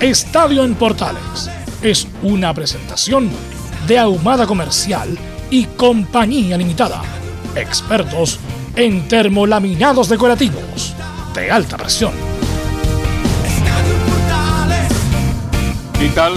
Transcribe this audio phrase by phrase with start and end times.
[0.00, 1.50] Estadio en Portales
[1.82, 3.28] es una presentación
[3.86, 5.18] de Ahumada Comercial
[5.50, 7.02] y Compañía Limitada.
[7.54, 8.40] Expertos
[8.76, 10.94] en termolaminados decorativos
[11.34, 12.12] de alta presión.
[15.98, 16.32] ¿Qué tal?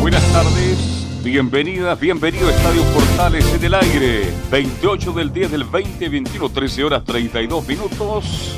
[0.00, 1.22] Buenas tardes.
[1.22, 4.24] Bienvenidas, bienvenido a Estadio Portales en el aire.
[4.50, 8.56] 28 del 10 del 2021, 13 horas 32 minutos.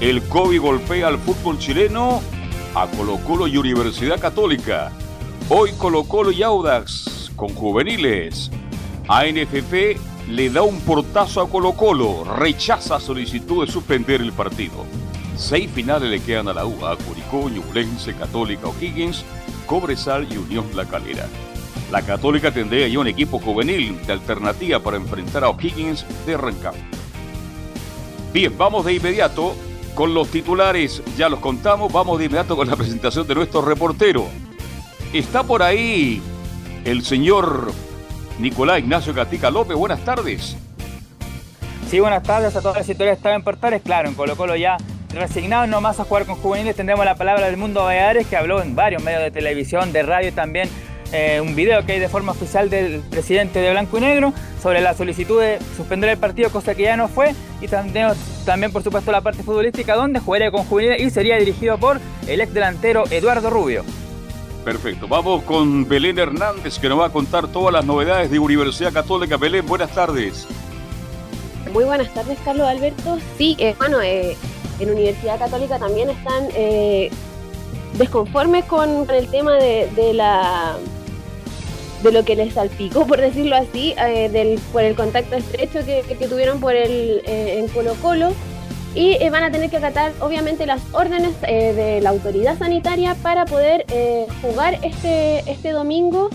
[0.00, 2.20] El COVID golpea al fútbol chileno,
[2.74, 4.90] a Colo Colo y Universidad Católica.
[5.50, 8.50] Hoy Colo Colo y Audax con juveniles.
[9.08, 9.98] ANFP
[10.30, 14.86] le da un portazo a Colo Colo, rechaza solicitud de suspender el partido.
[15.36, 19.22] Seis finales le quedan a la U, a Curicó, Ñublense, Católica, O'Higgins,
[19.66, 21.26] Cobresal y Unión La Calera.
[21.90, 26.80] La Católica tendría ya un equipo juvenil de alternativa para enfrentar a O'Higgins de Rancagua.
[28.32, 29.54] Bien, vamos de inmediato
[29.94, 34.26] con los titulares, ya los contamos, vamos de inmediato con la presentación de nuestro reportero.
[35.12, 36.22] Está por ahí
[36.84, 37.72] el señor
[38.38, 40.56] Nicolás Ignacio Gatica López, buenas tardes.
[41.88, 43.82] Sí, buenas tardes a todas las historias que en Portales.
[43.82, 44.78] Claro, en Colo Colo ya
[45.12, 48.74] resignados nomás a jugar con juveniles, tendremos la palabra del mundo Baleares, que habló en
[48.74, 50.70] varios medios de televisión, de radio y también
[51.12, 54.80] eh, un video que hay de forma oficial del presidente de Blanco y Negro sobre
[54.80, 58.08] la solicitud de suspender el partido, cosa que ya no fue, y también,
[58.44, 62.40] también por supuesto la parte futbolística, donde jugaría con juveniles y sería dirigido por el
[62.40, 63.84] ex delantero Eduardo Rubio.
[64.64, 65.08] Perfecto.
[65.08, 69.36] Vamos con Belén Hernández, que nos va a contar todas las novedades de Universidad Católica.
[69.36, 70.46] Belén, buenas tardes.
[71.72, 73.18] Muy buenas tardes, Carlos Alberto.
[73.38, 74.36] Sí, eh, bueno, eh,
[74.78, 77.10] en Universidad Católica también están eh,
[77.98, 80.76] desconformes con, el tema de, la
[82.02, 86.60] de lo que les salpicó, por decirlo así, del, por el contacto estrecho que, tuvieron
[86.60, 88.32] por el, en Colo Colo
[88.94, 93.14] y eh, van a tener que acatar obviamente las órdenes eh, de la autoridad sanitaria
[93.16, 96.30] para poder eh, jugar este, este domingo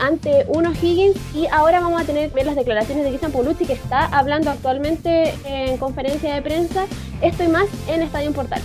[0.00, 3.74] ante unos Higgins y ahora vamos a tener ver las declaraciones de Cristian Polucci que
[3.74, 6.86] está hablando actualmente en conferencia de prensa.
[7.22, 8.60] Esto y más en Estadio Portal.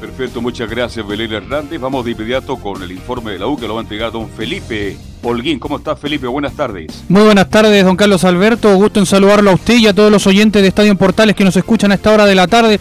[0.00, 1.80] Perfecto, muchas gracias Belén Hernández.
[1.80, 4.28] Vamos de inmediato con el informe de la U que lo va a entregar don
[4.28, 5.58] Felipe Holguín.
[5.58, 6.26] ¿Cómo está Felipe?
[6.26, 7.04] Buenas tardes.
[7.08, 8.74] Muy buenas tardes, don Carlos Alberto.
[8.76, 11.56] Gusto en saludarlo a usted y a todos los oyentes de Estadio Portales que nos
[11.56, 12.80] escuchan a esta hora de la tarde.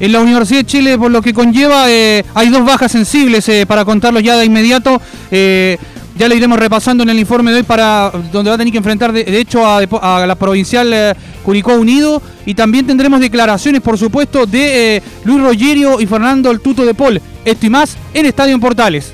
[0.00, 3.64] En la Universidad de Chile, por lo que conlleva, eh, hay dos bajas sensibles eh,
[3.66, 5.00] para contarlos ya de inmediato.
[5.30, 5.78] Eh,
[6.16, 8.78] ya le iremos repasando en el informe de hoy para donde va a tener que
[8.78, 15.02] enfrentar de, hecho a, la provincial Curicó Unido y también tendremos declaraciones por supuesto de
[15.24, 17.20] Luis Rogerio y Fernando El Tuto de Paul.
[17.44, 19.12] Esto y más en Estadio en Portales.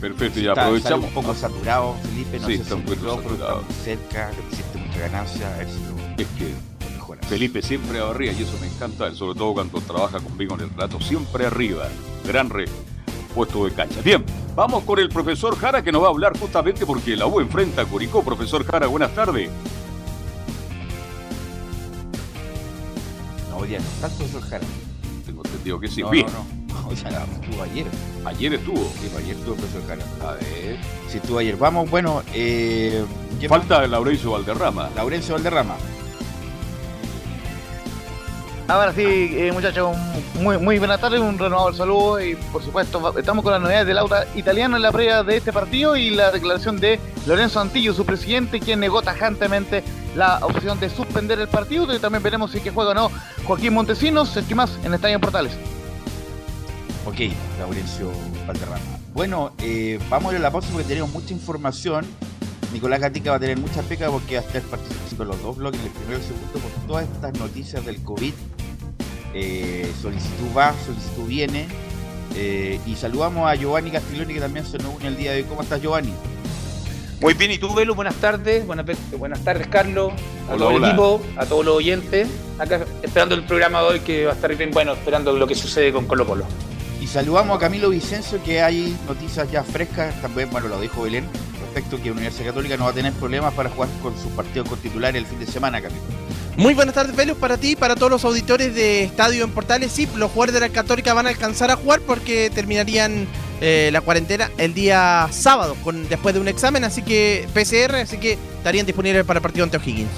[0.00, 1.06] Perfecto, ya aprovechamos.
[1.08, 3.62] un poco saturado, Felipe, no sí, sé está un poco saturado.
[3.84, 6.22] cerca, existe mucha ganancia, a ver si lo...
[6.22, 6.70] Es que
[7.28, 11.00] Felipe siempre arriba y eso me encanta, sobre todo cuando trabaja conmigo en el rato,
[11.00, 11.88] siempre arriba.
[12.26, 12.64] Gran re
[13.34, 14.00] puesto de cancha.
[14.00, 14.24] Bien,
[14.56, 17.82] vamos con el profesor Jara que nos va a hablar justamente porque la U enfrenta
[17.82, 18.22] a Curicó.
[18.24, 19.48] Profesor Jara, buenas tardes.
[23.50, 24.64] No, ya no está el profesor Jara.
[25.26, 26.02] Tengo entendido que sí.
[26.02, 26.26] No, Bien.
[26.26, 26.59] No, no,
[26.94, 27.86] ya estuvo ayer.
[28.24, 28.92] Ayer estuvo.
[29.00, 30.04] Sí, ayer estuvo el profesor Jara.
[30.28, 30.78] A ver.
[31.08, 31.56] Sí, estuvo ayer.
[31.56, 32.22] Vamos, bueno.
[32.34, 33.04] Eh,
[33.48, 34.90] Falta Laurencio Valderrama.
[34.94, 35.76] Laurencio Valderrama.
[38.68, 39.96] Ahora sí, eh, muchachos,
[40.34, 43.96] muy, muy buenas tardes, un renovado saludo y por supuesto estamos con las novedades del
[43.96, 48.06] Laura italiano en la previa de este partido y la declaración de Lorenzo Antillo, su
[48.06, 49.82] presidente, quien negó tajantemente
[50.14, 53.10] la opción de suspender el partido y también veremos si que juega o no
[53.44, 55.58] Joaquín Montesinos, más en Estadio Portales.
[57.06, 57.16] Ok,
[57.58, 58.12] Laurencio
[58.46, 58.80] Valderrama.
[59.14, 62.06] Bueno, eh, vamos a ir a la pausa porque tenemos mucha información.
[62.72, 65.56] Nicolás Gatica va a tener mucha peca porque va a estar participando en los dos
[65.56, 68.32] bloques, el primero y el segundo, con todas estas noticias del COVID
[69.34, 71.66] eh, solicitud va, solicitud viene.
[72.36, 75.44] Eh, y saludamos a Giovanni Castiglioni que también se nos une el día de hoy.
[75.44, 76.12] ¿Cómo estás, Giovanni?
[77.20, 77.94] Muy bien, ¿y tú, Velo?
[77.94, 78.66] Buenas tardes.
[78.66, 78.86] Buenas,
[79.18, 80.12] buenas tardes, Carlos.
[80.48, 82.28] A Hola, todo el equipo, a todos los oyentes.
[82.58, 85.54] Acá esperando el programa de hoy que va a estar bien bueno, esperando lo que
[85.54, 86.44] sucede con Colo Colo.
[87.00, 91.26] Y saludamos a Camilo Vicencio que hay noticias ya frescas, también, bueno, lo dijo Belén,
[91.60, 94.68] respecto a que Universidad Católica no va a tener problemas para jugar con sus partidos
[94.68, 96.02] con titulares el fin de semana, Camilo.
[96.56, 99.92] Muy buenas tardes, Velus, para ti y para todos los auditores de Estadio en Portales.
[99.92, 103.26] Sí, los jugadores de la Católica van a alcanzar a jugar porque terminarían
[103.62, 108.18] eh, la cuarentena el día sábado con, después de un examen, así que PCR, así
[108.18, 110.10] que estarían disponibles para el partido ante O'Higgins.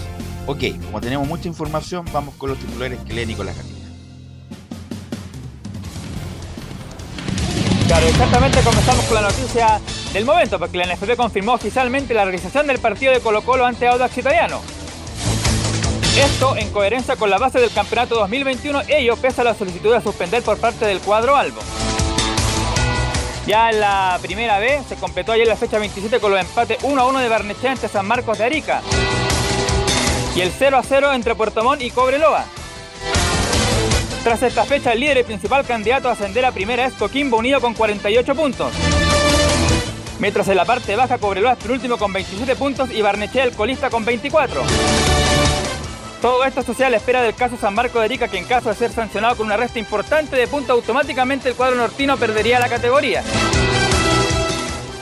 [0.47, 3.82] Ok, como tenemos mucha información, vamos con los titulares que lee Nicolás Gatica.
[7.93, 9.79] Claro, exactamente comenzamos con la noticia
[10.15, 13.87] del momento, porque la NFP confirmó oficialmente la realización del partido de Colo Colo ante
[13.87, 14.63] Audax Italiano.
[16.17, 20.01] Esto en coherencia con la base del campeonato 2021, ello pese a la solicitud de
[20.01, 21.61] suspender por parte del cuadro Albo.
[23.47, 26.99] Ya en la primera vez se completó ayer la fecha 27 con los empates 1
[26.99, 28.81] a 1 de Barnechea ante San Marcos de Arica
[30.35, 32.47] y el 0 a 0 entre Puerto Montt y Cobreloa.
[34.25, 37.61] Tras esta fecha, el líder y principal candidato a ascender a primera es Coquimbo Unido
[37.61, 38.73] con 48 puntos.
[40.21, 43.91] Mientras en la parte baja Cobreloa es penúltimo con 27 puntos y Barnechea el colista
[43.91, 44.63] con 24.
[46.21, 48.69] Todo esto sucede a la espera del caso San Marco de Arica, que en caso
[48.69, 52.69] de ser sancionado con una resta importante de puntos, automáticamente el cuadro nortino perdería la
[52.69, 53.25] categoría.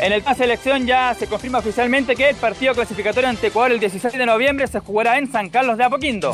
[0.00, 3.72] En el pase de elección ya se confirma oficialmente que el partido clasificatorio ante Ecuador
[3.72, 6.32] el 16 de noviembre se jugará en San Carlos de Apoquindo.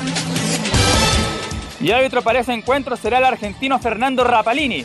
[1.80, 4.84] Y árbitro para ese encuentro será el argentino Fernando Rapalini.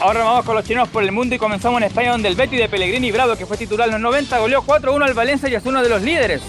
[0.00, 2.56] Ahora vamos con los chilenos por el mundo y comenzamos en España donde el Betty
[2.56, 5.64] de Pellegrini Bravo, que fue titular en los 90, goleó 4-1 al Valencia y es
[5.64, 6.42] uno de los líderes.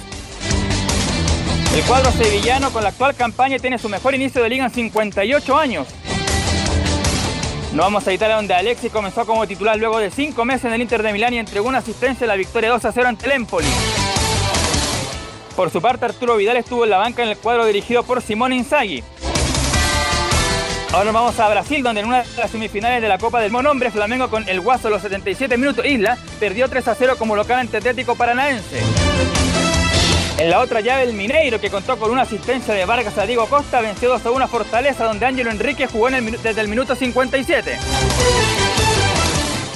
[1.75, 5.57] El cuadro sevillano con la actual campaña tiene su mejor inicio de liga en 58
[5.57, 5.87] años.
[7.73, 10.81] No vamos a Italia donde Alexis comenzó como titular luego de 5 meses en el
[10.81, 13.33] Inter de Milán y entregó una asistencia en la victoria 2 a 0 ante el
[13.33, 13.67] Empoli.
[15.55, 18.57] Por su parte, Arturo Vidal estuvo en la banca en el cuadro dirigido por Simone
[18.57, 19.03] Inzaghi.
[20.91, 23.89] Ahora vamos a Brasil, donde en una de las semifinales de la Copa del Monombre,
[23.89, 27.59] Flamengo con el Guaso a los 77 minutos Isla perdió 3 a 0 como local
[27.59, 28.81] ante Atlético Paranaense.
[30.37, 33.45] En la otra llave, el Mineiro, que contó con una asistencia de Vargas a Diego
[33.47, 37.77] Costa, venció 2 a 1 a Fortaleza, donde Ángelo Enrique jugó desde el minuto 57.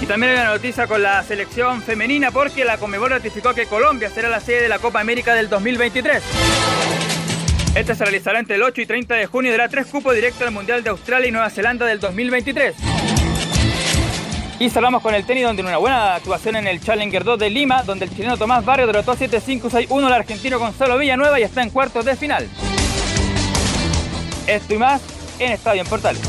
[0.01, 4.09] Y también hay una noticia con la selección femenina porque la Conmebol ratificó que Colombia
[4.09, 6.23] será la sede de la Copa América del 2023.
[7.75, 10.41] Este se realizará entre el 8 y 30 de junio y dará tres cupos directos
[10.41, 12.75] al Mundial de Australia y Nueva Zelanda del 2023.
[14.59, 17.83] Y cerramos con el tenis, donde una buena actuación en el Challenger 2 de Lima,
[17.83, 22.03] donde el chileno Tomás Barrio derrotó 7-5-6-1 al argentino Gonzalo Villanueva y está en cuartos
[22.03, 22.47] de final.
[24.47, 25.01] Esto y más
[25.39, 26.21] en Estadio en Portales.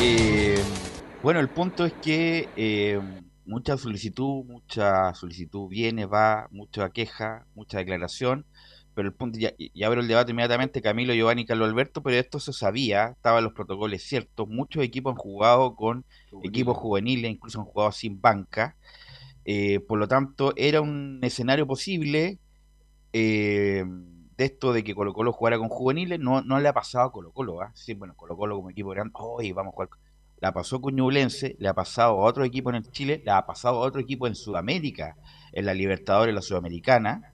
[0.00, 0.62] Eh,
[1.22, 3.00] bueno, el punto es que eh,
[3.44, 8.46] mucha solicitud, mucha solicitud viene, va, mucha queja, mucha declaración,
[8.94, 12.38] pero el punto, ya, ya abro el debate inmediatamente, Camilo, Giovanni, Carlos Alberto, pero esto
[12.38, 16.04] se sabía, estaban los protocolos ciertos, muchos equipos han jugado con
[16.44, 18.76] equipos juveniles, incluso han jugado sin banca,
[19.44, 22.38] eh, por lo tanto era un escenario posible
[23.12, 23.84] eh,
[24.38, 27.12] de esto de que Colo Colo jugara con juveniles, no, no le ha pasado a
[27.12, 27.72] Colo Colo, ¿ah?
[27.74, 29.88] Sí, bueno, Colo Colo como equipo grande, hoy vamos a jugar.
[30.40, 33.82] La pasó con le ha pasado a otro equipo en el Chile, le ha pasado
[33.82, 35.16] a otro equipo en Sudamérica,
[35.52, 37.32] en la Libertadores, la Sudamericana.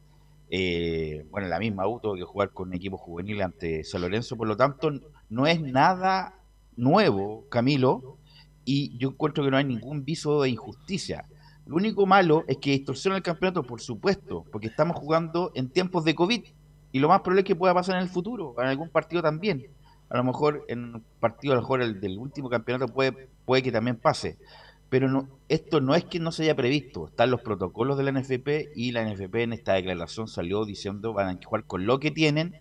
[0.48, 4.48] Eh, bueno, la misma tuvo que jugar con un equipo juvenil ante San Lorenzo, por
[4.48, 4.90] lo tanto,
[5.28, 6.38] no es nada
[6.74, 8.16] nuevo, Camilo,
[8.64, 11.26] y yo encuentro que no hay ningún viso de injusticia.
[11.66, 16.04] Lo único malo es que distorsiona el campeonato, por supuesto, porque estamos jugando en tiempos
[16.04, 16.44] de COVID
[16.94, 19.66] y lo más probable es que pueda pasar en el futuro, en algún partido también.
[20.10, 23.64] A lo mejor en un partido, a lo mejor el del último campeonato puede, puede
[23.64, 24.38] que también pase.
[24.90, 28.12] Pero no, esto no es que no se haya previsto, están los protocolos de la
[28.12, 32.12] NFP y la NFP en esta declaración salió diciendo van a jugar con lo que
[32.12, 32.60] tienen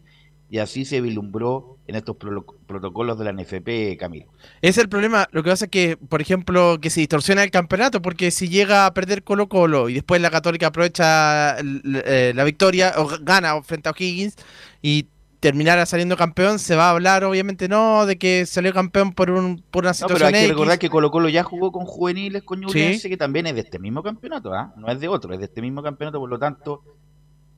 [0.50, 4.28] y así se vislumbró en estos pro- protocolos de la NFP, Camilo.
[4.62, 5.28] Ese es el problema.
[5.32, 8.86] Lo que pasa es que, por ejemplo, que se distorsiona el campeonato, porque si llega
[8.86, 13.90] a perder Colo Colo y después la Católica aprovecha eh, la victoria o gana frente
[13.90, 14.36] a O'Higgins
[14.82, 15.08] y
[15.40, 19.62] terminara saliendo campeón, se va a hablar obviamente no de que salió campeón por, un,
[19.72, 20.50] por una No, situación pero hay que X.
[20.52, 23.78] recordar que Colo Colo ya jugó con juveniles, con Ñublense, que también es de este
[23.80, 24.74] mismo campeonato, ¿ah?
[24.78, 26.82] no es de otro, es de este mismo campeonato, por lo tanto,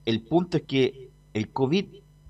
[0.05, 1.85] el punto es que el COVID,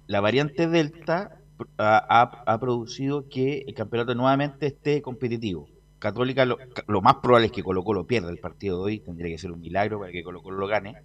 [0.07, 1.39] la variante Delta,
[1.77, 5.69] ha, producido que el campeonato nuevamente esté competitivo.
[5.99, 6.57] Católica, lo,
[6.87, 9.51] lo más probable es que Colo Colo pierda el partido de hoy, tendría que ser
[9.51, 10.95] un milagro para que Colo Colo lo gane.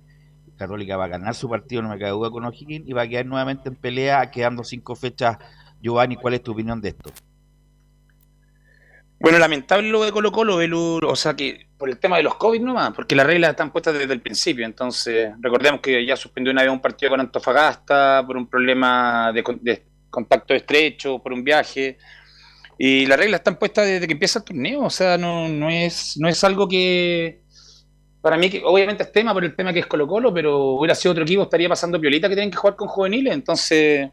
[0.57, 3.09] Católica va a ganar su partido, no me cabe duda, con O'Higgins y va a
[3.09, 5.39] quedar nuevamente en pelea, quedando cinco fechas
[5.81, 7.11] Giovanni, ¿cuál es tu opinión de esto?
[9.21, 12.63] Bueno, lamentable lo de Colo Colo, o sea que por el tema de los COVID
[12.63, 16.63] nomás, porque las reglas están puestas desde el principio, entonces recordemos que ya suspendió una
[16.63, 21.99] vez un partido con Antofagasta por un problema de, de contacto estrecho, por un viaje,
[22.79, 26.17] y las reglas están puestas desde que empieza el torneo, o sea, no, no, es,
[26.17, 27.43] no es algo que,
[28.23, 30.95] para mí, que obviamente es tema por el tema que es Colo Colo, pero hubiera
[30.95, 34.09] sido otro equipo, estaría pasando piolita que tienen que jugar con juveniles, entonces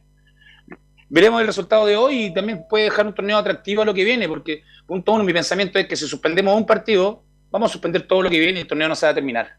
[1.09, 4.03] veremos el resultado de hoy y también puede dejar un torneo atractivo a lo que
[4.03, 8.07] viene, porque punto uno, mi pensamiento es que si suspendemos un partido, vamos a suspender
[8.07, 9.57] todo lo que viene y el torneo no se va a terminar.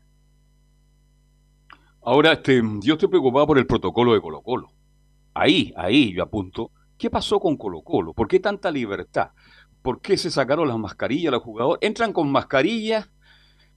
[2.03, 4.73] Ahora, este, yo estoy preocupado por el protocolo de Colo Colo.
[5.35, 6.71] Ahí, ahí yo apunto.
[6.97, 8.13] ¿Qué pasó con Colo Colo?
[8.13, 9.31] ¿Por qué tanta libertad?
[9.83, 11.79] ¿Por qué se sacaron las mascarillas los jugadores?
[11.87, 13.11] Entran con mascarillas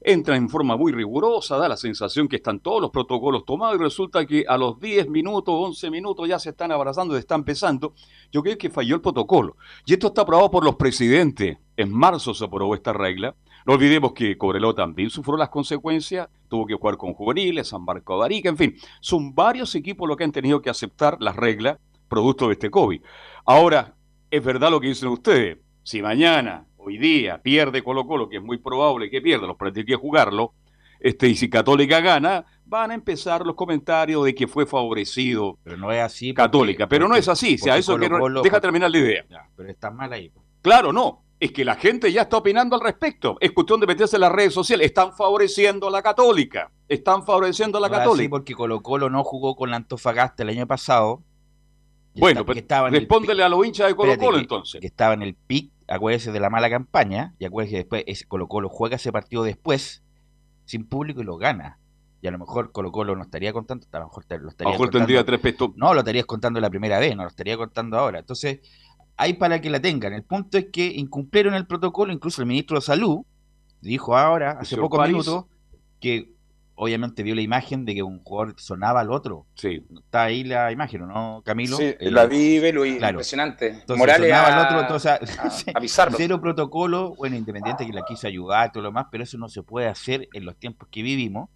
[0.02, 3.84] entra en forma muy rigurosa, da la sensación que están todos los protocolos tomados y
[3.84, 7.94] resulta que a los 10 minutos, 11 minutos ya se están abrazando, están pesando.
[8.32, 9.56] Yo creo que falló el protocolo.
[9.86, 11.58] Y esto está aprobado por los presidentes.
[11.78, 13.36] En marzo se aprobó esta regla.
[13.66, 18.24] No olvidemos que Cobreló también sufrió las consecuencias, tuvo que jugar con juveniles, San Marco
[18.24, 18.76] de en fin.
[19.02, 21.78] Son varios equipos los que han tenido que aceptar las reglas
[22.12, 23.02] producto de este COVID.
[23.46, 23.96] Ahora,
[24.30, 25.60] es verdad lo que dicen ustedes.
[25.84, 29.88] Si mañana hoy día pierde Colo Colo, que es muy probable que pierda, los partidos
[29.88, 30.54] que jugarlo,
[31.00, 35.76] este, y si Católica gana, van a empezar los comentarios de que fue favorecido pero
[35.76, 36.88] no es así Católica.
[36.88, 38.08] pero no es así, sea, eso que
[38.44, 39.26] deja terminar la idea.
[39.56, 40.32] pero está mal ahí.
[40.62, 41.24] Claro, no.
[41.40, 43.36] Es que la gente ya está opinando al respecto.
[43.40, 44.86] Es cuestión de meterse en las redes sociales.
[44.86, 46.70] Están favoreciendo a la Católica.
[46.88, 48.26] Están favoreciendo a la Católica.
[48.26, 51.24] Sí, porque Colo Colo no jugó con la Antofagasta el año pasado.
[52.14, 54.80] Bueno, pero respóndele a los hinchas de Colo Colo entonces.
[54.80, 58.26] Que estaba en el pic acuérdese de la mala campaña, y acuérdese que después es
[58.26, 60.04] Colo Colo juega ese partido después,
[60.66, 61.80] sin público y lo gana.
[62.22, 65.00] Y a lo mejor Colo Colo no estaría contando, a lo mejor lo estaría contando,
[65.00, 65.72] tendría tres pesos.
[65.76, 68.20] No, lo estarías contando la primera vez, no lo estaría contando ahora.
[68.20, 68.60] Entonces,
[69.18, 70.14] hay para que la tengan.
[70.14, 73.26] El punto es que incumplieron el protocolo, incluso el ministro de Salud
[73.82, 75.46] dijo ahora, hace pocos minutos,
[76.00, 76.31] que
[76.84, 79.46] obviamente vio la imagen de que un jugador sonaba al otro.
[79.54, 79.86] Sí.
[80.00, 81.78] Está ahí la imagen, ¿no, Camilo?
[81.78, 83.68] Sí, la vi, Velo, impresionante.
[83.68, 86.18] Entonces, Morales sonaba al otro, entonces, avisarlo.
[86.18, 89.48] Cero protocolo, bueno, independiente que la quiso ayudar y todo lo demás, pero eso no
[89.48, 91.50] se puede hacer en los tiempos que vivimos.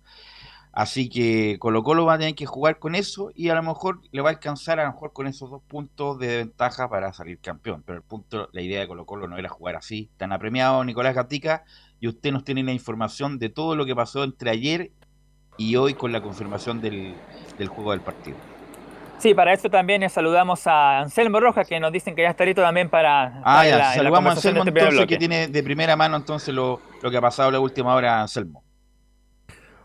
[0.71, 4.01] Así que Colo Colo va a tener que jugar con eso y a lo mejor
[4.11, 7.39] le va a alcanzar a lo mejor con esos dos puntos de ventaja para salir
[7.39, 7.81] campeón.
[7.83, 10.11] Pero el punto, la idea de Colo Colo no era jugar así.
[10.17, 11.63] Tan apremiado Nicolás Gatica
[11.99, 14.91] y usted nos tiene la información de todo lo que pasó entre ayer
[15.57, 17.15] y hoy con la confirmación del,
[17.67, 18.37] juego del partido.
[19.17, 22.61] Sí, para eso también saludamos a Anselmo Rojas, que nos dicen que ya está listo
[22.61, 23.41] también para...
[23.43, 27.15] Ah, ya, saludamos a Anselmo este entonces, que tiene de primera mano entonces lo, que
[27.15, 28.63] ha pasado la última hora, Anselmo.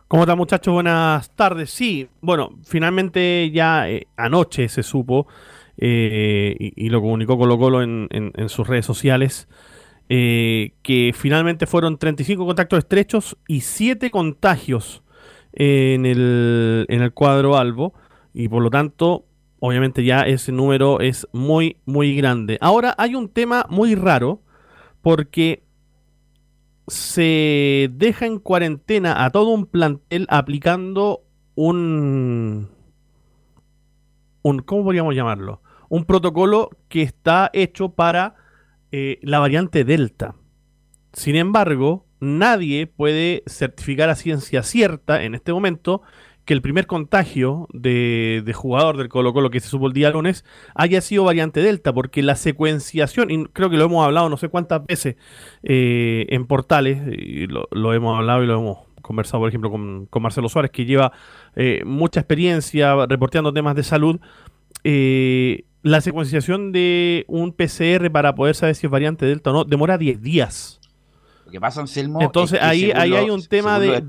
[0.08, 0.74] ¿Cómo están muchachos?
[0.74, 1.70] Buenas tardes.
[1.70, 5.28] Sí, bueno, finalmente ya eh, anoche se supo
[5.76, 9.48] eh, y, lo comunicó Colo Colo en, en, sus redes sociales
[10.12, 15.04] eh, que finalmente fueron 35 contactos estrechos y 7 contagios
[15.52, 17.94] en el, en el cuadro albo
[18.32, 19.26] y por lo tanto
[19.58, 22.58] obviamente ya ese número es muy muy grande.
[22.60, 24.42] Ahora hay un tema muy raro
[25.02, 25.62] porque
[26.88, 31.22] se deja en cuarentena a todo un plantel aplicando
[31.54, 32.68] un
[34.42, 35.62] un ¿cómo podríamos llamarlo?
[35.88, 38.36] Un protocolo que está hecho para
[38.92, 40.34] eh, la variante Delta.
[41.12, 46.02] Sin embargo, nadie puede certificar a ciencia cierta en este momento
[46.44, 50.44] que el primer contagio de, jugador del Colo Colo que se supo el día lunes
[50.74, 54.48] haya sido variante Delta, porque la secuenciación, y creo que lo hemos hablado no sé
[54.48, 55.16] cuántas veces
[55.62, 60.48] eh, en portales, y lo, hemos hablado y lo hemos conversado, por ejemplo, con, Marcelo
[60.48, 61.12] Suárez, que lleva
[61.56, 64.20] eh, mucha experiencia reporteando temas de salud.
[64.82, 69.64] Eh, la secuenciación de un PCR para poder saber si es variante Delta o no
[69.64, 70.79] demora 10 días.
[71.50, 72.22] Lo que pasa, Anselmo.
[72.22, 74.08] Entonces ahí, ahí hay un tema de.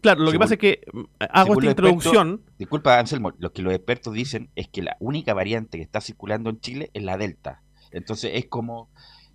[0.00, 2.40] claro, lo que pasa es que mm, hago esta introducción.
[2.58, 6.48] disculpa, Anselmo, lo que los expertos dicen es que la única variante que está circulando
[6.48, 7.60] en Chile es la Delta.
[7.90, 8.88] Entonces es como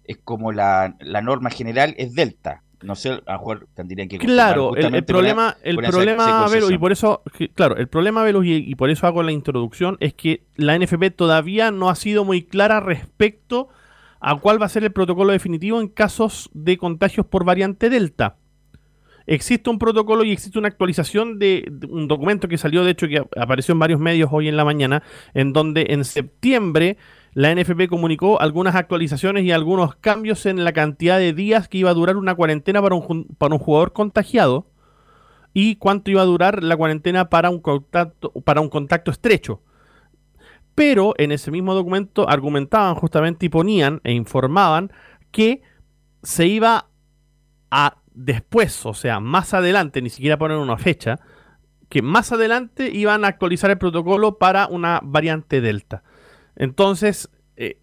[0.03, 2.63] es como la, norma general es Delta.
[2.81, 4.17] No sé, a lo mejor tendrían que.
[4.17, 7.21] Claro, el, problema, el problema, y por eso,
[7.53, 11.11] claro, el problema, Velus, y, y por eso hago la introducción, es que la NFP
[11.15, 13.69] todavía no ha sido muy clara respecto
[14.23, 18.37] a cuál va a ser el protocolo definitivo en casos de contagios por variante Delta.
[19.27, 23.21] Existe un protocolo y existe una actualización de, un documento que salió, de hecho, que
[23.37, 25.03] apareció en varios medios hoy en la mañana,
[25.33, 26.97] en donde en septiembre
[27.33, 31.89] la NFP comunicó algunas actualizaciones y algunos cambios en la cantidad de días que iba
[31.89, 34.67] a durar una cuarentena para un, para un jugador contagiado
[35.53, 39.61] y cuánto iba a durar la cuarentena para un contacto, para un contacto estrecho.
[40.75, 44.91] Pero en ese mismo documento argumentaban justamente y ponían e informaban
[45.31, 45.61] que
[46.23, 46.87] se iba
[47.71, 51.19] a después, o sea, más adelante, ni siquiera poner una fecha,
[51.89, 56.03] que más adelante iban a actualizar el protocolo para una variante Delta.
[56.55, 57.79] Entonces, eh,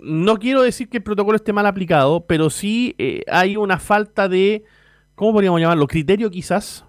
[0.00, 4.28] no quiero decir que el protocolo esté mal aplicado, pero sí eh, hay una falta
[4.28, 4.64] de,
[5.14, 5.86] ¿cómo podríamos llamarlo?
[5.86, 6.84] Criterio quizás.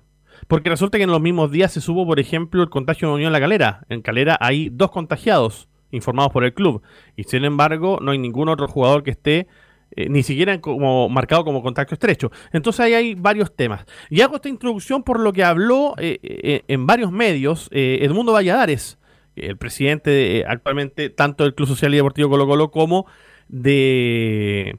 [0.47, 3.27] Porque resulta que en los mismos días se supo, por ejemplo, el contagio de Unión
[3.27, 3.85] en la Calera.
[3.89, 6.81] En Calera hay dos contagiados informados por el club.
[7.15, 9.47] Y sin embargo, no hay ningún otro jugador que esté
[9.93, 12.31] eh, ni siquiera como marcado como contacto estrecho.
[12.53, 13.85] Entonces ahí hay varios temas.
[14.09, 18.97] Y hago esta introducción por lo que habló eh, eh, en varios medios Edmundo Valladares,
[19.35, 23.05] el presidente actualmente tanto del Club Social y Deportivo Colo Colo como
[23.49, 24.77] de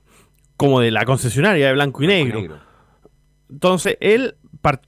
[0.56, 2.58] como de la concesionaria de Blanco y Negro.
[3.50, 4.36] Entonces él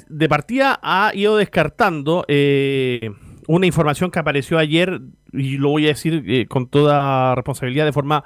[0.08, 5.00] de partida ha ido descartando una información que apareció ayer
[5.32, 8.24] y lo voy a decir con toda responsabilidad de forma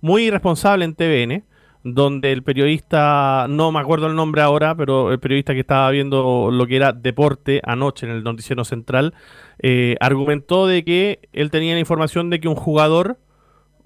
[0.00, 1.44] muy irresponsable en TVN,
[1.82, 6.50] donde el periodista, no me acuerdo el nombre ahora, pero el periodista que estaba viendo
[6.50, 9.14] lo que era deporte anoche en el noticiero central,
[9.60, 13.18] eh, argumentó de que él tenía la información de que un jugador,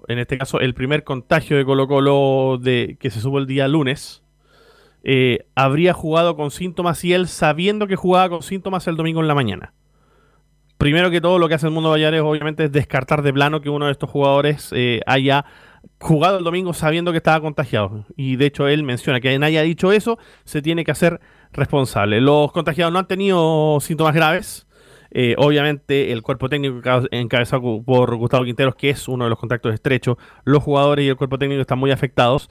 [0.07, 3.67] en este caso el primer contagio de Colo Colo de, que se supo el día
[3.67, 4.23] lunes,
[5.07, 9.27] eh, habría jugado con síntomas y él sabiendo que jugaba con síntomas el domingo en
[9.27, 9.73] la mañana.
[10.79, 13.69] Primero que todo, lo que hace el mundo Vallares obviamente es descartar de plano que
[13.69, 15.45] uno de estos jugadores eh, haya
[15.99, 18.05] jugado el domingo sabiendo que estaba contagiado.
[18.17, 21.21] Y de hecho él menciona que nadie ha dicho eso, se tiene que hacer
[21.53, 22.19] responsable.
[22.19, 24.67] Los contagiados no han tenido síntomas graves.
[25.11, 26.81] Eh, obviamente el cuerpo técnico
[27.11, 31.15] encabezado por Gustavo Quinteros, que es uno de los contactos estrechos, los jugadores y el
[31.15, 32.49] cuerpo técnico están muy afectados.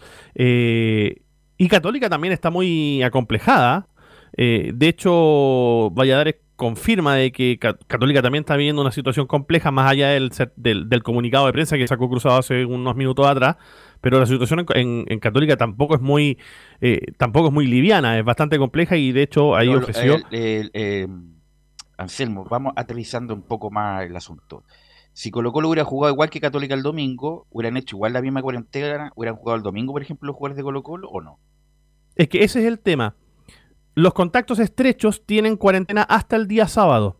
[1.64, 3.88] Y Católica también está muy acomplejada.
[4.36, 9.90] Eh, de hecho, Valladares confirma de que Católica también está viviendo una situación compleja, más
[9.90, 13.56] allá del, del, comunicado de prensa que sacó cruzado hace unos minutos atrás,
[14.02, 16.38] pero la situación en, Católica tampoco es muy
[16.82, 20.18] eh, tampoco es muy liviana, es bastante compleja y de hecho ahí ofreció...
[20.32, 21.08] Eh,
[21.96, 24.64] Anselmo, vamos aterrizando un poco más el asunto.
[25.14, 28.42] Si Colo Colo hubiera jugado igual que Católica el domingo, hubieran hecho igual la misma
[28.42, 31.38] cuarentena, hubieran jugado el domingo, por ejemplo, los jugadores de Colo Colo o no.
[32.16, 33.14] Es que ese es el tema
[33.94, 37.16] los contactos estrechos tienen cuarentena hasta el día sábado.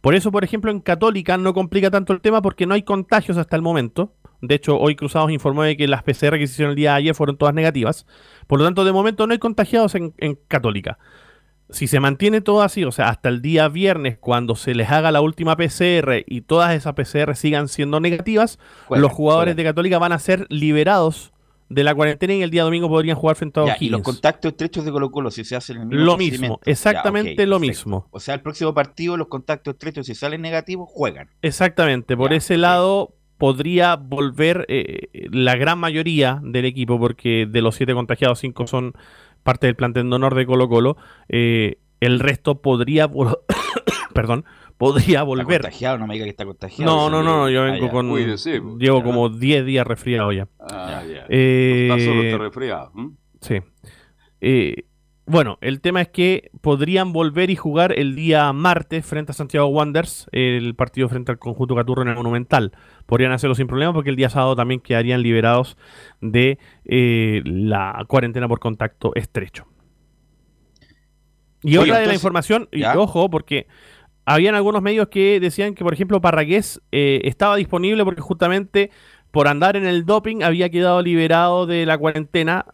[0.00, 3.36] Por eso, por ejemplo, en Católica no complica tanto el tema porque no hay contagios
[3.36, 4.14] hasta el momento.
[4.40, 6.96] De hecho, hoy Cruzados informó de que las PCR que se hicieron el día de
[6.98, 8.06] ayer fueron todas negativas.
[8.46, 10.12] Por lo tanto, de momento no hay contagiados en,
[10.48, 10.98] Católica.
[11.70, 15.12] Si se mantiene todo así, o sea, hasta el día viernes, cuando se les haga
[15.12, 18.58] la última PCR y todas esas PCR sigan siendo negativas,
[18.90, 21.32] los jugadores de Católica van a ser liberados
[21.72, 24.84] de la cuarentena y el día domingo podrían jugar frente a Y los contactos estrechos
[24.84, 28.08] de Colo Colo, si se hacen el mismo Lo mismo, exactamente lo mismo.
[28.10, 31.30] O sea, el próximo partido, los contactos estrechos, si salen negativos, juegan.
[31.42, 37.74] Exactamente, por ese lado podría volver eh, la gran mayoría del equipo, porque de los
[37.74, 38.92] siete contagiados, cinco son
[39.42, 40.96] parte del plantel de honor de Colo Colo.
[41.28, 43.08] Eh, el resto podría,
[44.12, 44.44] perdón,
[44.76, 45.56] podría volver.
[45.56, 46.92] Está contagiado, no me diga que está contagiado.
[46.92, 48.78] No, no, no, yo vengo con.
[48.78, 50.48] llevo como 10 días resfriado ya.
[50.60, 51.26] Ah, ya.
[51.28, 52.92] Eh, está solo está resfriado.
[53.40, 53.60] Sí.
[54.40, 54.86] Eh,
[55.24, 59.68] bueno, el tema es que podrían volver y jugar el día martes frente a Santiago
[59.68, 62.72] Wanderers, el partido frente al conjunto Caturro en el Monumental.
[63.06, 65.76] Podrían hacerlo sin problema porque el día sábado también quedarían liberados
[66.20, 69.66] de eh, la cuarentena por contacto estrecho.
[71.62, 73.68] Y otra de la información, y ojo, porque
[74.24, 78.90] habían algunos medios que decían que, por ejemplo, Parragués eh, estaba disponible porque justamente
[79.30, 82.66] por andar en el doping había quedado liberado de la cuarentena.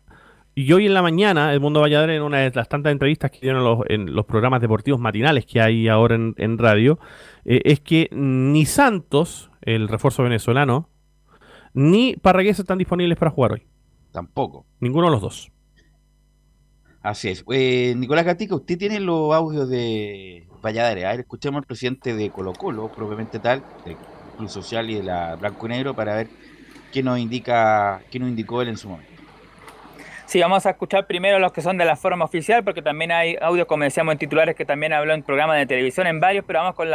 [0.55, 3.39] Y hoy en la mañana, el Mundo Valladolid, en una de las tantas entrevistas que
[3.41, 6.99] dieron los, en los programas deportivos matinales que hay ahora en, radio,
[7.45, 10.89] eh, es que ni Santos, el refuerzo venezolano,
[11.75, 13.63] ni Parragués están disponibles para jugar hoy.
[14.11, 14.67] Tampoco.
[14.81, 15.53] Ninguno de los dos.
[17.09, 17.43] Así es.
[17.51, 21.07] Eh, Nicolás Gatica, usted tiene los audios de Valladares.
[21.07, 23.97] A ver, escuchemos al presidente de Colo Colo, propiamente tal, del
[24.37, 26.29] Club Social y de la Blanco y Negro, para ver
[26.93, 29.11] qué nos indica, qué nos indicó él en su momento.
[30.27, 33.39] Sí, vamos a escuchar primero los que son de la forma oficial, porque también hay
[33.41, 36.59] audios, como decíamos en titulares, que también habló en programas de televisión, en varios, pero
[36.59, 36.89] vamos con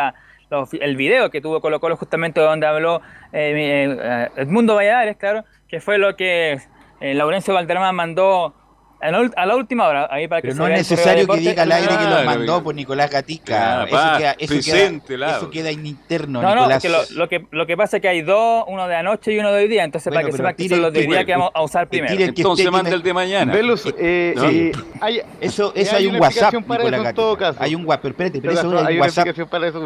[0.79, 5.79] el video que tuvo Colo Colo, justamente donde habló eh, eh Edmundo Valladares, claro, que
[5.79, 6.59] fue lo que
[7.01, 8.53] eh, Laurencio Valderrama mandó
[9.03, 11.27] a la, ul- a la última hora, ahí para que Pero se no es necesario
[11.27, 13.45] que diga al aire que lo mandó por Nicolás Gatica.
[13.45, 14.71] Claro, eso, queda, eso,
[15.07, 16.77] queda, eso queda en interno, No, no, Nicolás.
[16.77, 19.33] es que lo, lo que lo que pasa es que hay dos, uno de anoche
[19.33, 21.07] y uno de hoy día, entonces Bueno, para que sepan que son los de hoy
[21.07, 22.17] día que- que vamos a usar que primero.
[22.17, 23.53] que Entonces manda que el de mañana.
[23.53, 24.49] Velus, eh, ¿No?
[24.49, 27.55] eh, hay, Eso, Eh, eso hay hay un WhatsApp, Nicolás Gatica.
[27.59, 29.27] Hay un WhatsApp, pero espérate, pero pero eso hay un WhatsApp.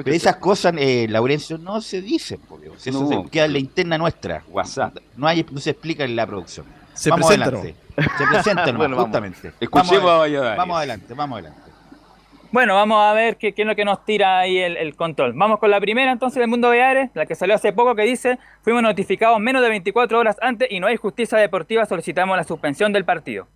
[0.03, 2.39] Pero esas cosas, eh, Laurencio, no se dicen.
[2.85, 3.23] Eso No.
[3.23, 4.43] se queda en la interna nuestra.
[4.49, 4.97] WhatsApp.
[5.15, 6.65] No, hay, no se explica en la producción.
[6.93, 7.75] Se vamos presenta, adelante.
[7.97, 9.03] Se presenta Bueno, vamos.
[9.05, 9.51] justamente.
[9.59, 10.57] Escuchemos vamos, a adelante, Valladares.
[10.57, 11.61] vamos adelante, vamos adelante.
[12.51, 15.33] Bueno, vamos a ver qué, qué es lo que nos tira ahí el, el control.
[15.33, 18.39] Vamos con la primera entonces del Mundo Beares, la que salió hace poco que dice,
[18.61, 22.93] fuimos notificados menos de 24 horas antes y no hay justicia deportiva, solicitamos la suspensión
[22.93, 23.47] del partido.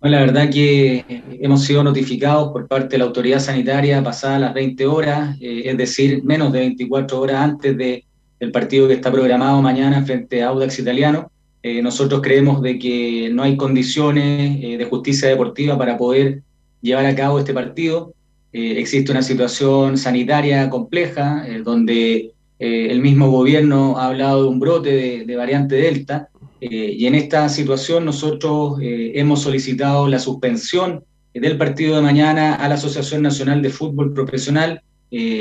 [0.00, 4.40] Bueno, la verdad que eh, hemos sido notificados por parte de la autoridad sanitaria pasadas
[4.40, 8.04] las 20 horas, eh, es decir, menos de 24 horas antes de,
[8.38, 11.30] del partido que está programado mañana frente a Audax Italiano.
[11.66, 16.42] Eh, nosotros creemos de que no hay condiciones eh, de justicia deportiva para poder
[16.80, 18.14] llevar a cabo este partido.
[18.52, 24.48] Eh, existe una situación sanitaria compleja eh, donde eh, el mismo gobierno ha hablado de
[24.48, 26.28] un brote de, de variante Delta
[26.60, 31.02] eh, y en esta situación nosotros hemos solicitado la suspensión
[31.34, 34.82] del partido de mañana a la Asociación Nacional de Fútbol Profesional,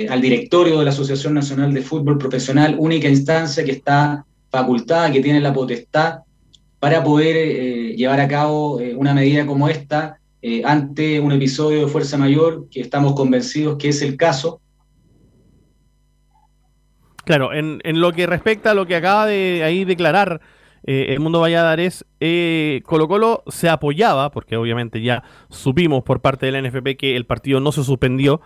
[0.09, 5.21] al directorio de la Asociación Nacional de Fútbol Profesional, única instancia que está facultada, que
[5.21, 6.19] tiene la potestad
[6.79, 11.81] para poder eh, llevar a cabo eh, una medida como esta eh, ante un episodio
[11.81, 14.61] de fuerza mayor que estamos convencidos que es el caso.
[17.23, 20.41] Claro, en, en lo que respecta a lo que acaba de ahí declarar
[20.87, 26.45] eh, el Mundo Valladares, eh, Colo Colo se apoyaba, porque obviamente ya supimos por parte
[26.45, 28.39] de la NFP que el partido no se suspendió,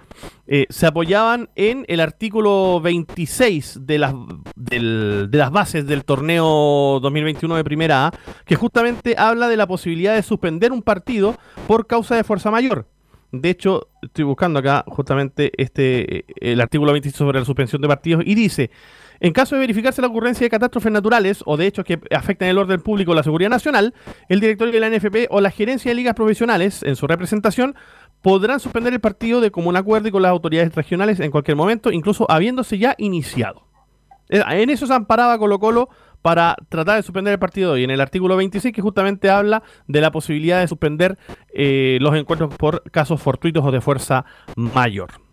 [0.48, 4.14] eh, se apoyaban en el artículo 26 de las,
[4.56, 8.12] del- de las bases del torneo 2021 de Primera A,
[8.46, 11.36] que justamente habla de la posibilidad de suspender un partido
[11.68, 12.88] por causa de fuerza mayor.
[13.32, 17.88] De hecho, estoy buscando acá justamente este eh, el artículo 26 sobre la suspensión de
[17.88, 18.72] partidos y dice,
[19.20, 22.58] en caso de verificarse la ocurrencia de catástrofes naturales o de hechos que afecten el
[22.58, 23.94] orden público o la seguridad nacional,
[24.30, 27.76] el directorio de la NFP o la gerencia de ligas profesionales, en su representación,
[28.22, 31.92] podrán suspender el partido de común acuerdo y con las autoridades regionales en cualquier momento,
[31.92, 33.64] incluso habiéndose ya iniciado.
[34.30, 35.90] Eh, En eso se amparaba Colo Colo
[36.22, 39.64] para tratar de suspender el partido de hoy, en el artículo 26 que justamente habla
[39.88, 41.18] de la posibilidad de suspender
[41.54, 45.29] eh, los encuentros por casos fortuitos o de fuerza mayor.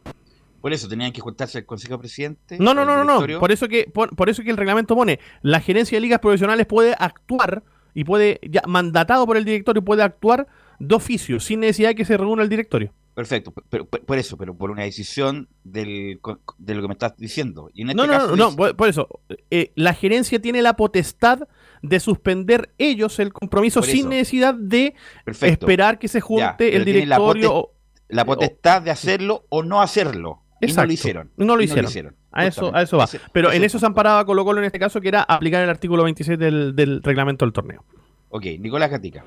[0.66, 2.57] Por eso tenían que juntarse el Consejo Presidente.
[2.59, 3.38] No, no, no, no, no.
[3.38, 6.66] Por eso que por, por eso que el reglamento pone la gerencia de ligas profesionales
[6.66, 7.62] puede actuar
[7.94, 10.48] y puede ya mandatado por el directorio puede actuar
[10.81, 12.92] de oficio sin necesidad de que se reúna el directorio.
[13.14, 16.18] Perfecto, pero, por eso, pero por una decisión del,
[16.59, 17.70] de lo que me estás diciendo.
[17.72, 19.09] Y en este No, no, caso no, no, dice- por, por eso
[19.52, 21.46] eh, la gerencia tiene la potestad
[21.83, 25.64] de suspender ellos el compromiso sin necesidad de Perfecto.
[25.66, 27.55] esperar que se junte Ya, el la directorio.
[27.55, 27.72] o-
[28.09, 30.42] la potestad de hacerlo o no hacerlo.
[30.61, 30.87] Y no Exacto.
[30.87, 31.31] lo hicieron.
[31.37, 32.16] No lo hicieron.
[32.33, 33.05] A eso, a eso va.
[33.05, 35.23] Ese- Pero ese en es eso se amparaba Colo Colo en este caso, que era
[35.23, 37.85] aplicar el artículo 26 del, del reglamento del torneo.
[38.31, 39.25] Ok, Nicolás Gatica.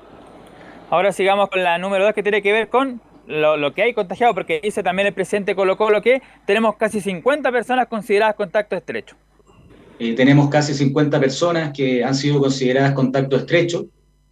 [0.90, 3.94] Ahora sigamos con la número 2 que tiene que ver con lo, lo que hay
[3.94, 8.74] contagiado, porque dice también el presidente Colo Colo que tenemos casi 50 personas consideradas contacto
[8.76, 9.14] estrecho.
[10.00, 13.86] Eh, tenemos casi 50 personas que han sido consideradas contacto estrecho,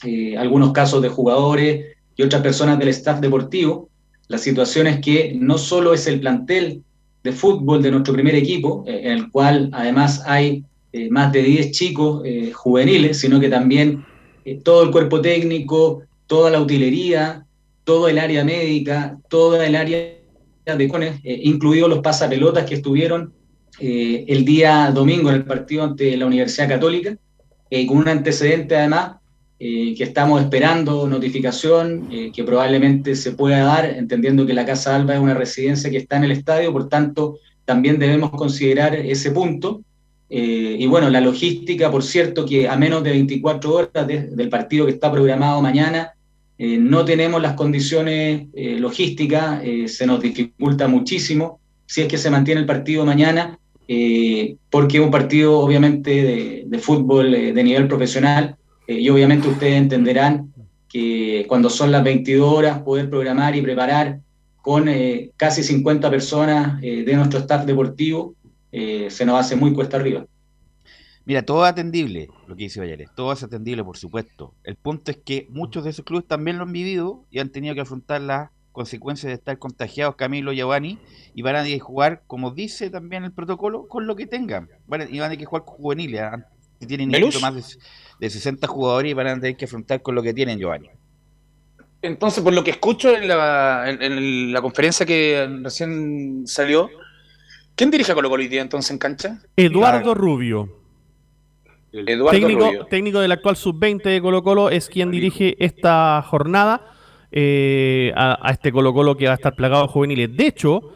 [0.05, 3.89] eh, algunos casos de jugadores y otras personas del staff deportivo.
[4.29, 6.83] La situación es que no solo es el plantel
[7.33, 11.71] fútbol de nuestro primer equipo, eh, en el cual además hay eh, más de 10
[11.73, 14.05] chicos eh, juveniles, sino que también
[14.65, 17.45] todo el cuerpo técnico, toda la utilería,
[17.85, 20.17] todo el área médica, toda el área
[20.65, 23.35] de cones, incluidos los pasapelotas que estuvieron
[23.79, 27.15] el día domingo en el partido ante la Universidad Católica,
[27.87, 29.18] con un antecedente además
[29.61, 34.95] eh, que estamos esperando notificación, eh, que probablemente se pueda dar, entendiendo que la Casa
[34.95, 39.31] Alba es una residencia que está en el estadio, por tanto, también debemos considerar ese
[39.33, 39.83] punto.
[40.31, 44.49] Eh, y bueno, la logística, por cierto, que a menos de 24 horas de- del
[44.49, 46.13] partido que está programado mañana,
[46.59, 52.19] eh, no tenemos las condiciones eh, logísticas, eh, se nos dificulta muchísimo si es que
[52.19, 53.59] se mantiene el partido mañana,
[54.71, 58.58] porque es un partido obviamente de, de fútbol de nivel profesional,
[58.89, 60.53] eh, y obviamente ustedes entenderán
[60.89, 64.21] que cuando son las 22 horas poder programar y preparar
[64.63, 68.35] con eh, casi 50 personas eh, de nuestro staff deportivo,
[68.73, 70.27] eh, se nos hace muy cuesta arriba.
[71.25, 74.55] Mira, todo es atendible, lo que dice Vallares, todo es atendible, por supuesto.
[74.65, 77.75] El punto es que muchos de esos clubes también lo han vivido y han tenido
[77.75, 80.99] que afrontar las consecuencias de estar contagiados, Camilo y Giovanni,
[81.35, 84.69] y van a tener que jugar, como dice también el protocolo, con lo que tengan.
[84.91, 86.47] A- y van a tener que jugar con juveniles, ¿ah?
[86.81, 87.11] que tienen
[87.43, 87.63] más de,
[88.21, 90.89] de 60 jugadores y van a tener que afrontar con lo que tienen, Giovanni.
[92.03, 96.89] Entonces, por lo que escucho en la, en- en la conferencia que recién salió,
[97.75, 99.41] ¿quién dirige a Colo Colo hoy día entonces en cancha?
[99.57, 100.69] Eduardo Rubio,
[101.93, 102.87] Eduardo técnico, Rubio.
[102.87, 106.93] técnico del actual sub-20 de Colo Colo, es quien dirige esta jornada
[107.33, 110.37] eh, a, a este Colo Colo que va a estar plagado de juveniles.
[110.37, 110.93] De hecho,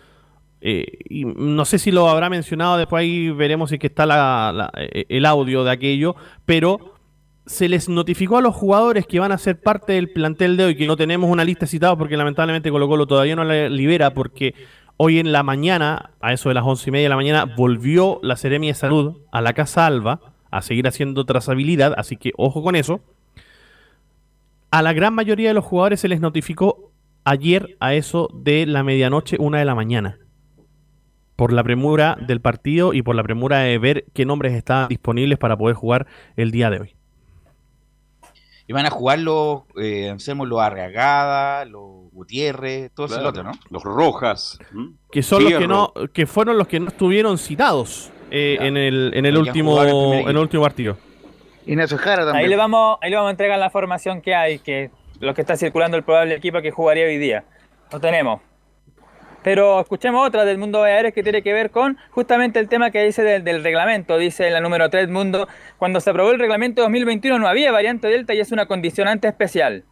[0.61, 4.06] eh, y no sé si lo habrá mencionado, después ahí veremos si es que está
[4.06, 6.14] la- la- eh, el audio de aquello,
[6.46, 6.91] pero
[7.46, 10.76] se les notificó a los jugadores que van a ser parte del plantel de hoy,
[10.76, 14.55] que no tenemos una lista citada porque lamentablemente Colo Colo todavía no la libera porque
[14.96, 18.20] hoy en la mañana, a eso de las once y media de la mañana, volvió
[18.22, 22.62] la Seremia de Salud a la Casa Alba a seguir haciendo trazabilidad, así que ojo
[22.62, 23.00] con eso.
[24.70, 26.92] A la gran mayoría de los jugadores se les notificó
[27.24, 30.18] ayer a eso de la medianoche, una de la mañana.
[31.37, 35.38] Por la premura del partido y por la premura de ver qué nombres estaban disponibles
[35.38, 36.94] para poder jugar el día de hoy.
[38.72, 43.42] Y van a jugar los, eh, Anselmo, los Arreagada, los Gutiérrez, todo ese Claro, lote,
[43.42, 43.52] ¿no?
[43.68, 44.58] Los Rojas.
[45.11, 49.12] Que son los que no, que fueron los que no estuvieron citados eh, en el,
[49.14, 50.96] en el último, en el en último partido.
[51.66, 52.48] Ignacio Jara Ahí también.
[52.50, 55.54] le vamos, ahí le vamos a entregar la formación que hay, que lo que está
[55.56, 57.44] circulando el probable equipo que jugaría hoy día.
[57.92, 58.40] Lo tenemos.
[59.42, 63.02] Pero escuchemos otra del mundo Baleares que tiene que ver con justamente el tema que
[63.02, 64.18] dice del, reglamento.
[64.18, 68.35] Dice la número 3 Mundo, cuando se aprobó el reglamento 2021 no había variante Delta
[68.35, 69.85] y es una condicionante especial.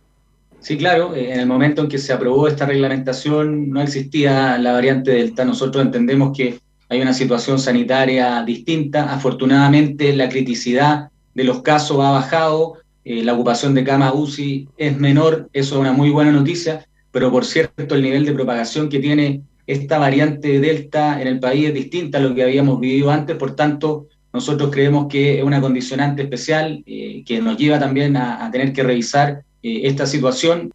[0.60, 4.72] Sí, claro, eh, en el momento en que se aprobó esta reglamentación no existía la
[4.72, 5.44] variante Delta.
[5.44, 9.12] Nosotros entendemos que hay una situación sanitaria distinta.
[9.12, 14.98] Afortunadamente la criticidad de los casos ha bajado, eh, la ocupación de camas UCI es
[14.98, 18.98] menor, eso es una muy buena noticia, pero por cierto el nivel de propagación que
[19.00, 23.36] tiene esta variante Delta en el país es distinta a lo que habíamos vivido antes,
[23.36, 28.44] por tanto nosotros creemos que es una condicionante especial eh, que nos lleva también a,
[28.46, 30.70] a tener que revisar eh, esta situación.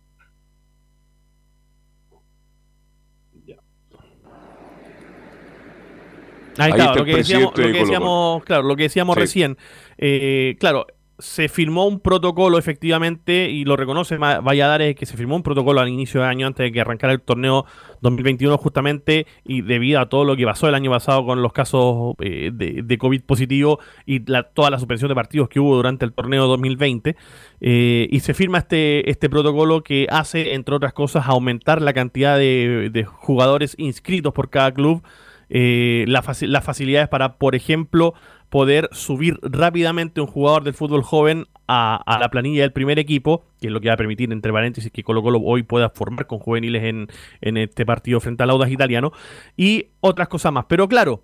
[6.58, 7.86] Ahí, Ahí está, está lo que decíamos, presidente lo de que Colo-Colo.
[7.86, 9.20] decíamos, claro, lo que decíamos Sí.
[9.20, 9.58] recién.
[9.98, 15.44] Eh, claro, se firmó un protocolo efectivamente y lo reconoce Valladares que se firmó un
[15.44, 17.66] protocolo al inicio de año antes de que arrancara el torneo
[18.02, 22.16] 2021 justamente y debido a todo lo que pasó el año pasado con los casos
[22.20, 26.12] eh, de, COVID positivo y la- toda la suspensión de partidos que hubo durante el
[26.12, 27.16] torneo 2020
[27.62, 32.38] eh, y se firma este, este protocolo que hace entre otras cosas aumentar la cantidad
[32.38, 35.04] de, jugadores inscritos por cada club
[35.50, 38.16] eh, la las facilidades para, por ejemplo,
[38.50, 43.46] poder subir rápidamente un jugador del fútbol joven a, a la planilla del primer equipo,
[43.60, 46.28] que es lo que va a permitir, entre paréntesis, que Colo Colo hoy pueda formar
[46.28, 47.08] con juveniles en,
[47.42, 49.12] en este partido frente al Audas Italiano,
[49.58, 50.66] y otras cosas más.
[50.68, 51.24] Pero claro,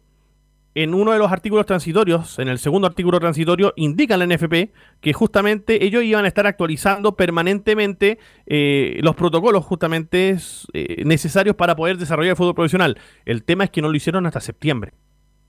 [0.73, 5.13] en uno de los artículos transitorios, en el segundo artículo transitorio, indica la NFP que
[5.13, 10.37] justamente ellos iban a estar actualizando permanentemente eh, los protocolos justamente
[10.73, 12.97] eh, necesarios para poder desarrollar el fútbol profesional.
[13.25, 14.93] El tema es que no lo hicieron hasta septiembre.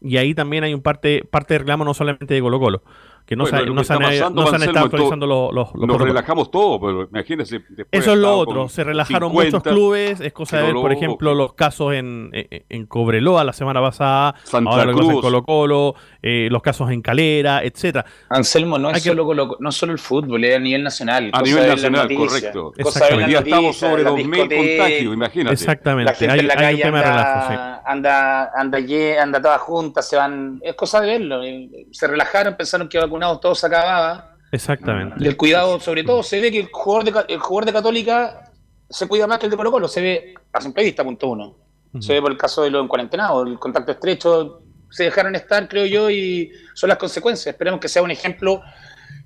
[0.03, 2.83] Y ahí también hay un parte, parte de reclamo no solamente de Colo Colo,
[3.27, 5.53] que no, Bueno, se, no que se han, pasando, no se han estado actualizando los,
[5.55, 7.61] los, los Nos relajamos todo, pero imagínense.
[7.69, 10.93] después Eso es lo otro, se relajaron 50, muchos clubes, es cosa de ver, por
[10.93, 15.05] ejemplo, los casos en, en, en Cobreloa la semana pasada, Santa ahora lo que pasa
[15.05, 15.23] en Cruz.
[15.23, 18.05] Colo Colo, eh, los casos en Calera, etcétera.
[18.29, 21.31] Anselmo, no Hay es que- solo, Colo- no solo el fútbol, es a nivel nacional.
[21.33, 22.73] A nivel nacional, noticias, correcto.
[23.17, 25.55] Hoy día estamos sobre las 2.000 discotecas, contagios, imagínate.
[25.55, 27.55] Exactamente, La gente hay, en la hay un calle tema de relajo, sí.
[27.55, 30.59] anda, anda, anda, anda toda junta, se van.
[30.63, 31.43] Es cosa de verlo.
[31.43, 34.37] eh, Se relajaron, pensaron que vacunados todo se acababa.
[34.51, 35.17] Exactamente.
[35.19, 38.53] Y el cuidado, sobre todo, se ve que el jugador de, el jugador de Católica
[38.89, 39.89] se cuida más que el de Colo Colo.
[39.89, 41.57] Se ve a simple vista, punto uno.
[42.01, 44.63] Se ve por el caso de los cuarentenados, el contacto estrecho.
[44.91, 47.53] Se dejaron estar, creo yo, y son las consecuencias.
[47.53, 48.63] Esperemos que sea un ejemplo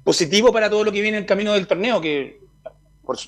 [0.02, 2.40] positivo para todo lo que viene en el camino del torneo, que,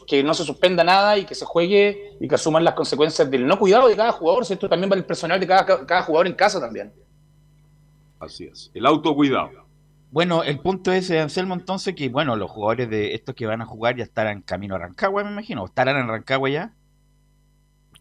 [0.06, 3.46] que no se suspenda nada y que se juegue y que asuman las consecuencias del
[3.46, 4.44] no cuidado de cada jugador.
[4.44, 4.68] ¿cierto?
[4.68, 6.92] También va el personal de cada, cada jugador en casa también.
[8.20, 8.70] Así es.
[8.74, 9.67] El autocuidado.
[10.10, 13.66] Bueno, el punto es, Anselmo, entonces, que bueno, los jugadores de estos que van a
[13.66, 15.62] jugar ya estarán camino a Rancagua, me imagino.
[15.62, 16.72] ¿O ¿Estarán en Rancagua ya?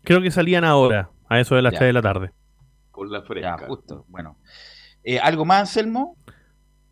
[0.03, 1.79] Creo que salían ahora, a eso de las Ya.
[1.79, 2.31] 3 de la tarde.
[2.91, 3.57] Con la Ya, fresca.
[3.67, 4.05] justo.
[4.07, 4.37] Bueno.
[5.03, 6.15] Eh, ¿Algo más, Anselmo?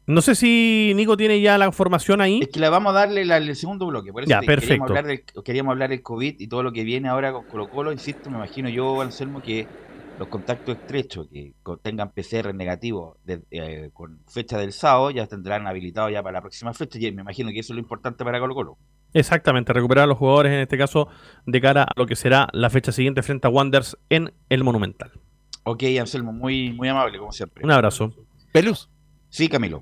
[0.07, 2.41] No sé si Nico tiene ya la formación ahí.
[2.41, 4.11] Es que le vamos a darle la- el segundo bloque.
[4.11, 4.85] Por eso Ya, te- perfecto.
[4.85, 7.69] Queríamos hablar, del, queríamos hablar del COVID y todo lo que viene ahora con Colo
[7.69, 7.91] Colo.
[7.91, 9.67] Insisto, me imagino yo, Anselmo, que
[10.17, 15.67] los contactos estrechos que tengan PCR negativo de- eh, con fecha del sábado ya tendrán
[15.67, 16.97] habilitado ya para la próxima fecha.
[16.99, 18.77] Y me imagino que eso es lo importante para Colo Colo.
[19.13, 21.07] Exactamente, recuperar a los jugadores en este caso
[21.45, 25.11] de cara a lo que será la fecha siguiente frente a Wanderers en el Monumental.
[25.63, 27.63] Ok, Anselmo, muy, muy amable, como siempre.
[27.63, 28.13] Un abrazo.
[28.51, 28.89] Pelus.
[29.29, 29.79] Sí, Camilo.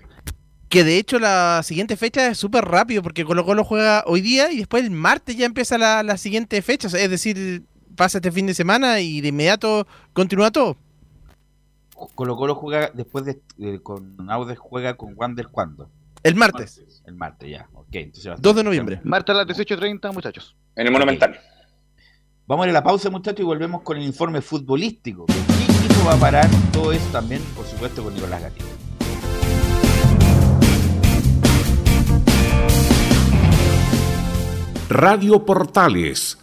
[0.70, 4.52] Que de hecho la siguiente fecha es súper rápido porque Colo Colo juega hoy día
[4.52, 6.88] y después el martes ya empieza la, la siguiente fecha.
[6.88, 7.64] Es decir,
[7.96, 10.78] pasa este fin de semana y de inmediato continúa todo.
[12.16, 13.42] Colo Colo juega después de,
[13.82, 15.90] con Audes juega con Wander cuándo?
[16.24, 17.68] El martes, El martes ya.
[17.74, 19.02] Ok, entonces va a 2 de noviembre.
[19.04, 20.56] Marta a las 18.30, muchachos.
[20.76, 21.38] En el Monumental.
[22.48, 25.26] Vamos a ir a la pausa, muchachos, y volvemos con el informe futbolístico.
[25.26, 26.50] ¿Qué equipo va a parar?
[26.72, 28.66] Todo eso también, por supuesto, con Nicolás Gatito.
[34.90, 36.43] Radio Portales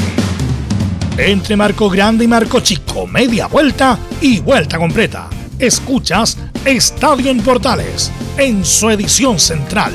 [1.23, 5.29] Entre Marco Grande y Marco Chico, media vuelta y vuelta completa.
[5.59, 9.93] Escuchas Estadio en Portales en su edición central.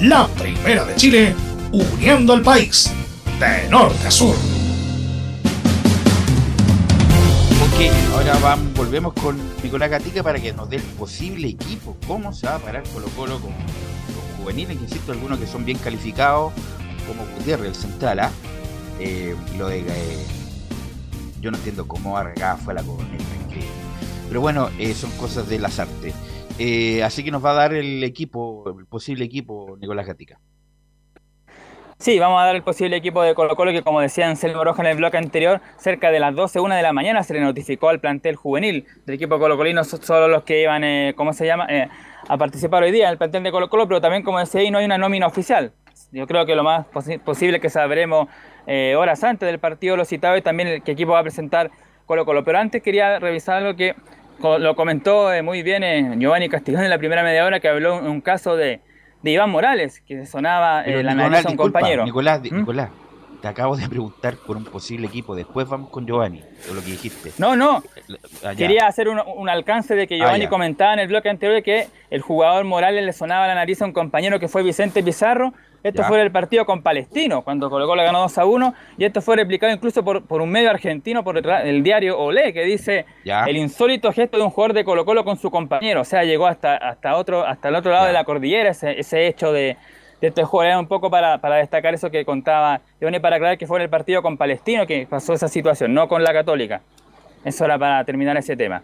[0.00, 1.36] La primera de Chile,
[1.70, 2.90] uniendo al país
[3.38, 4.34] de norte a sur.
[7.62, 11.96] Ok, ahora vamos, volvemos con Nicolás Gatica para que nos dé el posible equipo.
[12.08, 14.78] ¿Cómo se va a parar Colo Colo con, con juveniles?
[14.78, 16.52] Que insisto, algunos que son bien calificados,
[17.06, 18.32] como Gutiérrez, el central, ¿ah?
[18.98, 19.78] Eh, lo de...
[19.78, 20.26] eh,
[21.46, 23.68] yo no entiendo cómo Argá fue la increíble.
[24.26, 26.12] Pero bueno, eh, son cosas de las artes.
[26.58, 30.40] Eh, así que nos va a dar el equipo, el posible equipo, Nicolás Gatica.
[31.98, 34.82] Sí, vamos a dar el posible equipo de Colo Colo que como decía Anselmo Roja
[34.82, 37.90] en el bloque anterior, cerca de las 12, 1 de la mañana se le notificó
[37.90, 41.46] al plantel juvenil del equipo Colo Colino, so- solo los que iban, eh, ¿cómo se
[41.46, 41.88] llama?, Eh,
[42.28, 44.70] a participar hoy día en el plantel de Colo Colo, pero también como decía ahí
[44.72, 45.72] no hay una nómina oficial.
[46.12, 48.28] Yo creo que lo más posi- posible que sabremos
[48.66, 51.70] eh, horas antes del partido lo citado y también el equipo va a presentar
[52.06, 52.44] Colo Colo.
[52.44, 53.94] Pero antes quería revisar algo que
[54.40, 57.96] lo comentó eh, muy bien eh, Giovanni Castigón en la primera media hora que habló
[57.96, 58.80] un caso de,
[59.22, 62.04] de Iván Morales, que sonaba eh, la Nicolás, nariz a un disculpa, compañero.
[62.04, 62.58] Nicolás, ¿Mm?
[62.58, 62.90] Nicolás,
[63.42, 65.34] te acabo de preguntar por un posible equipo.
[65.34, 66.42] Después vamos con Giovanni,
[66.72, 67.32] lo que dijiste.
[67.38, 67.82] No, no.
[68.44, 68.54] Ah, ya.
[68.54, 70.50] Quería hacer un, un alcance de que Ah, Giovanni ya.
[70.50, 73.92] comentaba en el bloque anterior que el jugador Morales le sonaba la nariz a un
[73.92, 75.52] compañero que fue Vicente Pizarro.
[75.86, 76.08] Esto Ya.
[76.08, 78.74] fue el partido con Palestino, cuando Colo Colo ganó 2 a 1.
[78.98, 82.52] Y esto fue replicado incluso por, por un medio argentino, por el, el diario Olé,
[82.52, 83.44] que dice Ya.
[83.44, 86.00] el insólito gesto de un jugador de Colo Colo con su compañero.
[86.00, 89.26] O sea, llegó hasta, hasta, otro, hasta el otro lado de la cordillera ese, ese
[89.28, 89.76] hecho de,
[90.20, 90.70] de este jugador.
[90.72, 93.82] Era un poco para, para destacar eso que contaba Giovanni, para aclarar que fue en
[93.84, 96.80] el partido con Palestino que pasó esa situación, no con la Católica.
[97.44, 98.82] Eso era para terminar ese tema.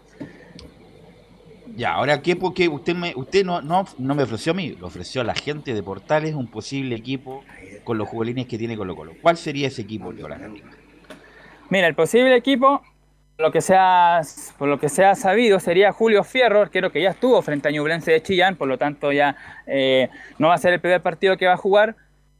[1.75, 2.35] Ya, ahora, ¿qué?
[2.35, 5.33] Porque usted, me, usted no, no, no me ofreció a mí, lo ofreció a la
[5.33, 7.43] gente de Portales un posible equipo
[7.83, 9.13] con los jugadores que tiene Colo Colo.
[9.21, 10.39] ¿Cuál sería ese equipo, Nicolás?
[11.69, 12.81] Mira, el posible equipo
[13.37, 14.21] lo que se ha,
[14.57, 17.71] por lo que se ha sabido, sería Julio Fierro, arquero que ya estuvo frente a
[17.71, 21.35] Ñublense de Chillán, por lo tanto ya eh, no va a ser el primer partido
[21.35, 21.95] que va a jugar.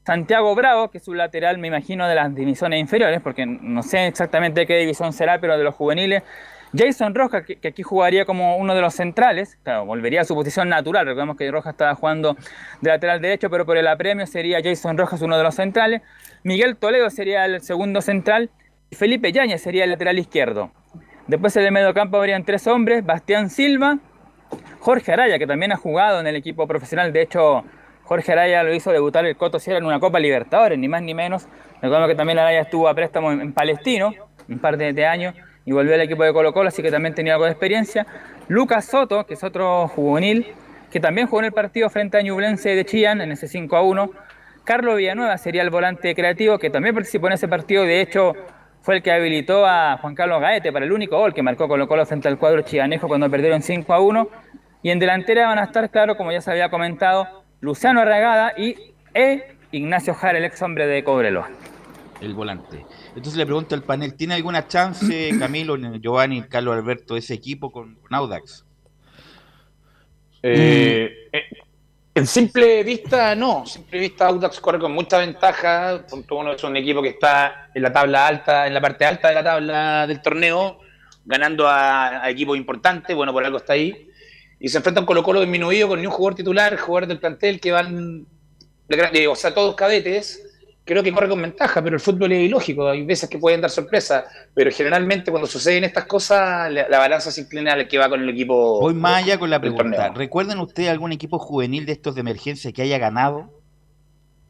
[0.05, 4.07] Santiago Bravo, que es un lateral, me imagino, de las divisiones inferiores, porque no sé
[4.07, 6.23] exactamente qué división será, pero de los juveniles.
[6.75, 10.69] Jason Rojas, que, que aquí jugaría como uno de los centrales, volvería a su posición
[10.69, 11.05] natural.
[11.05, 12.35] Recordemos que Rojas estaba jugando
[12.81, 16.01] de lateral derecho, pero por el apremio sería Jason Rojas uno de los centrales.
[16.43, 18.49] Miguel Toledo sería el segundo central.
[18.89, 20.71] Y Felipe Yañez sería el lateral izquierdo.
[21.25, 23.97] Después en el mediocampo habrían tres hombres: Bastián Silva,
[24.79, 27.11] Jorge Araya, que también ha jugado en el equipo profesional.
[27.11, 27.63] De hecho,
[28.03, 31.13] Jorge Araya lo hizo debutar el Coto Sierra en una Copa Libertadores, ni más ni
[31.13, 31.47] menos.
[31.81, 34.13] Recordemos que también Araya estuvo a préstamo en, en Palestino
[34.47, 35.33] un par de, de años
[35.65, 38.05] y volvió al equipo de Colo Colo, así que también tenía algo de experiencia.
[38.47, 40.47] Lucas Soto, que es otro juvenil,
[40.91, 43.81] que también jugó en el partido frente a Ñublense de Chillán en ese 5 a
[43.81, 44.11] 1.
[44.63, 48.33] Carlos Villanueva sería el volante creativo, que también participó en ese partido, de hecho
[48.83, 51.87] fue el que habilitó a Juan Carlos Gaete para el único gol que marcó Colo
[51.87, 54.27] Colo frente al cuadro chillanejo cuando perdieron 5 a 1.
[54.83, 58.75] Y en delantera van a estar, claro, como ya se había comentado, Luciano Arragada y
[59.13, 61.49] e Ignacio Jara, el ex hombre de Cobreloa.
[62.19, 62.85] El volante.
[63.15, 67.95] Entonces le pregunto al panel, ¿tiene alguna chance Camilo, Giovanni, Carlos Alberto, ese equipo con,
[67.95, 68.65] con Audax?
[70.41, 71.43] Eh, eh,
[72.15, 73.61] en simple vista, no.
[73.61, 76.05] En simple vista, Audax corre con mucha ventaja.
[76.09, 79.29] Punto uno es un equipo que está en la tabla alta, en la parte alta
[79.29, 80.79] de la tabla del torneo,
[81.25, 83.15] ganando a, a equipos importantes.
[83.15, 84.09] Bueno, por algo está ahí.
[84.59, 87.71] Y se enfrentan Colo Colo disminuido con ni un jugador titular, jugadores del plantel que
[87.71, 88.25] van,
[88.89, 90.52] eh, o sea, todos cadetes.
[90.85, 92.89] Creo que corre con ventaja, pero el fútbol es ilógico.
[92.89, 97.31] Hay veces que pueden dar sorpresa, pero generalmente cuando suceden estas cosas, la, la balanza
[97.31, 98.81] se inclina al que va con el equipo.
[98.81, 100.09] Voy más allá con la pregunta.
[100.13, 103.49] ¿Recuerdan ustedes algún equipo juvenil de estos de emergencia que haya ganado?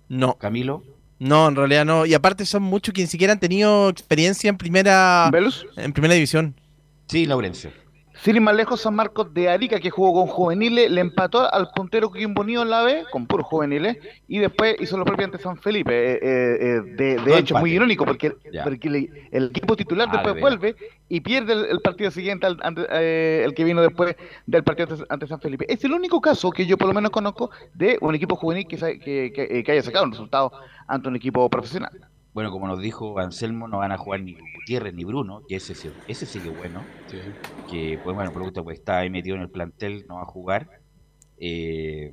[0.09, 0.36] No.
[0.38, 0.84] Camilo.
[1.19, 2.05] No, en realidad no.
[2.05, 5.29] Y aparte son muchos que ni siquiera han tenido experiencia en primera
[5.77, 6.55] en primera división.
[7.07, 7.71] Sí, Laurencio.
[8.16, 11.70] Sin ir más lejos, San Marcos de Arica, que jugó con juveniles, le empató al
[11.76, 13.97] puntero Coquimbo Unido en la B, con puros juveniles,
[14.28, 15.91] y después hizo lo propio ante San Felipe.
[16.14, 18.64] Eh, eh, eh, de de hecho, es muy irónico, porque, Ya.
[18.64, 20.76] porque le- el equipo titular Ah, después vuelve
[21.09, 24.89] y pierde el, el partido siguiente, al- ante- eh, el que vino después del partido
[24.91, 25.66] ante, ante San Felipe.
[25.68, 28.78] Es el único caso que yo por lo menos conozco de un equipo juvenil que,
[28.78, 30.51] que, que- eh, que haya sacado un resultado
[30.88, 31.91] ante un equipo profesional.
[32.34, 35.75] Bueno, como nos dijo Anselmo, no van a jugar ni Gutiérrez ni Bruno, que ese,
[35.75, 36.84] sí- ese sí que es bueno.
[37.69, 40.67] Que, pues bueno, producto pues está ahí metido en el plantel, no va a jugar.
[41.39, 42.11] Eh,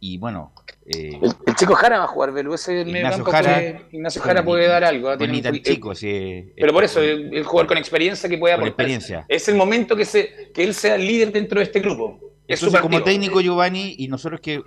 [0.00, 0.52] y bueno,
[0.86, 2.52] eh, El, el chico Jara va a jugar, Belu.
[2.54, 5.08] Ese Ignacio Jara, puede- Ignacio Jara puede dar algo.
[5.08, 5.16] ¿ah?
[5.16, 7.68] pues Tiene ni un tan poqui- chico, sí, eh, Pero por eso, el, el jugador
[7.68, 8.86] con experiencia que puede Con aportar.
[8.86, 9.24] experiencia.
[9.28, 12.18] Es el momento que, se, que él sea el líder dentro de este grupo.
[12.48, 14.62] Es su Entonces, como técnico Giovanni, y nosotros que,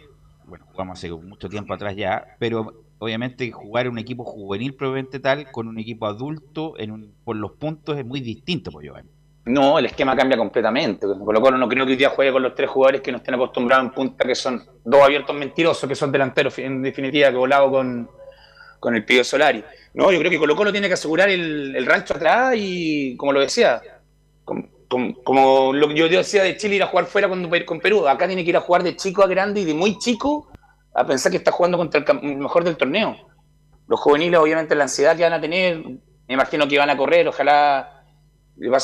[0.45, 5.51] bueno, jugamos hace mucho tiempo atrás ya, pero obviamente jugar un equipo juvenil probablemente tal
[5.51, 9.09] con un equipo adulto en un, por los puntos es muy distinto, pues Giovanni.
[9.45, 11.07] No, el esquema cambia completamente.
[11.07, 13.33] Colo Colo no creo que hoy día juegue con los tres jugadores que nos estén
[13.33, 17.71] acostumbrados en punta, que son dos abiertos mentirosos, que son delanteros, en definitiva, que volado
[17.71, 18.09] con,
[18.79, 19.63] con el Pío Solari.
[19.95, 23.33] No, yo creo que Colo Colo tiene que asegurar el, el rancho atrás y, como
[23.33, 23.81] lo decía,
[25.23, 28.27] como, lo que yo decía de Chile ir a jugar fuera cuando con Perú, acá
[28.27, 30.47] tiene que ir a jugar de chico a grande y de muy chico
[30.99, 33.15] a pensar que está jugando contra el, mejor del torneo.
[33.87, 37.27] Los juveniles, obviamente, la ansiedad que van a tener, me imagino que van a correr,
[37.27, 37.95] ojalá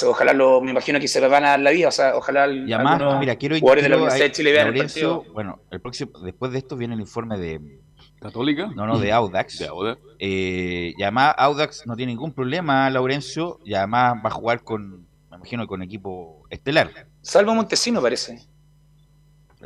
[0.07, 2.47] ojalá lo, me imagino que se les van a dar la vida, o sea, ojalá
[2.47, 5.33] Y además, algunos mira, quiero jugadores de la Universidad de Chile vean el Laurencio, partido.
[5.33, 7.81] Bueno, el próximo, después de esto viene el informe de
[8.21, 8.71] ¿Católica?
[8.73, 9.59] No, no, de Audax.
[9.59, 10.01] De Audax.
[10.19, 15.01] Eh, y además Audax no tiene ningún problema, Laurencio, y además va a jugar con,
[15.29, 17.07] me imagino, con equipo estelar.
[17.21, 18.47] Salvo Montesino, parece.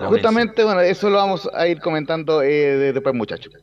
[0.08, 2.48] Justamente, bueno, eso lo vamos a ir comentando eh,
[2.78, 3.54] de- después, muchachos.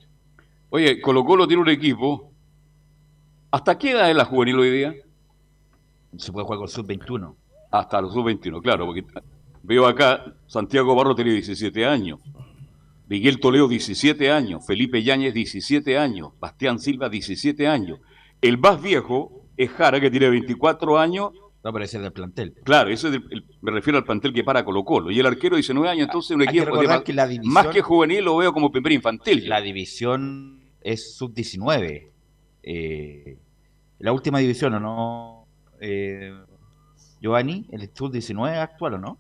[0.71, 2.31] Oye, Colo Colo tiene un equipo.
[3.51, 4.95] ¿Hasta qué edad es la juvenil hoy día?
[6.19, 7.35] Se puede jugar con sub-21.
[7.71, 9.05] Hasta los sub-21, claro, porque
[9.63, 12.21] veo acá, Santiago Barro tiene 17 años,
[13.09, 17.99] Miguel Toledo 17 años, Felipe Yáñez 17 años, Bastián Silva 17 años.
[18.41, 21.31] El más viejo es Jara, que tiene 24 años.
[21.67, 22.55] No, pero ese es del plantel.
[22.63, 25.11] Claro, eso es del- el- me refiero al plantel que para Colo Colo.
[25.11, 27.67] Y el arquero 19 años, entonces un que equipo de más, que la división- más
[27.67, 29.49] que juvenil lo veo como primer infantil.
[29.49, 32.13] La división es sub-19.
[32.63, 33.37] Eh,
[33.99, 35.49] la última división, ¿o no?
[35.81, 36.33] Eh,
[37.21, 39.19] Giovanni, el sub-19 actual, ¿o no?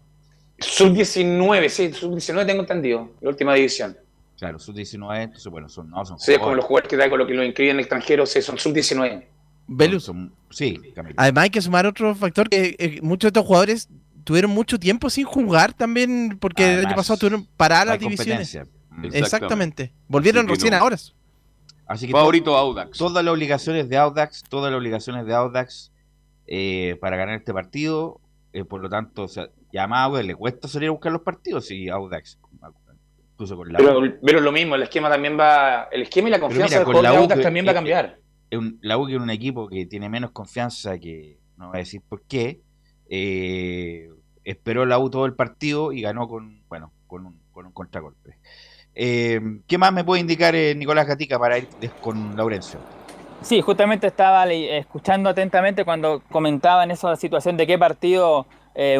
[0.60, 3.96] Sub-19, sí, sub-19 tengo entendido, la última división.
[4.38, 7.18] Claro, sub-19, entonces, bueno, son, no, son Sí, es como los jugadores que da con
[7.18, 9.26] lo que lo inscriben en el extranjero, sí, son sub-19.
[9.66, 10.10] Velus.
[10.50, 11.14] sí, Camilo.
[11.18, 13.88] Además hay que sumar otro factor que eh, muchos de estos jugadores
[14.24, 18.58] tuvieron mucho tiempo sin jugar también porque el año Además, pasado tuvieron paradas las divisiones.
[19.12, 19.92] Exactamente.
[20.08, 20.78] Volvieron recién no.
[20.78, 20.96] ahora.
[21.86, 22.98] Así que Favorito to- Audax.
[22.98, 25.92] Todas las obligaciones de Audax, todas las obligaciones de Audax
[26.46, 28.20] eh, para ganar este partido.
[28.52, 31.22] eh, por lo tanto, o sea, ya a Audax le cuesta salir a buscar los
[31.22, 32.38] partidos y Audax,
[33.34, 35.88] incluso con la Pero, pero lo mismo, el esquema también va.
[35.92, 37.72] El esquema y la confianza mira, del con la de U Audax también va a
[37.72, 38.18] eh, cambiar.
[38.50, 42.02] La U que es un equipo que tiene menos confianza que, no voy a decir
[42.08, 42.60] por qué,
[43.08, 44.10] eh,
[44.44, 48.38] esperó la U todo el partido y ganó con, bueno, con un, con un contragolpe.
[48.94, 51.68] Eh, ¿Qué más me puede indicar eh, Nicolás Gatica para ir
[52.00, 52.80] con Laurencio?
[53.42, 58.46] Sí, justamente estaba escuchando atentamente cuando comentaban esa situación de qué partido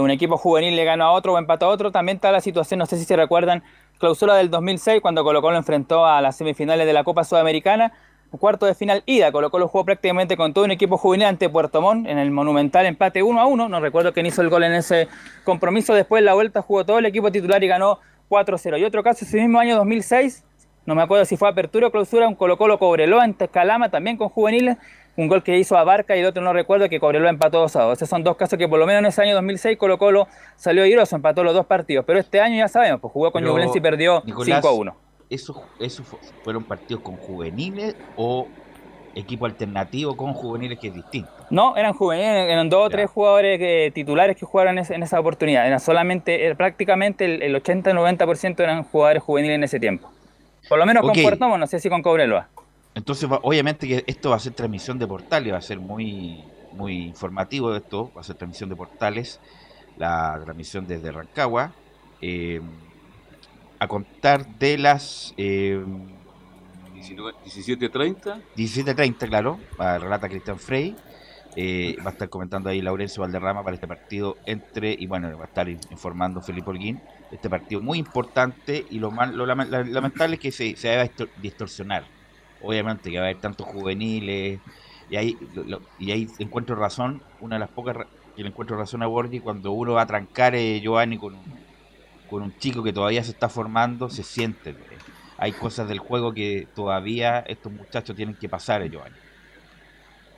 [0.01, 1.93] un equipo juvenil le ganó a otro o empató a otro.
[1.93, 3.63] También está la situación, no sé si se recuerdan,
[3.99, 7.93] clausura del 2006 cuando Colo Colo enfrentó a las semifinales de la Copa Sudamericana.
[8.33, 11.49] Un cuarto de final ida, Colo Colo jugó prácticamente con todo un equipo juvenil ante
[11.49, 13.69] Puerto Montt en el monumental empate 1 a 1.
[13.69, 15.09] No recuerdo quién hizo el gol en ese
[15.45, 15.95] compromiso.
[15.95, 18.81] Después la vuelta jugó todo el equipo titular y ganó 4-0.
[18.81, 20.45] Y otro caso, ese mismo año 2006,
[20.87, 24.17] no me acuerdo si fue apertura o clausura, un Colo Colo Cobreloa en Calama, también
[24.17, 24.77] con juveniles,
[25.17, 27.77] un gol que hizo a Barca y el otro no recuerdo que Cobreloa empató 2
[27.77, 27.93] a 2.
[27.99, 30.83] Esos son dos casos que por lo menos en ese año 2006 Colo Colo salió
[30.83, 33.81] airoso, empató los dos partidos, pero este año ya sabemos, pues jugó con Ñublense y
[33.81, 35.06] perdió Nicolás, 5 a 1.
[35.29, 38.53] ¿Esos eso fu- fueron partidos con juveniles o
[39.15, 41.47] equipo alternativo con juveniles que es distinto?
[41.51, 45.67] No, eran juveniles, eran dos o tres jugadores que- titulares que jugaron en, esa oportunidad.
[45.67, 50.13] Era solamente, era prácticamente el, el 80-90% eran jugadores juveniles en ese tiempo.
[50.69, 51.13] Por lo menos Ok.
[51.15, 52.51] con Puerto no sé si con Cobreloa.
[52.95, 57.07] Entonces, obviamente que esto va a ser transmisión de portales, va a ser muy, muy
[57.09, 59.41] informativo esto, va a ser transmisión de portales,
[59.97, 61.75] la transmisión desde Rancagua,
[62.21, 62.61] eh,
[63.79, 65.79] a contar de las eh,
[66.95, 68.43] 17.30.
[68.55, 70.97] 17.30, claro, relata Cristian Frey,
[71.55, 75.45] eh, va a estar comentando ahí Laurencio Valderrama para este partido entre, y bueno, va
[75.45, 79.85] a estar informando Felipe Holguín, este partido muy importante y lo, mal- lo lame- la-
[79.85, 82.11] lamentable es que se, se va a distor- distorsionar.
[82.59, 84.63] Obviamente que va a haber tantos juveniles
[85.09, 87.97] y ahí, lo- y ahí encuentro razón, una de las pocas
[88.35, 91.66] que le encuentro razón a Borgi cuando uno va a trancar eh, Giovanni con un,
[92.29, 94.75] con un chico que todavía se está formando, se siente.
[95.39, 99.17] Hay cosas del juego que todavía estos muchachos tienen que pasar, Giovanni.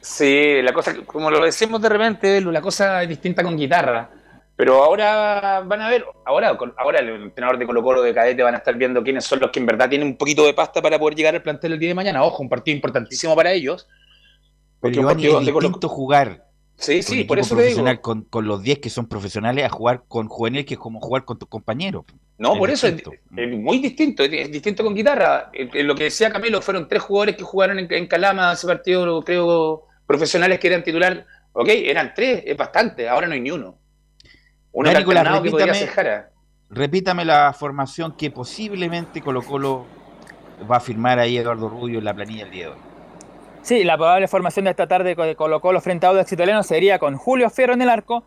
[0.00, 4.10] Sí, la cosa, como lo decimos de repente, la cosa es distinta con guitarra.
[4.56, 8.54] Pero ahora van a ver, ahora, ahora el entrenador de Colo Colo de cadete van
[8.54, 10.98] a estar viendo quiénes son los que en verdad tienen un poquito de pasta para
[10.98, 12.24] poder llegar al plantel el día de mañana.
[12.24, 13.86] Ojo, un partido importantísimo para ellos.
[13.88, 16.44] Pero Porque un partido es de Colo- distinto jugar
[16.78, 17.84] Sí, con sí, por eso te digo.
[17.84, 21.00] profesional con, con los 10 que son profesionales a jugar con juvenil que es como
[21.00, 22.04] jugar con tus compañeros.
[22.38, 23.02] No, Es por eso es,
[23.36, 25.50] muy distinto, es, es distinto con guitarra.
[25.52, 29.22] Eh, Lo que decía Camilo, fueron tres jugadores que jugaron en, en Calama ese partido,
[29.24, 31.26] creo, profesionales que eran titular.
[31.52, 33.76] Ok, eran tres, es bastante, ahora no hay ni uno.
[34.70, 36.30] Uno Ya, que Nicolás, ser Jara.
[36.70, 39.86] Repítame la formación que posiblemente Colo Colo
[40.70, 42.87] va a firmar ahí Eduardo Rubio en la planilla el día de hoy.
[43.68, 46.34] Sí, la probable formación de esta tarde de Colo Colo frente a Audax
[46.66, 48.24] sería con Julio Fierro en el arco,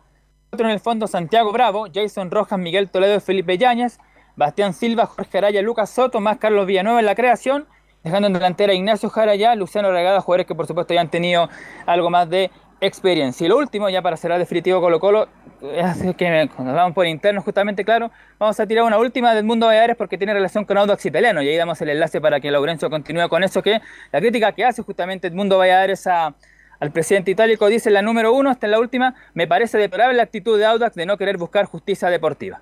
[0.52, 3.98] otro en el fondo Santiago Bravo, Jason Rojas, Miguel Toledo y Felipe Yáñez,
[4.36, 7.66] Bastián Silva, Jorge Araya, Lucas Soto, más Carlos Villanueva en la creación,
[8.04, 11.48] dejando en delantera a Ignacio Jarayá, Luciano Regada, jugadores que por supuesto ya han tenido
[11.86, 12.52] algo más de
[12.82, 13.44] experiencia.
[13.46, 15.28] Y lo último, ya para cerrar definitivo Colo Colo,
[15.62, 19.44] es que me- cuando hablamos por interno justamente, claro, vamos a tirar una última del
[19.44, 22.50] mundo Baleares porque tiene relación con Audax Italiano y ahí damos el enlace para que
[22.50, 23.80] Laurencio continúe con eso, que
[24.12, 26.34] la crítica que hace justamente Edmundo Valladares a,
[26.80, 30.58] al presidente itálico dice la número uno, hasta la última, me parece deplorable la actitud
[30.58, 32.60] de Audax de no querer buscar justicia deportiva.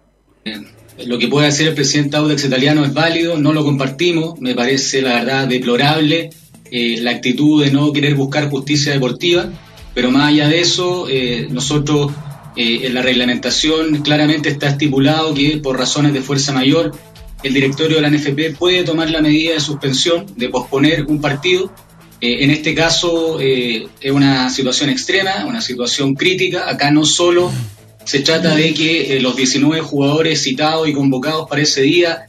[1.07, 5.01] Lo que puede hacer el presidente Audax italiano es válido, no lo compartimos, me parece
[5.01, 6.29] la verdad deplorable
[6.71, 9.47] eh, la actitud de no querer buscar justicia deportiva,
[9.95, 12.13] pero más allá de eso, eh, nosotros
[12.57, 16.93] eh, en la reglamentación claramente está estipulado que por razones de fuerza mayor
[17.43, 21.73] el directorio de la NFP puede tomar la medida de suspensión, de posponer un partido.
[22.21, 26.69] Eh, en este caso es una situación extrema, una situación crítica.
[26.69, 27.51] Acá no solo
[28.05, 32.27] se trata de que los 19 jugadores citados y convocados para ese día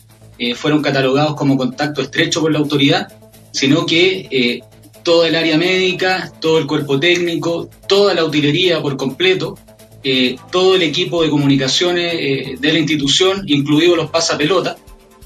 [0.56, 3.10] fueron catalogados como contacto estrecho por la autoridad,
[3.52, 4.64] sino que
[5.04, 9.58] toda el área médica, todo el cuerpo técnico, toda la utilería por completo,
[10.04, 14.78] eh, todo el equipo de comunicaciones eh, de la institución, incluidos los pasapelotas,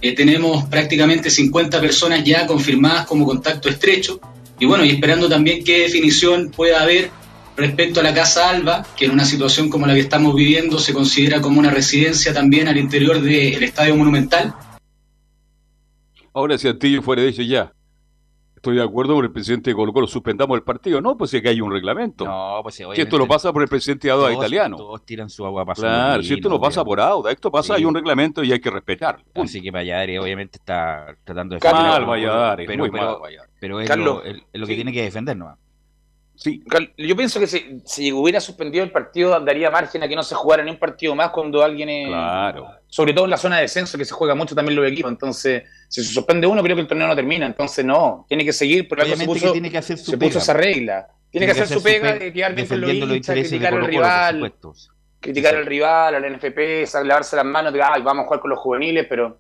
[0.02, 4.20] eh, tenemos prácticamente 50 personas ya confirmadas como contacto estrecho
[4.60, 7.10] y bueno, y esperando también qué definición pueda haber
[7.58, 10.94] respecto a la Casa Alba, que en una situación como la que estamos viviendo se
[10.94, 14.54] considera como una residencia también al interior del Estadio Monumental.
[16.34, 17.72] Ahora si Antillo fuera de ellos ya.
[18.66, 21.00] Estoy de acuerdo con el presidente de Colo Colo, suspendamos el partido.
[21.00, 22.26] No, pues es que hay un reglamento.
[22.26, 24.76] No, pues que esto lo pasa por el presidente de Auda todos- italiano.
[24.76, 27.76] Todos tiran su agua para Claro, si esto no molino, pasa por Auda, esto pasa,
[27.76, 27.82] Sí.
[27.82, 29.24] hay un reglamento y hay que respetarlo.
[29.36, 33.16] Así que Valladares obviamente está tratando de Mal a Colo-Colo, Valladares, pero, muy pero, mal
[33.22, 33.54] Valladares.
[33.60, 34.76] pero es, Carlos, lo, es- lo que sí.
[34.78, 35.56] tiene que defender, ¿no?
[36.38, 36.62] Sí.
[36.98, 40.36] Yo pienso que si, si, hubiera suspendido el partido, daría margen a que no se
[40.36, 42.08] jugara ni un partido más cuando alguien es.
[42.08, 42.68] Claro.
[42.88, 45.12] Sobre todo en la zona de descenso, que se juega mucho también los equipos.
[45.12, 45.64] Entonces,
[46.02, 47.46] si se suspende uno, creo que el torneo no termina.
[47.46, 48.26] Entonces, no.
[48.28, 48.88] Tiene que seguir.
[48.88, 50.30] Por Obviamente se puso, que tiene que hacer su se pega.
[50.30, 51.08] puso esa regla.
[51.30, 54.54] Tiene, que, hacer, su pega, de quedar bien con los hinchas, criticar al rival,
[55.20, 58.60] criticar al rival, al NFP, lavarse las manos, de, ay, vamos a jugar con los
[58.60, 59.40] juveniles, pero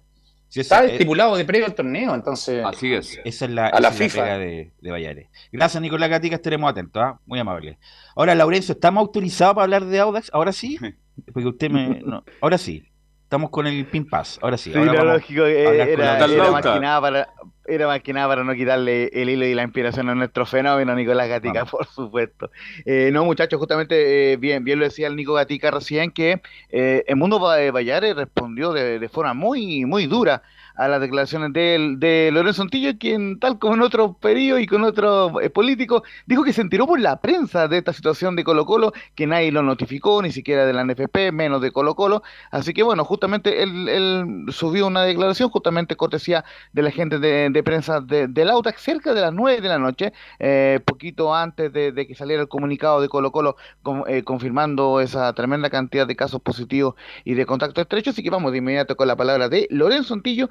[0.49, 2.63] Sí, está estipulado de previo al torneo, entonces.
[2.65, 3.19] Así es.
[3.25, 4.21] Esa es la, A la es FIFA.
[4.21, 5.29] pega de, de.
[5.51, 7.19] Gracias, Nicolás Gatica, estaremos atentos, ¿ah?
[7.25, 7.77] muy amable.
[8.15, 10.29] Ahora, Laurencio, ¿estamos autorizados para hablar de Audax?
[10.33, 10.77] ¿Ahora sí?
[11.33, 12.01] Porque usted me...
[12.01, 12.85] no, ahora sí.
[13.25, 14.71] Estamos con el pin pass, ahora sí.
[14.71, 17.27] Sí, ahora lo vamos lógico eh, era, era más que nada para
[17.67, 20.93] era más que nada para no quitarle el hilo y la inspiración a nuestro fenómeno
[20.93, 22.51] Nicolás Gatica, por supuesto.
[22.85, 27.03] Eh, no, muchachos, justamente eh, bien, bien lo decía el Nico Gatica recién que eh,
[27.07, 30.43] el mundo Va- Vallares respondió de, de forma muy, muy dura
[30.75, 34.83] a las declaraciones de, de Lorenzo Antillo, quien tal como en otro periodo y con
[34.83, 38.65] otro eh, político, dijo que se enteró por la prensa de esta situación de Colo
[38.65, 42.23] Colo, que nadie lo notificó, ni siquiera de la NFP, menos de Colo Colo.
[42.51, 47.49] Así que bueno, justamente él, él subió una declaración, justamente cortesía de la gente de,
[47.49, 51.71] de prensa de, del Autax, cerca de las 9 de la noche, eh, poquito antes
[51.71, 56.15] de, que saliera el comunicado de Colo Colo con- eh, confirmando esa tremenda cantidad de
[56.15, 58.13] casos positivos y de contactos estrechos.
[58.13, 60.49] Así que vamos de inmediato con la palabra de Lorenzo Antillo,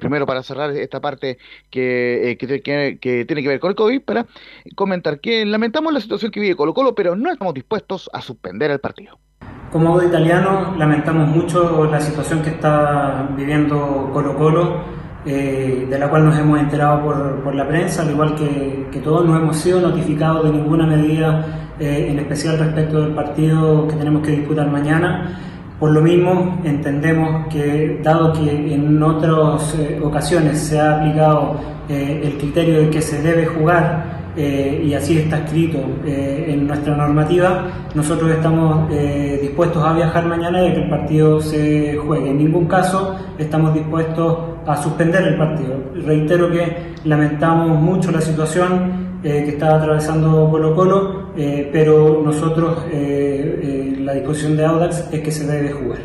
[0.00, 1.38] primero para cerrar esta parte
[1.70, 4.26] que, eh, que, que- que tiene que ver con el COVID, para
[4.74, 8.70] comentar que lamentamos la situación que vive Colo Colo, pero no estamos dispuestos a suspender
[8.70, 9.18] el partido.
[9.72, 14.80] Como audio italiano, lamentamos mucho la situación que está viviendo Colo Colo,
[15.26, 19.00] eh, de la cual nos hemos enterado por, por la prensa, al igual que, que
[19.00, 23.96] todos no hemos sido notificados de ninguna medida, eh, en especial respecto del partido que
[23.96, 25.40] tenemos que disputar mañana.
[25.78, 31.56] Por lo mismo, entendemos que, dado que en otras eh, ocasiones se ha aplicado
[31.88, 36.96] eh, el criterio de que se debe jugar eh, y así está escrito en nuestra
[36.96, 38.88] normativa, nosotros estamos
[39.40, 42.30] dispuestos a viajar mañana y que el partido se juegue.
[42.30, 45.74] En ningún caso estamos dispuestos a suspender el partido.
[46.04, 53.60] Reitero que lamentamos mucho la situación que está atravesando Colo Colo, eh, pero nosotros eh,
[53.62, 55.98] eh, la disposición de Audax es que se debe jugar.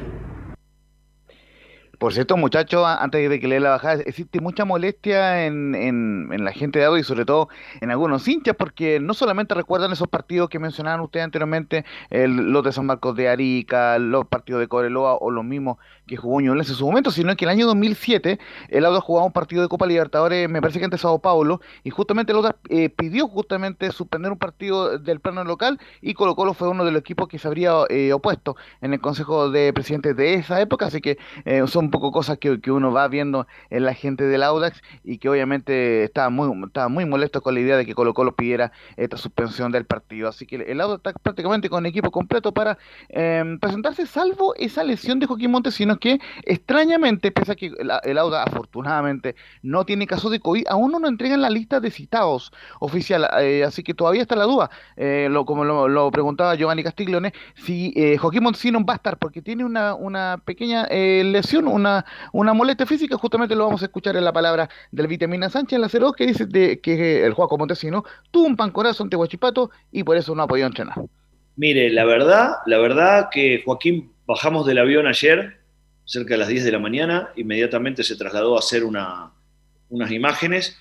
[1.99, 6.45] Por cierto, muchachos, antes de que le la bajada, existe mucha molestia en, en, en
[6.45, 7.49] la gente de Audax y sobre todo
[7.81, 12.63] en algunos hinchas, porque no solamente recuerdan esos partidos que mencionaban ustedes anteriormente, el, los
[12.63, 15.77] de San Marcos de Arica, los partidos de Coreloa o los mismos
[16.09, 18.39] que jugó Ñublense en su momento, sino que el año 2007
[18.69, 21.91] el Audax jugaba un partido de Copa Libertadores, me parece que ante Sao Paulo, y
[21.91, 26.55] justamente el Audax eh, pidió justamente suspender un partido del plano local y Colo Colo
[26.55, 30.15] fue uno de los equipos que se habría eh, opuesto en el Consejo de Presidentes
[30.17, 33.45] de esa época, así que eh, son un poco cosas que, que uno va viendo
[33.69, 37.59] en la gente del Audax y que obviamente estaba muy, estaba muy molesto con la
[37.59, 41.13] idea de que Colo Colo pidiera esta suspensión del partido, así que el Audax está
[41.21, 42.79] prácticamente con equipo completo para
[43.09, 48.17] eh, presentarse, salvo esa lesión de Joaquín Montes, sino que extrañamente, pese a que el,
[48.17, 52.51] Audax afortunadamente no tiene caso de COVID, aún no nos entregan la lista de citados
[52.79, 57.93] oficial, eh, así que todavía está la duda, eh, como lo, preguntaba Giovanni Castiglione, si
[57.95, 62.53] eh, Joaquín Montesino va a estar, porque tiene una, una pequeña eh, lesión, una, una
[62.53, 65.87] molestia física, justamente lo vamos a escuchar en la palabra del Vitamina Sánchez en la
[65.87, 70.17] 02, que dice de, que el Juaco Montesino tuvo un pancorazo ante Huachipato y por
[70.17, 70.95] eso no ha podido entrenar.
[71.55, 75.58] Mire, la verdad, la verdad que Joaquín bajamos del avión ayer,
[76.09, 79.31] cerca de las 10 de la mañana, inmediatamente se trasladó a hacer una-
[79.89, 80.75] unas imágenes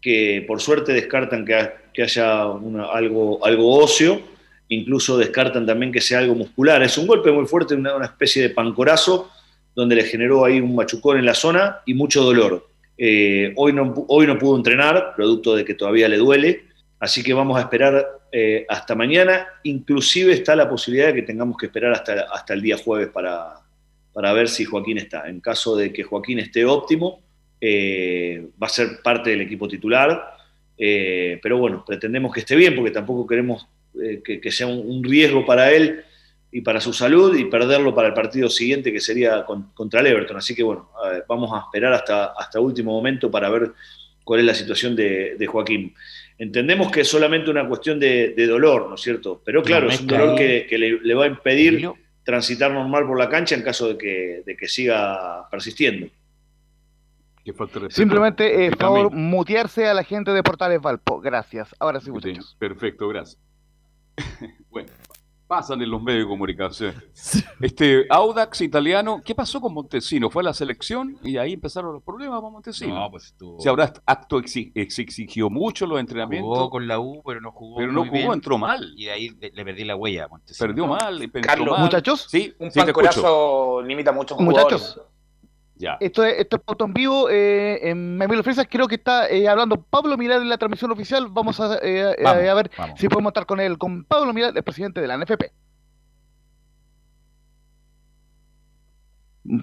[0.00, 4.20] que por suerte descartan que, ha- que haya algo, algo óseo,
[4.68, 6.82] incluso descartan también que sea algo muscular.
[6.82, 9.30] Es un golpe muy fuerte, una, especie de pancorazo,
[9.76, 12.66] donde le generó ahí un machucón en la zona y mucho dolor.
[12.98, 16.64] Eh, hoy, no, hoy no pudo entrenar, producto de que todavía le duele,
[16.98, 19.46] así que vamos a esperar eh, hasta mañana.
[19.62, 23.54] Inclusive está la posibilidad de que tengamos que esperar hasta, hasta el día jueves para,
[24.14, 25.28] para ver si Joaquín está.
[25.28, 27.20] En caso de que Joaquín esté óptimo,
[27.60, 30.34] eh, va a ser parte del equipo titular,
[30.78, 33.66] eh, pero bueno, pretendemos que esté bien porque tampoco queremos
[34.02, 36.02] eh, que, que sea un, un riesgo para él
[36.52, 40.06] y para su salud y perderlo para el partido siguiente que sería con- contra el
[40.06, 40.36] Everton.
[40.36, 40.88] Así que bueno,
[41.28, 43.72] vamos a esperar hasta, hasta último momento para ver
[44.22, 45.92] cuál es la situación de, de Joaquín.
[46.38, 49.40] Entendemos que es solamente una cuestión de, de dolor, ¿no es cierto?
[49.44, 51.88] Pero claro, es un dolor que, que le, le va a impedir
[52.24, 56.08] transitar normal por la cancha en caso de que, de que siga persistiendo.
[57.90, 61.20] Simplemente, eh, favor, mutearse a la gente de Portales Valpo.
[61.20, 61.74] Gracias.
[61.78, 62.56] Ahora sí, muchachos.
[62.58, 63.38] Perfecto, gracias.
[64.70, 64.88] bueno,
[65.46, 66.94] pasan en los medios de comunicación.
[67.60, 70.30] Este, Audax italiano, ¿qué pasó con Montesino?
[70.30, 72.94] Fue a la selección y ahí empezaron los problemas con Montesino.
[72.94, 76.48] No, pues estuvo- Si habrá acto exi- ex- exigió mucho los entrenamientos.
[76.56, 77.76] Jugó con la U, pero no jugó.
[77.76, 78.32] Pero no muy jugó, bien.
[78.32, 78.92] entró mal.
[78.96, 80.66] Y de ahí le, perdí la huella a Montesino.
[80.66, 81.80] Perdió mal, Carlos, mal.
[81.82, 82.26] muchachos.
[82.30, 85.00] Sí, Un sí, pancorazo limita mucho Muchachos.
[85.76, 85.96] Ya.
[86.00, 87.28] Esto es, esto es Pauta en vivo.
[87.30, 91.26] Eh, en Memelo Fresas creo que está eh, hablando Pablo Mirar en la transmisión oficial.
[91.30, 93.00] Vamos a, eh, eh, Vamos, a ver vamos.
[93.00, 95.52] si podemos estar con él, con Pablo Mirar, el presidente de la NFP.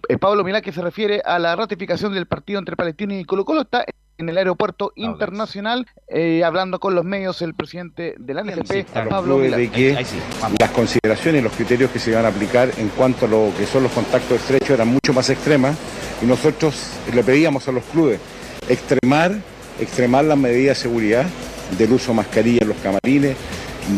[0.09, 3.45] Eh, Pablo Milán, que se refiere a la ratificación del partido entre Palestino y Colo
[3.45, 3.83] Colo, está
[4.17, 8.99] en el aeropuerto internacional, eh, hablando con los medios el presidente de la NFP, a
[9.05, 9.93] los Pablo de que
[10.59, 13.65] las consideraciones y los criterios que se van a aplicar en cuanto a lo que
[13.65, 15.75] son los contactos estrechos eran mucho más extremas
[16.21, 16.75] y nosotros
[17.13, 18.19] le pedíamos a los clubes
[18.69, 19.33] extremar,
[19.79, 21.25] extremar las medidas de seguridad
[21.77, 23.35] del uso de mascarilla en los camarines,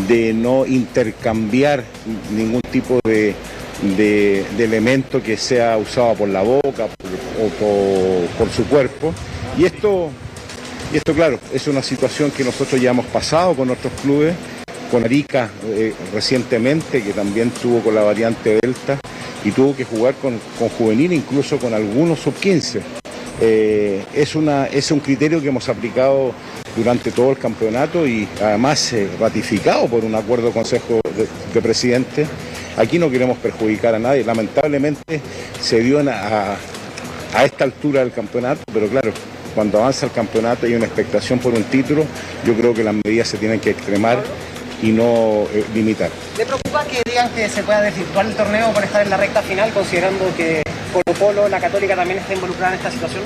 [0.07, 1.83] de no intercambiar
[2.31, 3.35] ningún tipo de,
[3.97, 9.13] de, de elemento que sea usado por la boca por- o por, por su cuerpo.
[9.57, 10.09] Y esto
[10.93, 14.35] y esto, claro, es una situación que nosotros ya hemos pasado con otros clubes,
[14.91, 18.99] con Arica eh, recientemente, que también tuvo con la variante Delta
[19.43, 22.79] y tuvo que jugar con, con juvenil, incluso con algunos sub-15.
[23.41, 26.31] Eh, es, una, es un criterio que hemos aplicado
[26.77, 32.27] durante todo el campeonato y además eh, ratificado por un acuerdo Consejo de, de Presidentes.
[32.77, 34.23] Aquí no queremos perjudicar a nadie.
[34.23, 35.19] Lamentablemente
[35.59, 36.55] se dio a,
[37.33, 39.11] a esta altura del campeonato, pero claro,
[39.53, 42.05] cuando avanza el campeonato y hay una expectación por un título,
[42.45, 44.23] yo creo que las medidas se tienen que extremar
[44.81, 46.09] y no eh, limitar.
[46.37, 49.41] ¿Le preocupa que digan que se pueda desvirtuar el torneo por estar en la recta
[49.41, 53.23] final, considerando que Colo Colo, la Católica también está involucrada en esta situación?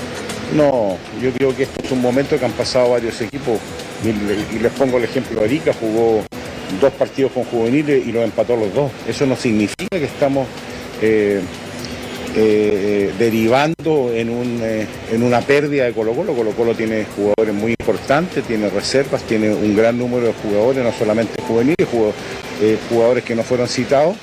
[0.55, 3.59] No, yo creo que esto es un momento que han pasado varios equipos
[4.03, 6.23] y, le- y les pongo el ejemplo de Arica, jugó
[6.79, 8.91] dos partidos con juveniles y los empató los dos.
[9.07, 10.47] Eso no significa que estamos
[11.01, 11.41] eh,
[12.35, 16.33] eh, derivando en, un, eh, en una pérdida de Colo Colo.
[16.33, 20.91] Colo Colo tiene jugadores muy importantes, tiene reservas, tiene un gran número de jugadores, no
[20.91, 21.87] solamente juveniles,
[22.61, 24.15] eh, jugadores que no fueron citados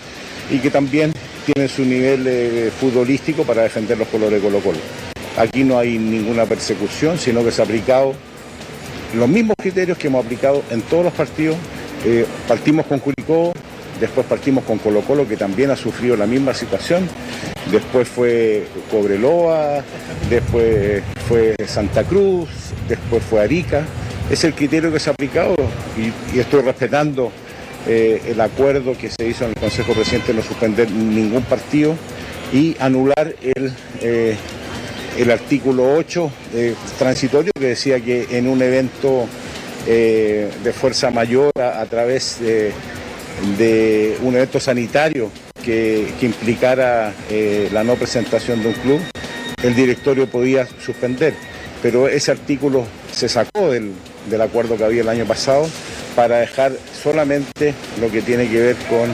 [0.51, 1.13] y que también
[1.45, 4.79] tienen su nivel eh, futbolístico para defender los colores de Colo Colo.
[5.37, 8.15] Aquí no hay ninguna persecución, sino que se ha aplicado
[9.15, 11.57] los mismos criterios que hemos aplicado en todos los partidos.
[12.05, 13.53] Eh, partimos con Curicó,
[14.01, 17.09] después partimos con Colo Colo, que también ha sufrido la misma situación.
[17.71, 19.83] Después fue Cobreloa,
[20.29, 22.49] después fue Santa Cruz,
[22.89, 23.85] después fue Arica.
[24.31, 25.55] Es el criterio que se ha aplicado
[25.97, 27.33] y, estoy respetando
[27.87, 31.95] eh, el acuerdo que se hizo en el Consejo Presidente de no suspender ningún partido
[32.53, 34.37] y anular el, eh,
[35.19, 39.27] el artículo 8 eh, transitorio que decía que en un evento
[39.87, 45.31] de fuerza mayor a, través de un evento sanitario
[45.65, 49.01] que, que implicara eh, la no presentación de un club,
[49.63, 51.35] el directorio podía suspender.
[51.83, 53.93] Pero ese artículo se sacó del,
[54.31, 55.67] del acuerdo que había el año pasado
[56.17, 59.11] para dejar solamente lo que tiene que ver con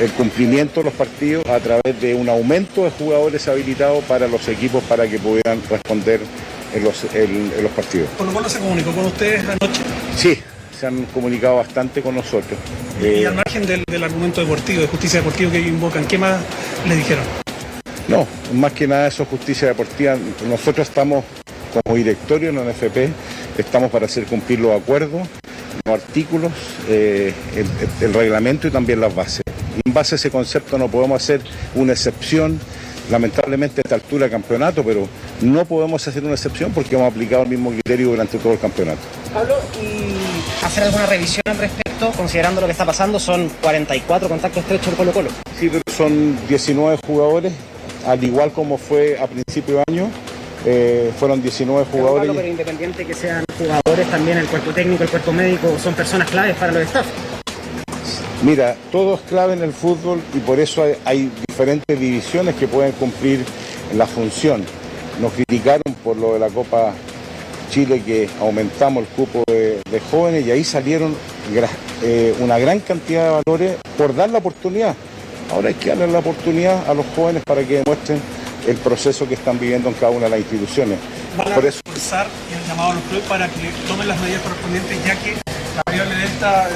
[0.00, 4.46] el cumplimiento de los partidos a través de un aumento de jugadores habilitados para los
[4.48, 6.20] equipos para que pudieran responder
[6.74, 8.08] en los, en- en los partidos.
[8.18, 9.80] Colo Colo se comunicó con ustedes anoche
[10.16, 10.38] Sí,
[10.84, 12.58] se han comunicado bastante con nosotros.
[13.00, 16.18] y Eh, al margen del, del argumento deportivo, de justicia deportiva que ellos invocan, ¿qué
[16.18, 16.36] más
[16.86, 17.24] les dijeron?
[18.06, 20.14] No, más que nada eso es justicia deportiva.
[20.46, 21.24] Nosotros estamos
[21.72, 23.08] como directorio en la NFP,
[23.56, 25.26] estamos para hacer cumplir los acuerdos,
[25.86, 26.52] los artículos,
[26.88, 27.32] eh,
[28.02, 29.42] el, reglamento y también las bases.
[29.86, 31.40] En base a ese concepto no podemos hacer
[31.74, 32.60] una excepción,
[33.10, 35.08] lamentablemente a esta altura del campeonato, pero
[35.40, 39.00] no podemos hacer una excepción porque hemos aplicado el mismo criterio durante todo el campeonato.
[39.32, 39.93] Pablo, y
[40.64, 44.94] hacer alguna revisión al respecto, considerando lo que está pasando, son 44 contactos estrechos en
[44.94, 45.30] Colo Colo.
[45.58, 47.52] Sí, pero son 19 jugadores,
[48.06, 50.10] al igual como fue a principio de año,
[50.64, 52.28] eh, fueron 19 jugadores.
[52.28, 56.30] Pablo, pero independiente que sean jugadores, también el cuerpo técnico, el cuerpo médico, son personas
[56.30, 57.06] claves para los staff.
[58.42, 62.68] Mira, todo es clave en el fútbol y por eso hay, hay diferentes divisiones que
[62.68, 63.44] pueden cumplir
[63.94, 64.64] la función.
[65.20, 66.92] Nos criticaron por lo de la Copa
[67.70, 71.14] Chile que aumentamos el cupo de, de jóvenes y ahí salieron
[72.02, 74.94] eh, una gran cantidad de valores por dar la oportunidad.
[75.52, 78.20] Ahora hay que darle la oportunidad a los jóvenes para que demuestren
[78.66, 80.98] el proceso que están viviendo en cada una de las instituciones.
[81.36, 84.42] Van a Por eso reforzar el llamado a los clubes para que tomen las medidas
[84.42, 85.34] correspondientes, ya que
[85.76, 86.72] la variable delta eh,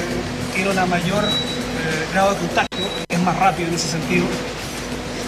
[0.55, 4.25] tiene una mayor eh, grado de contagio, es más rápido en ese sentido.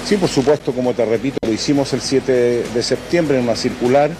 [0.05, 2.31] Sí, por supuesto, como te repito, lo hicimos el 7
[2.73, 4.11] de septiembre en una circular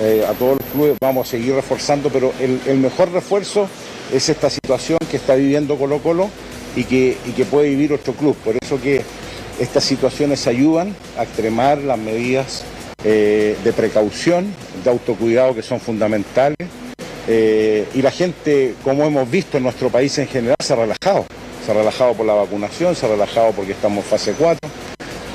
[0.00, 3.68] eh, a todos los clubes, vamos a seguir reforzando, pero el, mejor refuerzo
[4.12, 6.30] es esta situación que está viviendo Colo Colo
[6.76, 8.36] y que, y que puede vivir otro club.
[8.36, 9.02] Por eso que
[9.58, 12.64] estas situaciones ayudan a extremar las medidas
[13.04, 14.52] eh, de precaución,
[14.84, 16.56] de autocuidado que son fundamentales.
[17.26, 21.26] Eh, y la gente, como hemos visto en nuestro país en general, se ha relajado.
[21.64, 24.70] Se ha relajado por la vacunación, se ha relajado porque estamos en fase 4.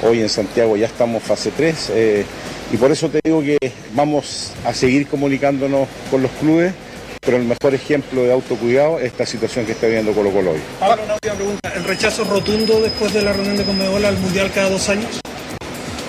[0.04, 1.90] Hoy en Santiago ya estamos en fase 3.
[1.94, 2.26] eh,
[2.74, 3.58] y por eso te digo que
[3.94, 6.74] vamos a seguir comunicándonos con los clubes,
[7.22, 10.60] pero el mejor ejemplo de autocuidado es esta situación que está viviendo Colo Colo hoy.
[10.80, 11.72] Pablo, una última pregunta.
[11.76, 15.22] ¿El rechazo rotundo después de la reunión de Conmebol al Mundial cada dos años?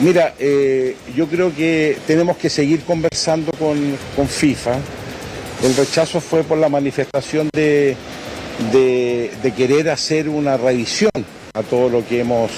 [0.01, 4.73] Mira, eh, yo creo que tenemos que seguir conversando con, con FIFA.
[5.63, 7.95] El rechazo fue por la manifestación de,
[8.73, 11.11] de- de querer hacer una revisión
[11.55, 12.51] a todo lo que hemos,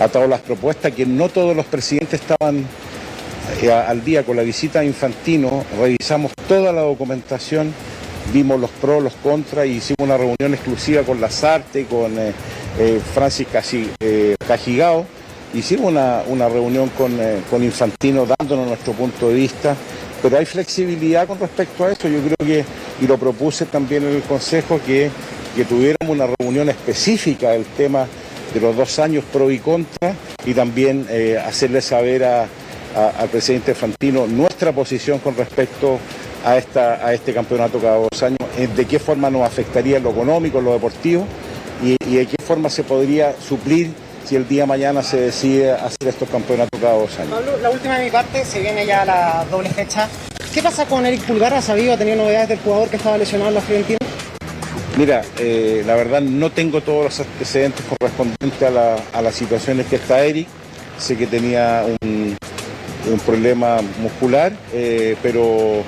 [0.00, 2.64] a todas las propuestas, que no todos los presidentes estaban
[3.68, 7.72] al día con la visita a Infantino, revisamos toda la documentación,
[8.32, 12.32] vimos los pros, los contras y hicimos una reunión exclusiva con Lazarte, con eh,
[12.78, 13.46] eh, Francis
[14.00, 15.04] eh, Cajigao.
[15.52, 19.74] Hicimos una, una reunión con, eh, con Infantino dándonos nuestro punto de vista,
[20.22, 22.08] pero hay flexibilidad con respecto a eso.
[22.08, 22.64] Yo creo que,
[23.02, 25.10] y lo propuse también en el Consejo, que,
[25.56, 28.06] que tuviéramos una reunión específica del tema
[28.54, 30.14] de los dos años pro y contra
[30.44, 32.46] y también eh, hacerle saber a,
[32.96, 35.98] a- al presidente Fantino nuestra posición con respecto
[36.44, 40.02] a, esta, a este campeonato cada dos años, eh, de qué forma nos afectaría en
[40.04, 41.26] lo económico, en lo deportivo
[41.84, 43.90] y, y de qué forma se podría suplir
[44.26, 47.30] si el día de mañana se decide hacer estos campeonatos cada dos años.
[47.32, 50.08] Pablo, la última de mi parte, se viene ya la doble fecha.
[50.54, 51.54] ¿Qué pasa con Eric Pulgar?
[51.54, 53.98] ¿Ha sabido, ha tenido novedades del jugador que estaba lesionado en la Fiorentina?
[54.96, 59.86] Mira, eh, la verdad no tengo todos los antecedentes correspondientes a, la- a las situaciones
[59.86, 60.46] que está Eric.
[60.98, 62.36] Sé que tenía un,
[63.06, 65.82] un problema muscular, eh, pero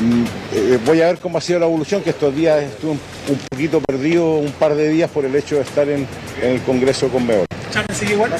[0.00, 0.24] mm,
[0.54, 3.38] eh, voy a ver cómo ha sido la evolución, que estos días estuve un, un
[3.50, 6.06] poquito perdido, un par de días por el hecho de estar en,
[6.42, 7.46] en el Congreso con Meol.
[7.72, 8.30] Charles, sigue igual.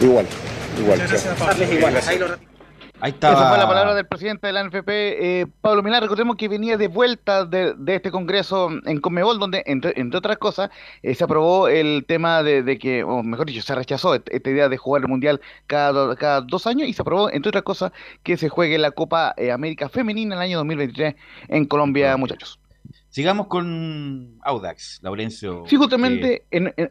[0.00, 0.26] Igual,
[0.78, 0.98] igual.
[1.00, 1.46] Muchas gracias, chao.
[1.48, 1.72] Pablo.
[1.72, 2.38] igual.
[3.04, 3.66] Ahí Ahí Esa fue la estaba.
[3.68, 6.02] palabra del presidente de la NFP, eh, Pablo Milán.
[6.02, 10.38] Recordemos que venía de vuelta de, de este congreso en Conmebol, donde, entre, entre otras
[10.38, 10.70] cosas,
[11.02, 14.68] eh, se aprobó el tema de, de que, o mejor dicho, se rechazó esta idea
[14.68, 17.90] de jugar el Mundial cada, do- cada dos años y se aprobó, entre otras cosas,
[18.22, 21.16] que se juegue la Copa eh, América Femenina en el año 2023
[21.48, 22.60] en Colombia, muchachos.
[23.08, 25.64] Sigamos con Audax, Laurencio.
[25.66, 26.90] Sí, justamente en, en-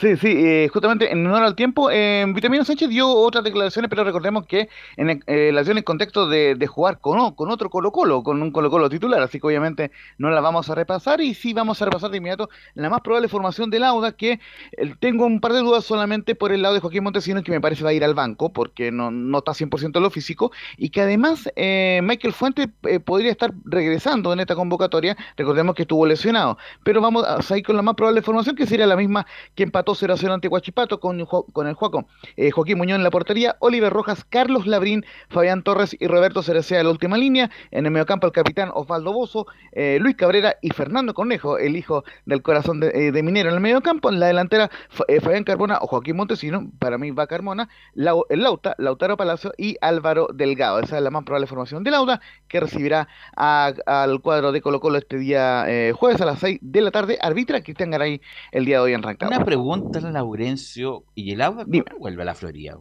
[0.00, 4.04] Sí, sí, eh, justamente en honor al tiempo, eh, Vitamino Sánchez dio otras declaraciones, pero
[4.04, 8.40] recordemos que en eh, dio en contexto de, jugar con, con otro Colo Colo, con
[8.42, 11.80] un Colo Colo titular, así que obviamente no la vamos a repasar y sí vamos
[11.80, 14.40] a repasar de inmediato la más probable formación del Auda, que
[14.72, 17.60] eh, tengo un par de dudas solamente por el lado de Joaquín Montesinos, que me
[17.60, 20.90] parece va a ir al banco, porque no, no está 100% en lo físico, y
[20.90, 26.06] que además eh, Michael Fuentes eh, podría estar regresando en esta convocatoria, recordemos que estuvo
[26.06, 29.23] lesionado, pero vamos a seguir con la más probable formación, que sería la misma
[29.54, 31.26] que empató 0 a 0 ante Huachipato con, el
[31.74, 32.06] Juaco.
[32.36, 36.80] Eh, Joaquín Muñoz en la portería, Oliver Rojas, Carlos Labrín, Fabián Torres y Roberto Cerecea
[36.80, 37.50] en la última línea.
[37.70, 42.04] En el mediocampo el capitán Osvaldo Bozo, eh, Luis Cabrera y Fernando Cornejo, el hijo
[42.26, 44.08] del corazón de, eh, de Minero en el mediocampo.
[44.10, 48.74] En la delantera Fa- Fabián Carbona o Joaquín Montesino, para mí va Carmona, Lau- Lauta,
[48.78, 50.80] Lautaro Palacio y Álvaro Delgado.
[50.80, 54.98] Esa es la más probable formación de Lauda que recibirá al cuadro de Colo Colo
[54.98, 57.18] este día jueves a las 6 de la tarde.
[57.20, 58.20] Arbitra Cristian Garay
[58.52, 59.36] el día de hoy en Rancagua.
[59.36, 61.04] Una pregunta, Laurencio.
[61.14, 62.78] ¿Y el cuándo vuelve a la Florida?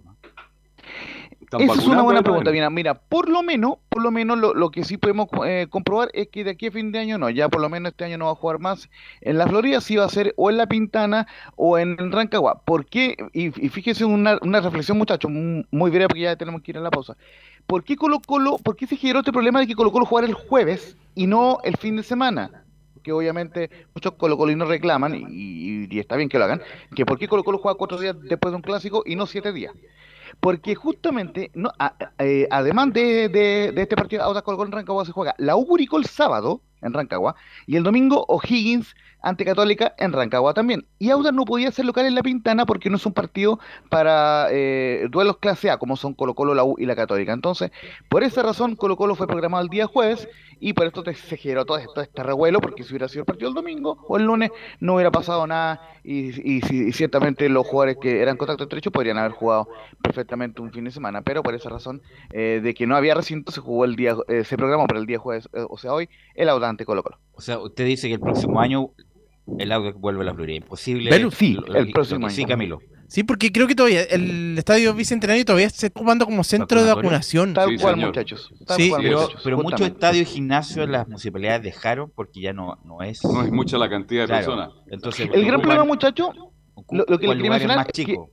[1.59, 4.71] Esa es una buena pregunta, mira, mira, por lo menos, por lo menos lo, lo
[4.71, 7.49] que sí podemos eh, comprobar es que de aquí a fin de año no, ya
[7.49, 8.89] por lo menos este año no va a jugar más
[9.21, 12.61] en la Florida, sí va a ser o en La Pintana o en Rancagua.
[12.65, 13.17] ¿Por qué?
[13.33, 16.77] Y, y fíjese una, una reflexión, muchachos, muy, muy breve porque ya tenemos que ir
[16.77, 17.17] a la pausa.
[17.67, 20.27] ¿Por qué Colo Colo, por qué se generó este problema de que Colo Colo jugara
[20.27, 22.62] el jueves y no el fin de semana?
[23.03, 26.61] Que obviamente muchos colocolinos reclaman, y, y- está bien que lo hagan,
[26.95, 29.51] que por qué Colo Colo juega cuatro días después de un clásico y no siete
[29.53, 29.73] días.
[30.39, 35.11] Porque justamente, no, a- eh, además de, este partido, Audax Colo Colo en Rancagua se
[35.11, 37.35] juega la Ugurico el sábado en Rancagua
[37.67, 40.85] y el domingo O'Higgins ante Católica en Rancagua también.
[40.99, 43.59] Y Audax no podía ser local en La Pintana porque no es un partido
[43.89, 47.33] para eh, duelos clase A, como son Colo Colo, la U y la Católica.
[47.33, 47.71] Entonces,
[48.09, 50.27] por esa razón, Colo Colo fue programado el día jueves
[50.59, 53.25] y por esto te- se generó todo, esto, este revuelo, porque si hubiera sido el
[53.25, 57.65] partido el domingo o el lunes, no hubiera pasado nada y, y, y ciertamente los
[57.65, 59.67] jugadores que eran contacto estrecho podrían haber jugado
[60.01, 62.01] perfectamente un fin de semana, pero por esa razón
[62.31, 65.05] eh, de que no había recinto, se jugó el día, eh, se programó para el
[65.05, 67.17] día jueves, eh, o sea, hoy, el Audante Colo Colo.
[67.33, 68.91] O sea, usted dice que el próximo año
[69.59, 70.57] el Audax vuelve a la Florida.
[70.57, 71.09] Imposible.
[71.09, 72.45] Velu, sí, lo- el próximo lo Sí.
[72.45, 72.79] Camilo.
[73.07, 76.93] Sí, porque creo que todavía el estadio bicentenario todavía se está ocupando como centro de
[76.95, 77.53] vacunación.
[77.53, 78.07] Tal Sí, cual, señor.
[78.09, 78.51] muchachos.
[78.65, 82.53] Tal Sí, cual, Pero, muchachos, pero muchos estadios y gimnasios las municipalidades dejaron porque ya
[82.53, 83.23] no, no es.
[83.23, 84.45] No es mucha la cantidad de Claro.
[84.45, 84.69] personas.
[84.89, 86.29] Entonces, El gran problema, muchachos,
[86.89, 88.29] lo, lo que quería mencionar más que chicos.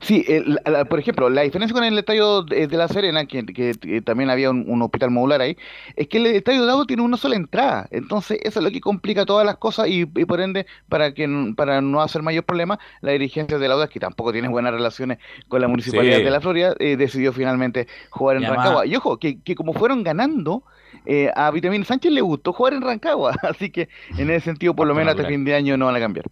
[0.00, 3.24] Sí, el- la- la- por ejemplo, la diferencia con el estadio de, de La Serena,
[3.26, 5.56] que, que- que también había un, un hospital modular ahí,
[5.96, 7.86] es que el estadio de tiene una sola entrada.
[7.90, 11.28] Entonces, eso es lo que complica todas las cosas y, y por ende, para que
[11.56, 15.18] para no hacer mayor problema, la dirigencia de la UDA, que tampoco tiene buenas relaciones
[15.48, 16.24] con la municipalidad Sí.
[16.24, 18.86] de la Florida, eh, decidió finalmente jugar en Y además- Rancagua.
[18.86, 20.62] Y ojo, que, que como fueron ganando,
[21.06, 23.32] eh, a Vitamín Sánchez le gustó jugar en Rancagua.
[23.42, 23.88] Así que,
[24.18, 26.26] en ese sentido, por lo menos hasta fin de año no van a cambiar.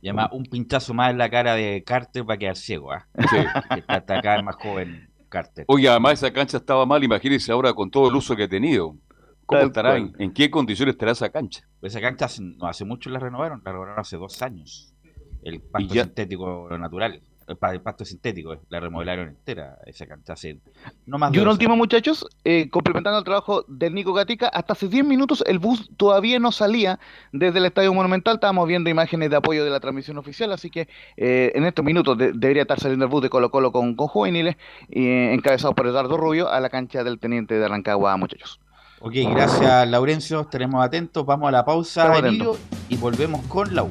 [0.00, 2.90] Y además, un pinchazo más en la cara de Carter va a quedar ciego.
[3.30, 3.36] Sí.
[3.74, 5.64] Que está, vez más joven Carter.
[5.68, 8.96] Oye, además esa cancha estaba mal, imagínense ahora con todo el uso que ha tenido.
[9.46, 9.90] ¿Cómo Tal estará?
[9.90, 10.12] cual.
[10.18, 11.66] ¿En, en qué condiciones estará esa cancha?
[11.80, 14.92] Pues esa cancha hace- no hace mucho la renovaron, la renovaron hace dos años.
[15.42, 20.34] El pasto ya- sintético natural, el, pa- el pasto sintético, la remodelaron entera esa cancha
[21.06, 24.74] no más Y de un último, muchachos, eh, complementando el trabajo del Nico Gatica, hasta
[24.74, 26.98] hace 10 minutos el bus todavía no salía
[27.32, 28.34] desde el Estadio Monumental.
[28.34, 32.16] Estábamos viendo imágenes de apoyo de la transmisión oficial, así que eh, en estos minutos
[32.18, 34.56] de- debería estar saliendo el bus de Colo Colo con, con juveniles,
[34.90, 38.60] eh, encabezado por Eduardo Rubio, a la cancha del Teniente de Rancagua, muchachos.
[39.00, 42.08] Ok, gracias Laurencio, estaremos atentos, vamos a la pausa,
[42.88, 43.90] y volvemos con la U.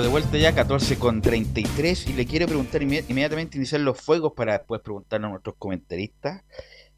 [0.00, 4.32] De vuelta ya, 14 con 33, y le quiero preguntar inme- inmediatamente iniciar los fuegos
[4.34, 6.42] para después preguntarle a nuestros comentaristas.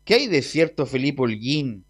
[0.05, 1.85] ¿Qué hay de cierto Felipe Holguín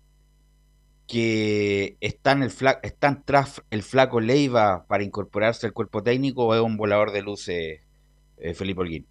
[1.06, 2.52] que está, el
[2.82, 7.22] está tras el flaco Leiva para incorporarse al cuerpo técnico o es un volador de
[7.22, 7.80] luces
[8.38, 9.06] eh, Felipe Holguín?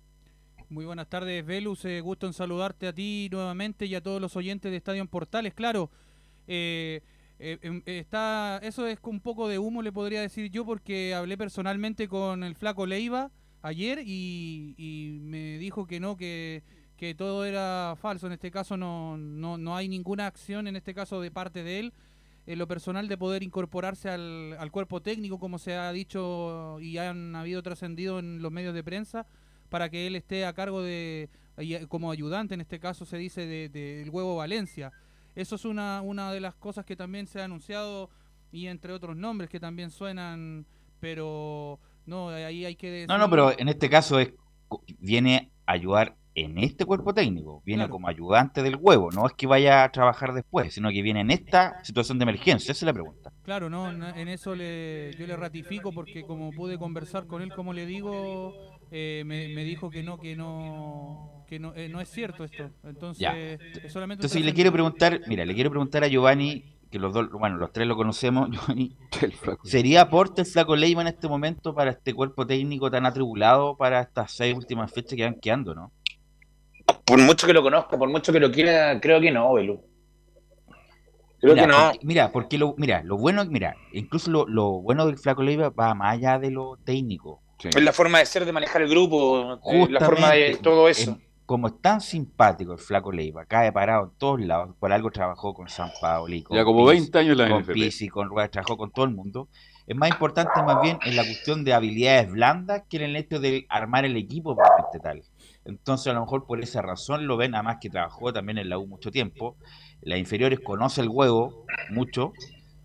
[0.70, 1.84] Muy buenas tardes, Velus.
[1.86, 5.08] Eh, gusto en saludarte a ti nuevamente y a todos los oyentes de Estadio en
[5.08, 5.54] Portales.
[5.54, 5.90] Claro,
[6.48, 7.02] eh,
[7.40, 11.38] eh, em, está, eso es un poco de humo, le podría decir yo, porque hablé
[11.38, 13.32] personalmente con el flaco Leiva
[13.62, 16.64] ayer y, me dijo que no, que,
[16.98, 18.28] que todo era falso.
[18.28, 21.80] En este caso no, no, no hay ninguna acción, en este caso de parte de
[21.80, 21.94] él.
[22.46, 26.98] en lo personal de poder incorporarse al, al cuerpo técnico, como se ha dicho y
[26.98, 29.28] han habido trascendido en los medios de prensa,
[29.70, 31.30] para que él esté a cargo de,
[31.88, 34.92] como ayudante, en este caso se dice, del de, del Huevo Valencia.
[35.40, 38.10] Eso es una, una de las cosas que también se ha anunciado
[38.52, 40.66] y entre otros nombres que también suenan,
[41.00, 43.06] pero no, ahí hay que...
[43.08, 44.34] No, no, pero en este caso es
[45.00, 47.92] viene a ayudar en este cuerpo técnico, viene Claro.
[47.94, 51.32] como ayudante del huevo, no es que vaya a trabajar después, sino que viene en
[51.32, 53.32] esta situación de emergencia, esa es la pregunta.
[53.44, 57.54] Claro, no, en en eso le, yo le ratifico porque como pude conversar con él,
[57.54, 58.54] como le digo,
[58.92, 62.70] eh, me, me dijo que no, que no, que no, eh, no es cierto esto.
[62.84, 63.34] Entonces, Ya.
[63.36, 67.30] es solamente Entonces le quiero preguntar, mira, le quiero preguntar a Giovanni, que los dos,
[67.32, 68.96] bueno, los tres lo conocemos, Giovanni,
[69.64, 74.02] ¿sería aporte el Flaco Leiva en este momento para este cuerpo técnico tan atribulado para
[74.02, 75.92] estas seis últimas fechas que van quedando, no?
[77.06, 79.82] Por mucho que lo conozca, por mucho que lo quiera, creo que no, Belu.
[81.40, 81.78] Creo mira, que no.
[81.92, 85.70] porque- mira, porque lo, mira, lo bueno, mira, incluso lo, lo bueno del Flaco Leiva
[85.70, 87.42] va más allá de lo técnico.
[87.64, 90.88] Es la forma de ser, de manejar el grupo, eh, la forma de Justamente, todo
[90.88, 91.18] eso.
[91.50, 95.56] Como es tan simpático el Flaco Leiva, cae parado en todos lados, por algo trabajó
[95.56, 97.66] con San Paoli, con Ya como Pizzi, 20 años la con.
[97.66, 99.50] Pizzi, con Rueda, trabajó con todo el mundo.
[99.88, 103.40] Es más importante más bien en la cuestión de habilidades blandas que en el hecho
[103.40, 105.24] de armar el equipo propiamente tal.
[105.66, 108.78] Entonces a lo mejor por esa razón lo ven, además que trabajó también en la
[108.78, 109.58] U mucho tiempo.
[110.02, 112.32] Las inferiores conoce el huevo mucho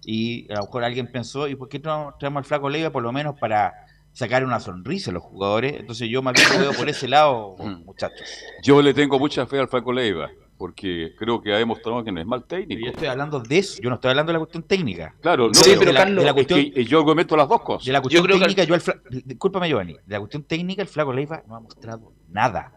[0.06, 3.02] y a lo mejor alguien pensó, ¿y por qué no traemos al Flaco Leiva por
[3.02, 3.83] lo menos para
[4.14, 5.74] sacar una sonrisa a los jugadores?
[5.78, 8.26] Entonces yo más bien lo veo por ese lado, muchachos.
[8.62, 12.20] Yo le tengo mucha fe al Flaco Leiva, porque creo que ha demostrado que no
[12.20, 12.80] es mal técnico.
[12.86, 15.14] Yo estoy hablando de eso, yo no estoy hablando de la cuestión técnica.
[15.20, 17.48] Claro, no, Sí, pero de la- Carlos, de la es cuestión- que yo argumento las
[17.48, 17.84] dos cosas.
[17.86, 20.80] De la cuestión creo que- técnica, yo al Fla- discúlpame Giovanni, de la cuestión técnica
[20.82, 22.72] el Flaco Leiva no ha mostrado nada.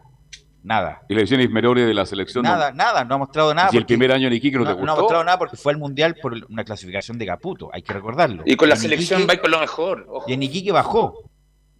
[0.60, 1.02] Nada.
[1.08, 2.42] Y le decían Ismerone de la selección.
[2.42, 3.70] no- Nada, nada, no ha mostrado nada.
[3.72, 5.02] ¿Y el primer año en Iquique no te no, no ha gustó?
[5.02, 8.42] mostrado nada porque fue al Mundial por una clasificación de Caputo, hay que recordarlo.
[8.44, 10.04] Y con la selección Iquique- va con lo mejor.
[10.10, 10.24] ojo.
[10.28, 11.27] Y en Iquique bajó.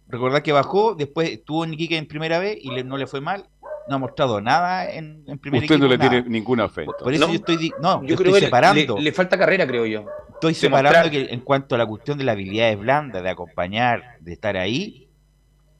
[0.09, 3.21] Recordad que bajó, después estuvo en Iquique en primera vez y le- no le fue
[3.21, 3.45] mal.
[3.87, 6.09] No ha mostrado nada en, en primer Usted no le nada.
[6.09, 6.85] tiene ninguna fe.
[6.85, 8.97] Por eso No, yo estoy, no, yo Yo creo estoy que separando.
[8.97, 10.05] le, le falta carrera, creo yo.
[10.33, 14.17] Estoy Demostrar- separando que en cuanto a la cuestión de las habilidades blandas, de acompañar,
[14.19, 15.09] de estar ahí,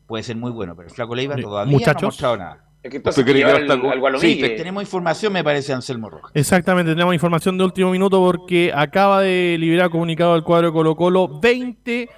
[0.07, 2.65] puede ser muy bueno, pero el Flaco Leiva todavía no ha mostrado nada.
[2.81, 6.09] Es que ¿Usted cree que va a estar- Sí, pues tenemos información, me parece, Anselmo
[6.09, 6.31] Rojas.
[6.33, 10.95] Exactamente, tenemos información de último minuto porque acaba de liberar comunicado el cuadro de Colo
[10.95, 11.39] Colo.
[11.41, 12.09] 20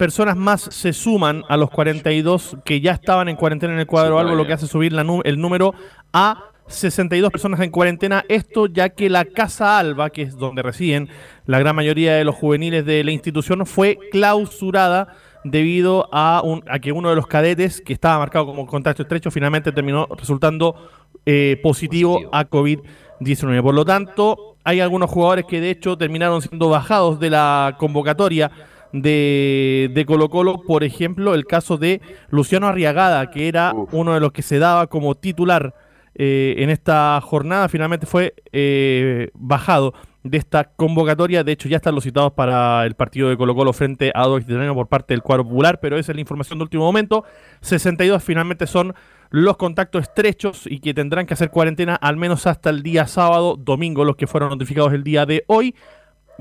[0.00, 4.18] personas más se suman a los 42 que ya estaban en cuarentena en el cuadro
[4.18, 5.74] algo, lo que hace subir la el número
[6.14, 8.24] a 62 personas en cuarentena.
[8.28, 11.10] Esto ya que la Casa Alba, que es donde residen
[11.44, 15.08] la gran mayoría de los juveniles de la institución, fue clausurada
[15.44, 19.30] debido a, un- a que uno de los cadetes que estaba marcado como contacto estrecho
[19.30, 20.76] finalmente terminó resultando
[21.26, 23.62] eh, positivo, a COVID-19.
[23.62, 28.50] Por lo tanto, hay algunos jugadores que de hecho terminaron siendo bajados de la convocatoria
[28.92, 30.62] de, de Colo Colo.
[30.62, 34.86] Por ejemplo, el caso de Luciano Arriagada, que era uno de los que se daba
[34.86, 35.74] como titular
[36.14, 41.44] eh, en esta jornada, finalmente fue eh, bajado de esta convocatoria.
[41.44, 44.74] De hecho, ya están los citados para el partido de Colo Colo frente a Italiano
[44.74, 47.24] por parte del cuadro popular, pero esa es la información de último momento.
[47.60, 48.94] 62 finalmente son
[49.30, 53.56] los contactos estrechos y que tendrán que hacer cuarentena al menos hasta el día sábado,
[53.56, 55.74] domingo, los que fueron notificados el día de hoy.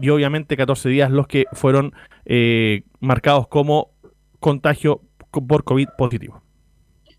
[0.01, 1.93] Y obviamente 14 días los que fueron
[2.25, 3.91] eh, marcados como
[4.39, 6.41] contagio co- por COVID positivo.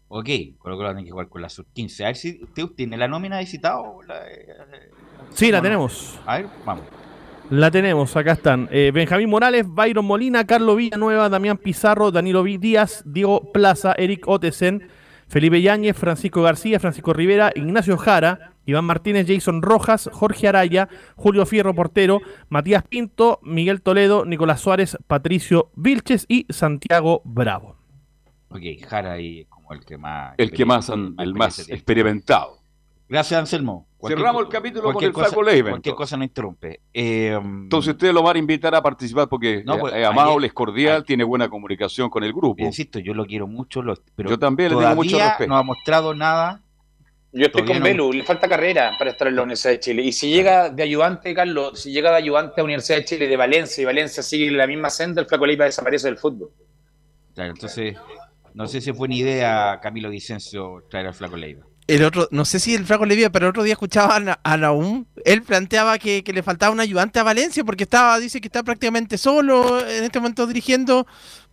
[0.09, 0.29] Ok,
[0.59, 2.03] Colo Colo tiene que jugar con la sub-15.
[2.03, 4.03] A ver si usted tiene la nómina de citado.
[4.09, 4.47] La, eh,
[5.31, 6.19] Sí, la tenemos.
[6.27, 6.85] A ver, vamos.
[7.51, 8.69] La tenemos, acá están.
[8.73, 14.89] Eh, Benjamín Morales, Byron Molina, Carlos Villanueva, Damián Pizarro, Danilo Díaz, Diego Plaza, Eric Otesen,
[15.29, 21.45] Felipe Yáñez, Francisco García, Francisco Rivera, Ignacio Jara, Iván Martínez, Jason Rojas, Jorge Araya, Julio
[21.47, 27.77] Fierro Portero, Matías Pinto, Miguel Toledo, Nicolás Suárez, Patricio Vilches y Santiago Bravo.
[28.49, 30.35] Ok, Jara ahí es como el que más.
[30.39, 32.59] El que más, han- el más experimentado.
[33.09, 33.89] Gracias, Anselmo.
[34.07, 36.81] Cerramos el capítulo con el Flaco cosa- Leiva, Cualquier cosa no interrumpe.
[36.95, 40.47] Eh, Entonces ustedes lo van a invitar a participar porque No, eh, pues, es amable,
[40.47, 42.63] es cordial, tiene buena comunicación con el grupo.
[42.65, 45.49] insisto, yo lo quiero mucho, lo- pero Yo también le tengo mucho respeto.
[45.49, 46.63] no ha mostrado nada.
[47.33, 50.03] Yo estoy con no- Belu, le falta carrera para estar en la Universidad de Chile.
[50.03, 53.37] Y si llega de ayudante, Carlos, si llega de ayudante a Universidad de Chile de
[53.37, 56.51] Valencia y Valencia sigue en la misma senda, el Flaco Leiva desaparece del fútbol.
[57.35, 57.97] Claro, entonces,
[58.55, 61.65] no sé si fue buena idea, Camilo Vicencio, traer al Flaco Leiva.
[61.87, 64.57] El otro, no sé si el Flaco Levia, pero el otro día escuchaba a, a
[64.57, 65.07] Naum.
[65.25, 68.63] Él planteaba que, que le faltaba un ayudante a Valencia porque estaba, dice que está
[68.63, 71.07] prácticamente solo en este momento dirigiendo.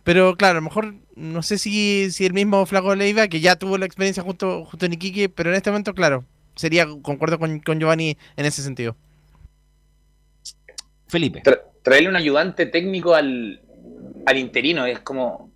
[0.04, 3.56] Pero claro, a lo mejor no sé si, si el mismo Flaco Leiva, que ya
[3.56, 6.24] tuvo la experiencia justo, justo en Iquique, pero en este momento, claro,
[6.54, 8.96] sería, concuerdo con, con Giovanni en ese sentido.
[11.08, 11.42] Felipe.
[11.82, 13.60] traerle un ayudante técnico al,
[14.26, 15.50] al interino es como.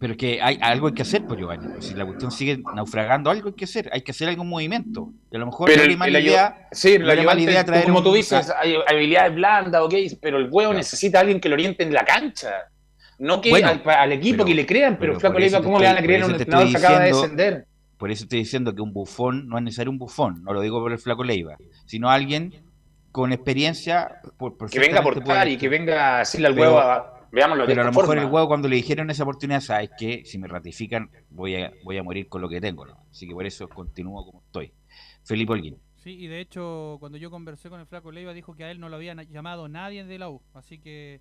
[0.00, 1.80] Pero es que hay algo hay que hacer, pues Giovanni.
[1.80, 3.88] Si la cuestión sigue naufragando, algo hay que hacer.
[3.92, 5.10] Hay que hacer algún movimiento.
[5.30, 6.68] Y a lo mejor pero no mala idea.
[6.72, 10.48] Sí, no mala idea traer como un- tú dices, hay habilidades blandas, ok, pero el
[10.50, 12.50] huevo necesita a alguien que lo oriente en la cancha.
[13.18, 15.62] No que Bueno, al, al equipo pero- que le crean, pero, pero Flaco por Leiva,
[15.62, 17.66] ¿cómo le van a creer a por un entrenador que acaba de descender?
[17.98, 20.80] Por eso estoy diciendo que un bufón no es necesario un bufón, no lo digo
[20.80, 22.52] por el flaco Leiva, sino alguien
[23.12, 24.20] con experiencia.
[24.36, 27.68] Por, Que venga a aportar y que venga a decirle al huevo, a- veámoslo de
[27.68, 28.22] Pero a lo mejor forma.
[28.22, 31.96] el huevo cuando le dijeron esa oportunidad, sabes que si me ratifican voy a, voy
[31.98, 32.84] a morir con lo que tengo.
[32.84, 32.96] ¿no?
[33.10, 34.72] Así que por eso continúo como estoy.
[35.22, 35.78] Felipe Holguín.
[36.02, 38.78] Sí, y de hecho, cuando yo conversé con el Flaco Leiva, dijo que a él
[38.78, 40.42] no lo había llamado nadie de la U.
[40.52, 41.20] Así que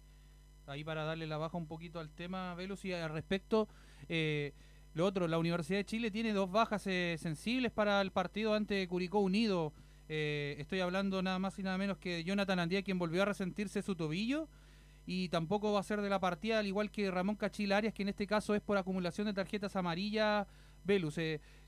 [0.68, 3.68] ahí para darle la baja un poquito al tema, Velus, y al respecto,
[4.10, 4.54] eh,
[4.94, 8.88] lo otro, la Universidad de Chile tiene dos bajas eh, sensibles para el partido ante
[8.88, 9.74] Curicó Unido.
[10.08, 13.82] Eh, estoy hablando nada más y nada menos que Jonathan Andía, quien volvió a resentirse
[13.82, 14.48] su tobillo.
[15.06, 18.04] Y tampoco va a ser de la partida, al igual que Ramón Cachil Arias, que
[18.04, 20.48] en este caso es por acumulación de tarjetas amarillas.
[20.86, 21.18] Velus,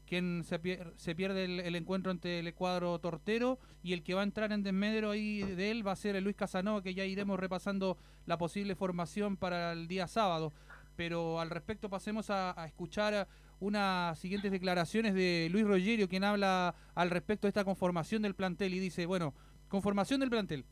[0.05, 0.59] quien se,
[0.95, 4.63] se pierde el, encuentro ante el cuadro tortero y el que va a entrar en
[4.63, 8.37] desmedro ahí de él va a ser el Luis Casanova, que ya iremos repasando la
[8.37, 10.53] posible formación para el día sábado.
[10.95, 13.27] Pero al respecto pasemos a, a escuchar
[13.59, 18.73] unas siguientes declaraciones de Luis Rogerio, quien habla al respecto de esta conformación del plantel
[18.73, 19.33] y dice, bueno,
[19.67, 20.65] conformación del plantel.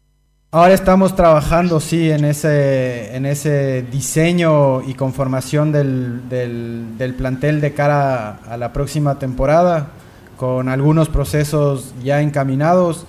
[0.56, 7.74] Ahora estamos trabajando, sí, en ese, en ese diseño y conformación del, del- plantel de
[7.74, 9.88] cara a la próxima temporada,
[10.38, 13.08] con algunos procesos ya encaminados,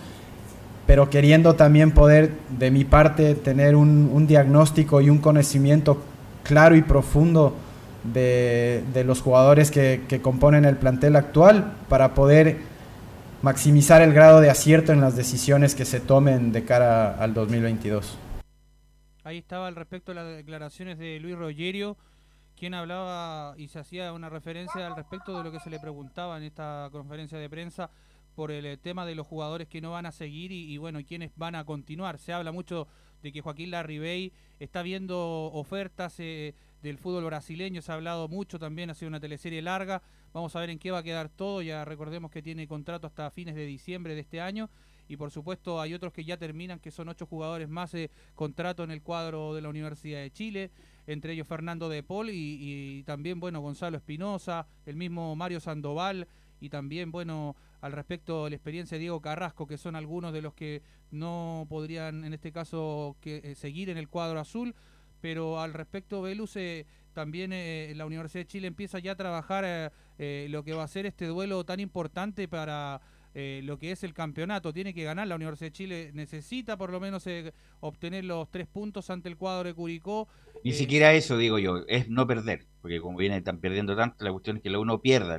[0.86, 5.98] pero queriendo también poder, de mi parte, tener un, un diagnóstico y un conocimiento
[6.44, 7.54] claro y profundo
[8.14, 12.56] de, de los jugadores que, que componen el plantel actual para poder
[13.44, 18.16] maximizar el grado de acierto en las decisiones que se tomen de cara al 2022.
[19.22, 21.98] Ahí estaba al respecto de las declaraciones de Luis Rogerio,
[22.56, 26.38] quien hablaba y se hacía una referencia al respecto de lo que se le preguntaba
[26.38, 27.90] en esta conferencia de prensa
[28.34, 31.00] por el eh, tema de los jugadores que no van a seguir y, y, bueno,
[31.06, 32.16] quiénes van a continuar.
[32.18, 32.88] Se habla mucho
[33.22, 35.18] de que Joaquín Larribey está viendo
[35.52, 40.02] ofertas eh, del fútbol brasileño, se ha hablado mucho también, ha sido una teleserie larga.
[40.34, 43.30] Vamos a ver en qué va a quedar todo, ya recordemos que tiene contrato hasta
[43.30, 44.68] fines de diciembre de este año.
[45.06, 48.82] Y por supuesto hay otros que ya terminan, que son ocho jugadores más de contrato
[48.82, 50.72] en el cuadro de la Universidad de Chile,
[51.06, 56.26] entre ellos Fernando de Paul y, también, bueno, Gonzalo Espinosa, el mismo Mario Sandoval.
[56.60, 60.54] Y también, bueno, al respecto la experiencia de Diego Carrasco, que son algunos de los
[60.54, 60.82] que
[61.12, 64.74] no podrían, en este caso, eh, seguir en el cuadro azul,
[65.20, 69.64] pero al respecto, Velus, eh, también eh, la Universidad de Chile empieza ya a trabajar
[69.66, 73.00] eh, eh, lo que va a ser este duelo tan importante para
[73.34, 74.72] eh, lo que es el campeonato.
[74.72, 78.66] Tiene que ganar la Universidad de Chile, necesita por lo menos eh, obtener los tres
[78.66, 80.28] puntos ante el cuadro de Curicó.
[80.62, 84.32] Ni siquiera eso, digo yo, es no perder, porque como viene tan perdiendo tanto, la
[84.32, 85.38] cuestión es que uno pierda.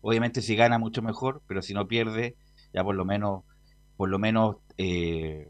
[0.00, 2.36] Obviamente si gana mucho mejor, pero si no pierde,
[2.72, 3.44] ya por lo menos,
[3.96, 5.48] por lo menos eh,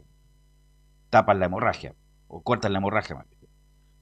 [1.09, 1.95] tapan la hemorragia,
[2.27, 3.27] o cortan la hemorragia más.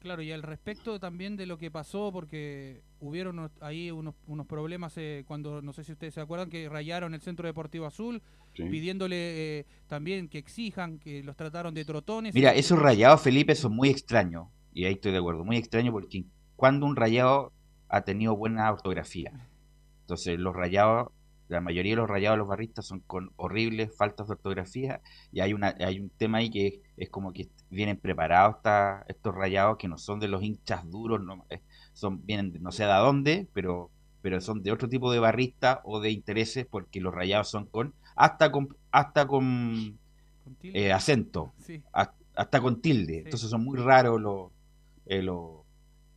[0.02, 4.48] Claro, y al respecto también de lo que pasó, porque hubieron unos- ahí unos, unos
[4.48, 8.22] problemas eh, cuando, no sé si ustedes se acuerdan, que rayaron el Centro Deportivo Azul,
[8.56, 8.64] Sí.
[8.64, 12.34] pidiéndole eh, también que exijan, que los trataron de trotones.
[12.34, 16.26] Mira, esos rayados, Felipe, son muy extraños, y ahí estoy de acuerdo, muy extraños porque
[16.56, 17.54] cuando un rayado
[17.88, 19.32] ha tenido buena ortografía.
[20.02, 21.10] Entonces, los rayados,
[21.52, 25.02] la mayoría de los rayados de los barristas son con horribles faltas de ortografía,
[25.32, 28.58] y hay una hay un tema ahí que es, es como que vienen preparados
[29.08, 31.62] estos rayados que no son de los hinchas duros, no, eh,
[31.94, 33.92] son vienen de no sé de dónde, pero
[34.22, 37.94] pero son de otro tipo de barrista o de intereses porque los rayados son con
[38.16, 39.98] hasta con hasta con
[40.60, 40.88] tilde.
[40.88, 41.82] eh, acento, Sí.
[41.94, 43.20] ha- hasta con tilde.
[43.20, 44.52] Entonces son muy raros los
[45.06, 45.61] eh, los,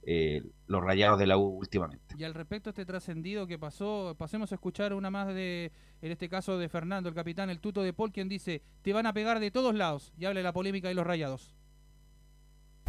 [0.06, 2.14] eh, los rayados de la U últimamente.
[2.18, 5.72] Y al respecto a este trascendido que pasó, pasemos a escuchar una más de,
[6.02, 9.06] en este caso de Fernando, el capitán, el tuto de Paul, quien dice, te van
[9.06, 11.54] a pegar de todos lados, y habla de la polémica de los rayados.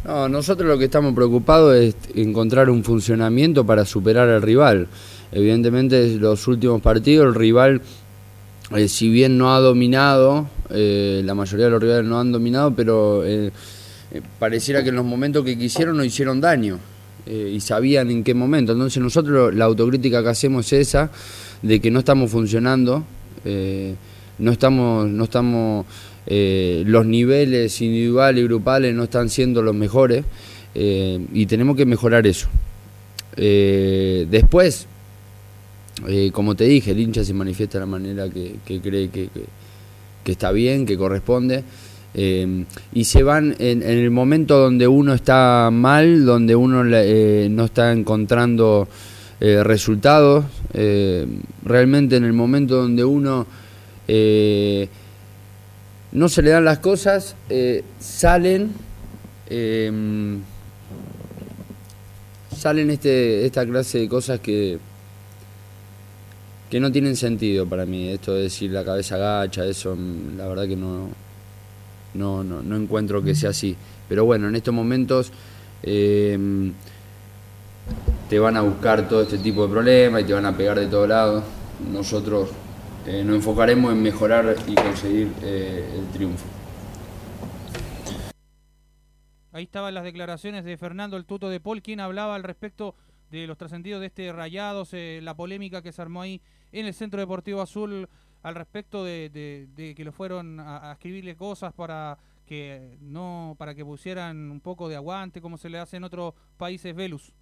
[0.04, 4.88] No, nosotros lo que estamos preocupados es encontrar un funcionamiento para superar al rival.
[5.32, 7.82] Evidentemente, los últimos partidos, el rival,
[8.76, 12.72] eh, si bien no ha dominado, eh, la mayoría de los rivales no han dominado,
[12.74, 13.50] pero eh,
[14.12, 16.78] eh, pareciera que en los momentos que quisieron no hicieron daño
[17.26, 18.72] eh, y sabían en qué momento.
[18.72, 21.10] Entonces, nosotros la autocrítica que hacemos es esa,
[21.62, 23.04] de que no estamos funcionando,
[23.44, 23.94] eh,
[24.38, 25.86] no estamos, no estamos
[26.26, 30.24] eh, los niveles individuales y grupales no están siendo los mejores
[30.74, 32.48] y tenemos que mejorar eso.
[34.30, 34.86] Después,
[36.32, 39.30] como te dije, el hincha se manifiesta de la manera que, cree que-
[40.24, 41.62] que está bien, que corresponde.
[42.18, 42.64] Eh,
[42.94, 47.66] y se van en, en el momento donde uno está mal, donde uno eh, no
[47.66, 48.88] está encontrando
[49.38, 51.26] eh, resultados, eh,
[51.62, 53.46] realmente en el momento donde uno
[54.08, 54.88] eh,
[56.12, 58.70] no se le dan las cosas, eh, salen
[59.50, 60.38] eh,
[62.56, 64.78] salen este, esta clase de cosas que
[66.70, 68.08] que no tienen sentido para mí.
[68.08, 71.10] Esto de decir la cabeza agacha, eso mm, la verdad que no,
[72.16, 73.76] no, no, no encuentro que sea así.
[74.08, 75.32] Pero bueno, en estos momentos
[75.82, 76.72] eh,
[78.28, 80.86] te van a buscar todo este tipo de problemas y te van a pegar de
[80.86, 81.44] todos lados.
[81.92, 82.50] Nosotros
[83.06, 86.44] eh, nos enfocaremos en mejorar y conseguir eh, el triunfo.
[89.52, 92.94] Ahí estaban las declaraciones de Fernando el Tuto de Paul, quien hablaba al respecto
[93.30, 96.94] de los trascendidos de este Rayados, eh, la polémica que se armó ahí en el
[96.94, 98.08] Centro Deportivo Azul
[98.46, 102.16] al respecto de, que lo fueron a, escribirle cosas para
[102.46, 106.32] que no para que pusieran un poco de aguante como se le hace en otros
[106.56, 107.32] países Velus.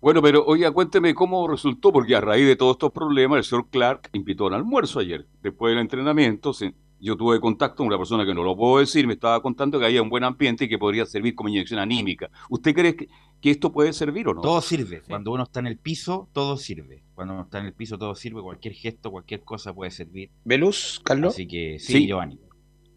[0.00, 3.68] Bueno, pero oiga, cuénteme cómo resultó, porque a raíz de todos estos problemas, el señor
[3.70, 5.26] Clark invitó a un almuerzo ayer.
[5.42, 9.06] Después del entrenamiento, se- yo tuve contacto con una persona que no lo puedo decir,
[9.06, 12.30] me estaba contando que había un buen ambiente y que podría servir como inyección anímica.
[12.50, 13.08] ¿Usted cree que,
[13.40, 14.40] que esto puede servir o no?
[14.40, 15.02] Todo sirve.
[15.06, 17.02] Cuando uno está en el piso, todo sirve.
[17.14, 18.40] Cuando uno está en el piso, todo sirve.
[18.42, 20.30] Cualquier gesto, cualquier cosa puede servir.
[20.44, 21.34] ¿Velus, Carlos?
[21.34, 22.06] Así que sí, Sí.
[22.06, 22.38] Giovanni.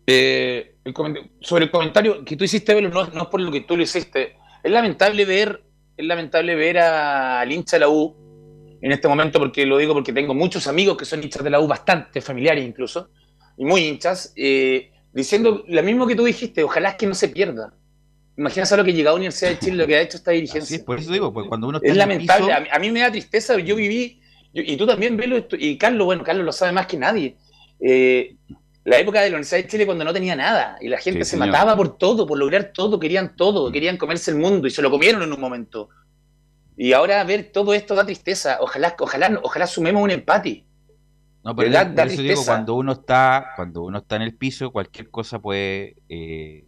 [0.08, 0.94] Eh, el
[1.42, 3.84] sobre el comentario que tú hiciste, Velo, no, no es por lo que tú lo
[3.84, 4.36] hiciste.
[4.64, 5.64] Es lamentable ver,
[5.96, 8.16] es lamentable ver a- al hincha de la U
[8.82, 11.60] en este momento, porque lo digo porque tengo muchos amigos que son hinchas de la
[11.60, 13.10] U, bastante familiares incluso,
[13.58, 17.30] y muy hinchas, eh, diciendo lo mismo que tú dijiste, ojalá es que no se
[17.30, 17.74] pierda.
[18.40, 20.78] Imagínate lo que llegado a la Universidad de Chile, lo que ha hecho esta dirigencia.
[20.78, 22.46] Es, por eso digo, pues cuando uno está Es en el lamentable.
[22.46, 23.58] piso- A, mí, a mí me da tristeza.
[23.60, 24.22] Yo viví,
[24.54, 27.36] yo- y tú también, Velo, y Carlos, bueno, Carlos lo sabe más que nadie.
[27.82, 28.36] Eh,
[28.86, 31.32] la época de la Universidad de Chile cuando no tenía nada y la gente Sí,
[31.32, 31.48] se señor.
[31.48, 34.90] mataba por todo, por lograr todo, querían todo, querían comerse el mundo y se lo
[34.90, 35.90] comieron en un momento.
[36.78, 38.58] Y ahora ver todo esto da tristeza.
[38.62, 40.64] Ojalá, ojalá, ojalá sumemos un empate.
[41.44, 41.88] No, pero ¿Verdad?
[41.88, 42.52] por Da eso digo, tristeza.
[42.54, 46.64] cuando uno está, cuando uno está en el piso, cualquier cosa puede eh,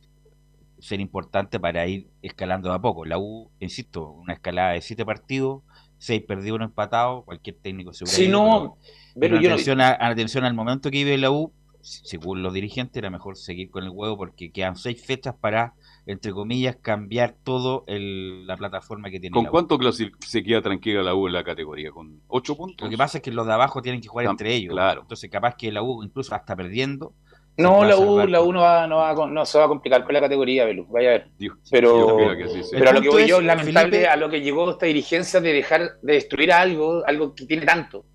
[0.82, 3.06] ser importante para ir escalando de a poco.
[3.06, 5.62] La U, insisto, una escalada de siete partidos,
[5.98, 8.78] seis perdidos, uno empatado, cualquier técnico se Si no, pero,
[9.14, 12.54] pero pero yo no- atención, a, atención al momento que vive la U, según los
[12.54, 15.74] dirigentes, era mejor seguir con el huevo porque quedan seis fechas para,
[16.06, 19.52] entre comillas, cambiar todo el- la plataforma que tiene ¿Con la U.
[19.52, 21.92] cuánto se queda tranquila la U en la categoría?
[21.92, 22.86] ¿Con ocho puntos?
[22.86, 24.74] Lo que pasa es que los de abajo tienen que jugar Tam- entre ellos.
[24.74, 25.02] claro.
[25.02, 27.14] Entonces, capaz que la U incluso hasta perdiendo.
[27.62, 30.14] No, la U, la U no, va, no, va no se va a complicar con
[30.14, 30.86] la categoría, Velu.
[30.88, 31.28] Vaya a ver.
[31.70, 32.80] pero Dios que sea.
[32.80, 35.40] pero a lo que voy yo, es, lamentable Felipe- a lo que llegó esta dirigencia
[35.42, 38.06] de dejar de destruir algo, algo que tiene tanto.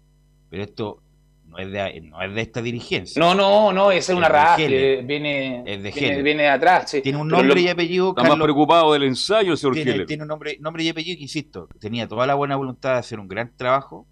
[0.50, 1.02] Pero esto
[1.46, 3.18] no es de, no es de esta dirigencia.
[3.20, 5.04] No, no, no, esa es una rastre, Heller.
[5.06, 6.90] viene, Es de viene, viene de atrás.
[6.90, 7.00] sí.
[7.00, 8.10] Tiene un nombre lo- y apellido.
[8.10, 11.22] Está más Carlos- preocupado del ensayo señor tiene, tiene un nombre, nombre y apellido que,
[11.22, 14.06] insisto, tenía toda la buena voluntad de hacer un gran trabajo.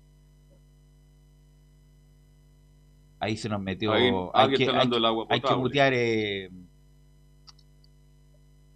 [3.24, 3.92] Ahí se nos metió.
[3.92, 5.92] Ahí, hay, que, hay, dando el agua hay que mutear.
[5.94, 6.50] eh,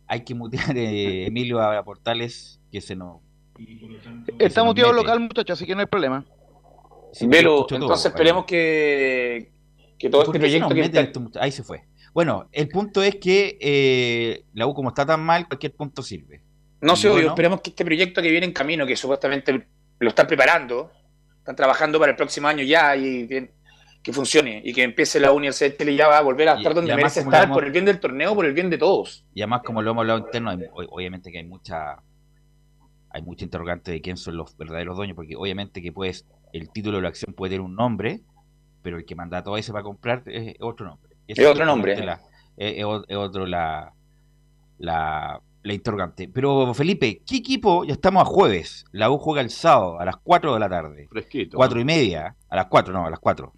[0.07, 3.21] hay que mutear eh, Emilio a Portales, que se nos.
[4.39, 4.81] Está mete.
[4.93, 6.25] local, muchachos, así que no hay problema.
[7.13, 9.53] Sí, Velo, entonces esperemos que,
[9.99, 11.85] que todo ¿Por este proyecto que está- Ahí se fue.
[12.15, 16.43] Bueno, el punto es que eh, la U, como está tan mal, cualquier punto sirve.
[16.81, 19.67] No sé, bueno, esperemos que este proyecto que viene en camino, que supuestamente
[19.99, 20.91] lo están preparando,
[21.39, 23.51] están trabajando para el próximo año ya y bien,
[24.09, 26.59] que funcione y que empiece la Universidad de Chile ya va a volver a Y-
[26.59, 28.71] estar donde y además merece estar hemos- por el bien del torneo, por el bien
[28.71, 29.27] de todos.
[29.35, 31.97] Y además, como lo hemos hablado interno, hay- obviamente que hay mucha
[33.11, 36.97] hay mucha interrogante de quién son los verdaderos dueños, porque obviamente que puedes, el título
[36.99, 38.21] de la acción puede tener un nombre,
[38.83, 41.11] pero el que manda todo ese para comprar es otro nombre.
[41.27, 41.97] Es otro nombre.
[42.05, 42.21] la-
[42.57, 43.93] es, otro la,
[44.79, 46.29] la, la interrogante.
[46.29, 47.85] Pero Felipe, ¿qué equipo?
[47.85, 48.85] Ya estamos a jueves.
[48.93, 51.07] La U juega el sábado a las 4 de la tarde.
[51.11, 51.57] Fresquito.
[51.57, 51.83] Cuatro ¿no?
[51.83, 52.37] y media.
[52.51, 53.53] A las 4, no, a las 4.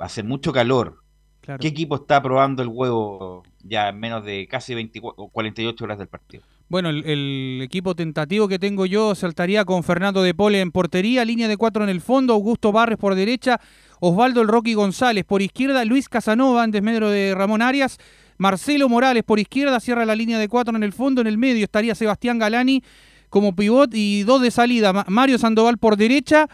[0.00, 1.02] Va a ser mucho calor.
[1.40, 1.60] Claro.
[1.60, 6.08] ¿Qué equipo está probando el huevo ya en menos de casi 24, 48 horas del
[6.08, 6.42] partido?
[6.68, 11.24] Bueno, el, el equipo tentativo que tengo yo saltaría con Fernando de Pole en portería,
[11.24, 13.60] línea de cuatro en el fondo, Augusto Barres por derecha,
[13.98, 17.98] Osvaldo el Rocky González por izquierda, Luis Casanova en desmedro de Ramón Arias,
[18.38, 21.64] Marcelo Morales por izquierda, cierra la línea de cuatro en el fondo, en el medio
[21.64, 22.82] estaría Sebastián Galani
[23.30, 26.48] como pivot y dos de salida, Ma- Mario Sandoval por derecha,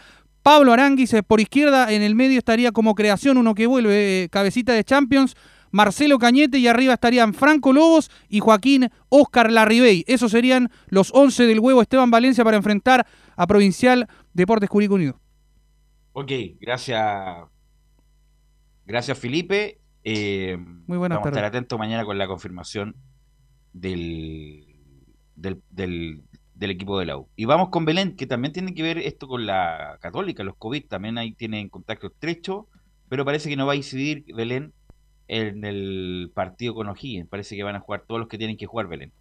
[0.47, 4.71] Pablo Aranguis por izquierda, en el medio estaría como creación uno que vuelve, eh, cabecita
[4.71, 5.35] de Champions,
[5.71, 10.05] Marcelo Cañete y arriba estarían Franco Lobos y Joaquín Oscar Larribey.
[10.07, 13.05] Esos serían los 11 del huevo Esteban Valencia para enfrentar
[13.35, 15.19] a Provincial Deportes Curicó Unido.
[16.13, 17.03] Ok, gracias.
[18.85, 19.81] Gracias, Felipe.
[20.05, 20.55] Eh,
[20.87, 21.57] Muy buenas vamos a estar tardes.
[21.57, 22.95] atentos mañana con la confirmación
[23.73, 24.65] del,
[25.35, 26.23] del, del,
[26.57, 27.27] del equipo de la U.
[27.35, 30.85] Y vamos con Belén, que también tiene que ver esto con la Católica, los COVID,
[30.87, 32.67] también ahí tienen contacto estrecho,
[33.09, 34.73] pero parece que no va a incidir Belén
[35.27, 37.29] en el partido con O'Higgins.
[37.29, 39.11] Parece que van a jugar todos los que tienen que jugar Belén.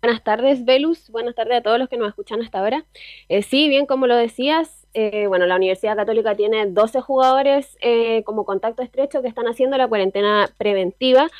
[0.00, 1.10] Buenas tardes, Velus.
[1.10, 2.86] Buenas tardes a todos los que nos escuchan hasta ahora.
[3.28, 8.22] Eh, sí, bien, como lo decías, eh, bueno, la Universidad Católica tiene 12 jugadores eh,
[8.24, 11.30] como contacto estrecho que están haciendo la cuarentena preventiva,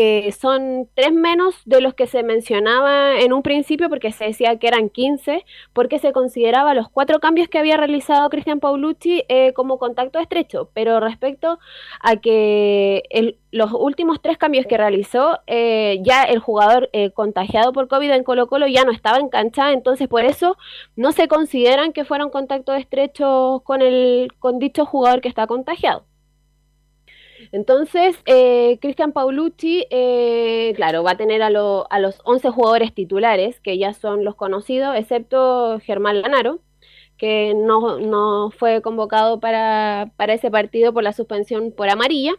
[0.00, 4.58] que son tres menos de los que se mencionaba en un principio, porque se decía
[4.58, 5.44] que eran 15,
[5.74, 10.70] porque se consideraba los cuatro cambios que había realizado Cristian Paulucci eh, como contacto estrecho.
[10.72, 11.58] Pero respecto
[12.00, 13.02] a que
[13.50, 18.24] los últimos tres cambios que realizó, eh, ya el jugador eh, contagiado por COVID en
[18.24, 19.28] Colo Colo ya no estaba en
[19.70, 20.56] entonces por eso
[20.96, 26.06] no se consideran que fueron contactos estrechos con, el, con dicho jugador que está contagiado.
[27.52, 32.94] Entonces, eh, Cristian Paulucci, eh, claro, va a tener a, lo- a los 11 jugadores
[32.94, 36.60] titulares, que ya son los conocidos, excepto Germán Lanaro,
[37.18, 42.32] que no, no fue convocado para, para ese partido por la suspensión por amarilla.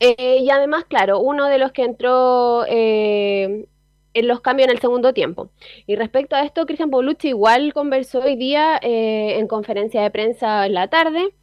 [0.00, 3.66] Eh, y además, claro, uno de los que entró eh,
[4.14, 5.50] en los cambios en el segundo tiempo.
[5.86, 10.74] Y respecto a esto, Cristian Paulucci igual conversó hoy día en conferencia de prensa en
[10.74, 11.34] la tarde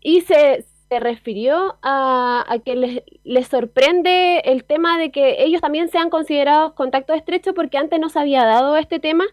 [0.00, 5.60] y se, se refirió a, a que les, les sorprende el tema de que ellos
[5.60, 9.24] también sean considerados contacto estrecho porque antes no se había dado este tema,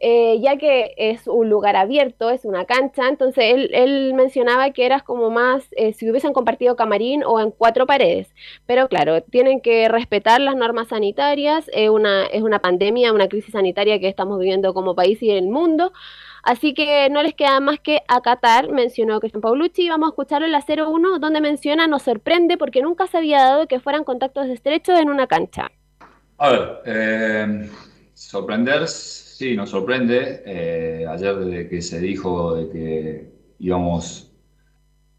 [0.00, 4.86] eh, ya que es un lugar abierto, es una cancha, entonces él, él mencionaba que
[4.86, 8.28] eras como más eh, si hubiesen compartido camarín o en cuatro paredes,
[8.64, 13.52] pero claro, tienen que respetar las normas sanitarias, es una, es una pandemia, una crisis
[13.52, 15.92] sanitaria que estamos viviendo como país y el mundo,
[16.44, 20.52] Así que no les queda más que acatar, mencionó Cristian Paulucci, vamos a escucharlo en
[20.52, 25.00] la 01, donde menciona, nos sorprende porque nunca se había dado que fueran contactos estrechos
[25.00, 25.70] en una cancha.
[26.36, 27.70] A ver, eh,
[28.12, 30.42] sorprender, sí, nos sorprende.
[30.44, 33.30] Eh, ayer desde que se dijo de que
[33.60, 34.30] íbamos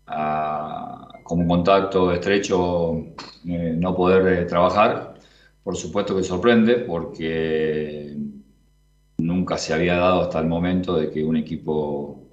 [0.05, 2.97] a, como contacto estrecho,
[3.47, 5.15] eh, no poder trabajar,
[5.63, 8.15] por supuesto que sorprende porque
[9.17, 12.23] nunca se había dado hasta el momento de que un equipo,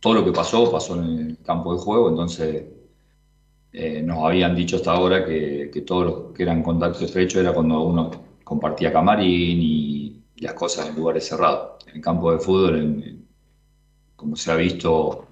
[0.00, 2.64] todo lo que pasó, pasó en el campo de juego, entonces
[3.72, 7.52] eh, nos habían dicho hasta ahora que, que todos los que eran contacto estrecho era
[7.54, 8.10] cuando uno
[8.44, 11.84] compartía camarín y las cosas en lugares cerrados.
[11.86, 13.26] En el campo de fútbol, en-
[14.16, 15.26] como se ha visto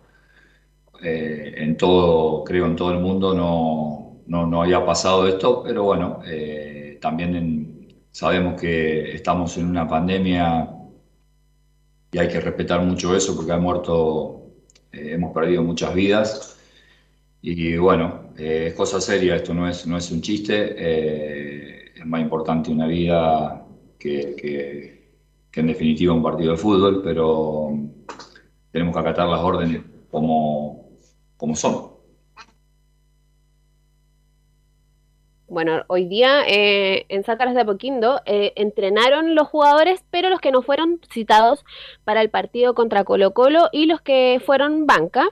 [1.02, 5.84] eh, en todo, creo en todo el mundo, no, no, no había pasado esto, pero
[5.84, 10.68] bueno, eh, también en- sabemos que estamos en una pandemia
[12.12, 14.42] y hay que respetar mucho eso porque ha muerto,
[14.92, 16.56] eh, hemos perdido muchas vidas.
[17.42, 22.06] Y bueno, eh, es cosa seria, esto no es, no es un chiste, eh, es
[22.06, 23.66] más importante una vida
[23.98, 25.00] que, que-
[25.50, 27.72] que en definitiva un partido de fútbol, pero
[28.72, 30.88] tenemos que acatar las órdenes como,
[31.36, 31.89] como son.
[35.50, 40.52] Bueno, hoy día eh, en Sácaras de Apoquindo eh, entrenaron los jugadores, pero los que
[40.52, 41.64] no fueron citados
[42.04, 45.28] para el partido contra Colo Colo y los que fueron banca.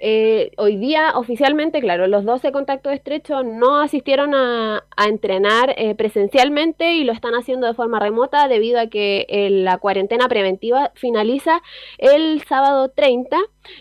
[0.00, 6.94] Eh, hoy día oficialmente, claro, los 12 contactos estrechos no asistieron a, entrenar eh, presencialmente
[6.94, 11.62] y lo están haciendo de forma remota debido a que eh, la cuarentena preventiva finaliza
[11.98, 13.36] el sábado 30,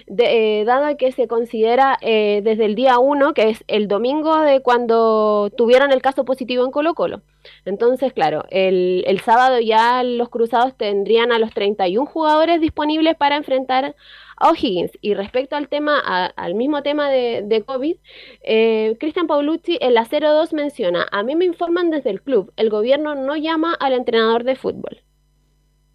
[0.07, 4.41] de- eh, dado que se considera eh, desde el día 1, que es el domingo
[4.41, 7.21] de cuando tuvieron el caso positivo en Colo Colo.
[7.65, 13.37] Entonces, claro, el, el sábado ya los cruzados tendrían a los 31 jugadores disponibles para
[13.37, 13.95] enfrentar
[14.39, 14.91] O'Higgins.
[15.01, 17.95] Y respecto al tema, a- al mismo tema de, de COVID,
[18.41, 22.69] eh, Cristian Paulucci en la 02 menciona, a mí me informan desde el club, el
[22.69, 25.01] gobierno no llama al entrenador de fútbol.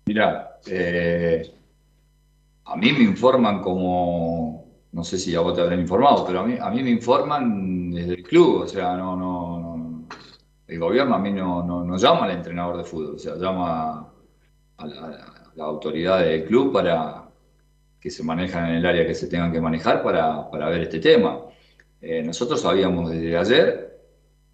[0.07, 1.43] Mira, eh,
[2.65, 6.45] a mí me informan como, no sé si a vos te habrán informado, pero a
[6.47, 10.09] mí, a mí me informan desde el club, o sea, no, no, no-
[10.67, 13.91] el gobierno a mí no, no, no llama al entrenador de fútbol, o sea, llama
[14.01, 14.09] a
[14.79, 14.87] a
[15.55, 17.22] la autoridad del club para
[18.03, 20.99] que se manejan en el área que se tengan que manejar para, para ver este
[20.99, 21.41] tema.
[22.01, 23.99] Eh, nosotros sabíamos desde ayer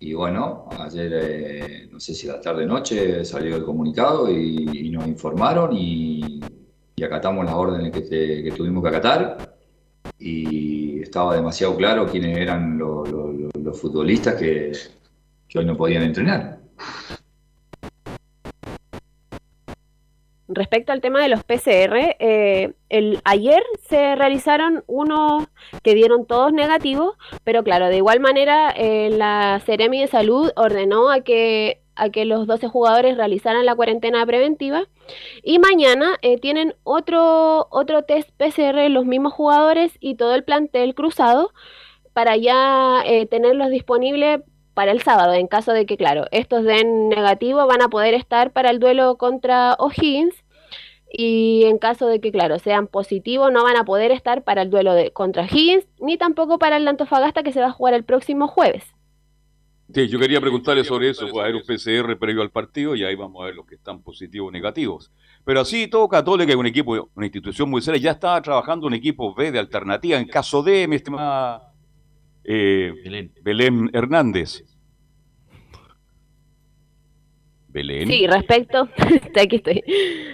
[0.00, 5.06] y bueno, ayer, eh, no sé si la tarde-noche salió el comunicado y, y nos
[5.08, 6.40] informaron y,
[6.96, 9.56] y acatamos las órdenes que, te- que tuvimos que acatar
[10.18, 14.72] y estaba demasiado claro quiénes eran lo- lo- lo- los futbolistas que,
[15.48, 16.58] que hoy no podían entrenar.
[20.58, 25.46] Respecto al tema de los PCR, eh, el, ayer se realizaron unos
[25.82, 31.10] que dieron todos negativos, pero claro, de igual manera eh, la Seremi de Salud ordenó
[31.10, 34.84] a que, a que los 12 jugadores realizaran la cuarentena preventiva
[35.42, 40.94] y mañana eh, tienen otro, otro test PCR los mismos jugadores y todo el plantel
[40.94, 41.52] cruzado
[42.12, 44.40] para ya tenerlos disponibles
[44.78, 45.32] para el sábado.
[45.32, 49.16] En caso de que, claro, estos den negativo, van a poder estar para el duelo
[49.16, 50.44] contra O'Higgins.
[51.10, 54.70] Y en caso de que, claro, sean positivos, no van a poder estar para el
[54.70, 58.04] duelo de, contra Higgins, ni tampoco para el Antofagasta que se va a jugar el
[58.04, 58.84] próximo jueves.
[59.94, 63.04] Sí, yo quería preguntarle sobre eso, pues a ver un PCR previo al partido y
[63.04, 65.10] ahí vamos a ver los que están positivos o negativos.
[65.44, 68.92] Pero así, todo Católica es un equipo, una institución muy seria, ya estaba trabajando un
[68.92, 71.72] equipo B de alternativa en caso de, mi estimada
[72.44, 72.92] eh,
[73.42, 73.90] Belén.
[73.94, 74.62] Hernández.
[77.78, 78.08] Belén.
[78.08, 78.88] Sí, respecto,
[79.40, 79.84] aquí estoy.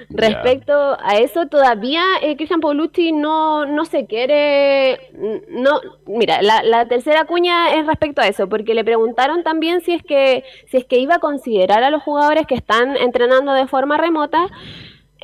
[0.09, 5.11] Respecto a eso, todavía eh, Cristian Paulucci no, no se quiere.
[5.51, 9.93] No, mira, la, la, tercera cuña es respecto a eso, porque le preguntaron también si
[9.93, 13.67] es que si es que iba a considerar a los jugadores que están entrenando de
[13.67, 14.47] forma remota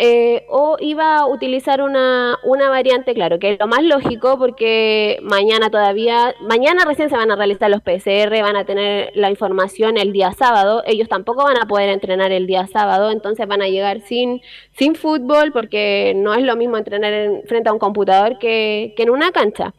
[0.02, 5.18] eh, o iba a utilizar una, una variante, claro, que es lo más lógico porque
[5.20, 9.98] mañana todavía, mañana recién se van a realizar los PCR, van a tener la información
[9.98, 13.68] el día sábado, ellos tampoco van a poder entrenar el día sábado, entonces van a
[13.68, 14.40] llegar sin,
[14.72, 19.02] sin fútbol porque no es lo mismo entrenar en, frente a un computador que, que
[19.02, 19.74] en una cancha.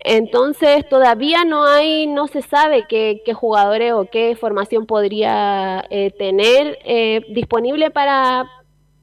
[0.00, 6.10] Entonces todavía no hay, no se sabe qué, qué jugadores o qué formación podría eh,
[6.10, 8.50] tener eh, disponible para,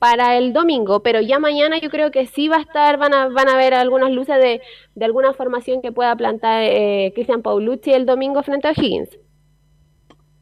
[0.02, 3.28] para el domingo, pero ya mañana yo creo que sí va a estar, van a,
[3.28, 4.60] van a ver algunas luces de,
[4.95, 9.19] de alguna formación que pueda plantar eh, Cristian Paulucci el domingo frente a Higgins.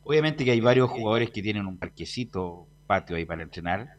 [0.03, 3.98] Obviamente que hay varios jugadores que tienen un parquecito, patio ahí para entrenar,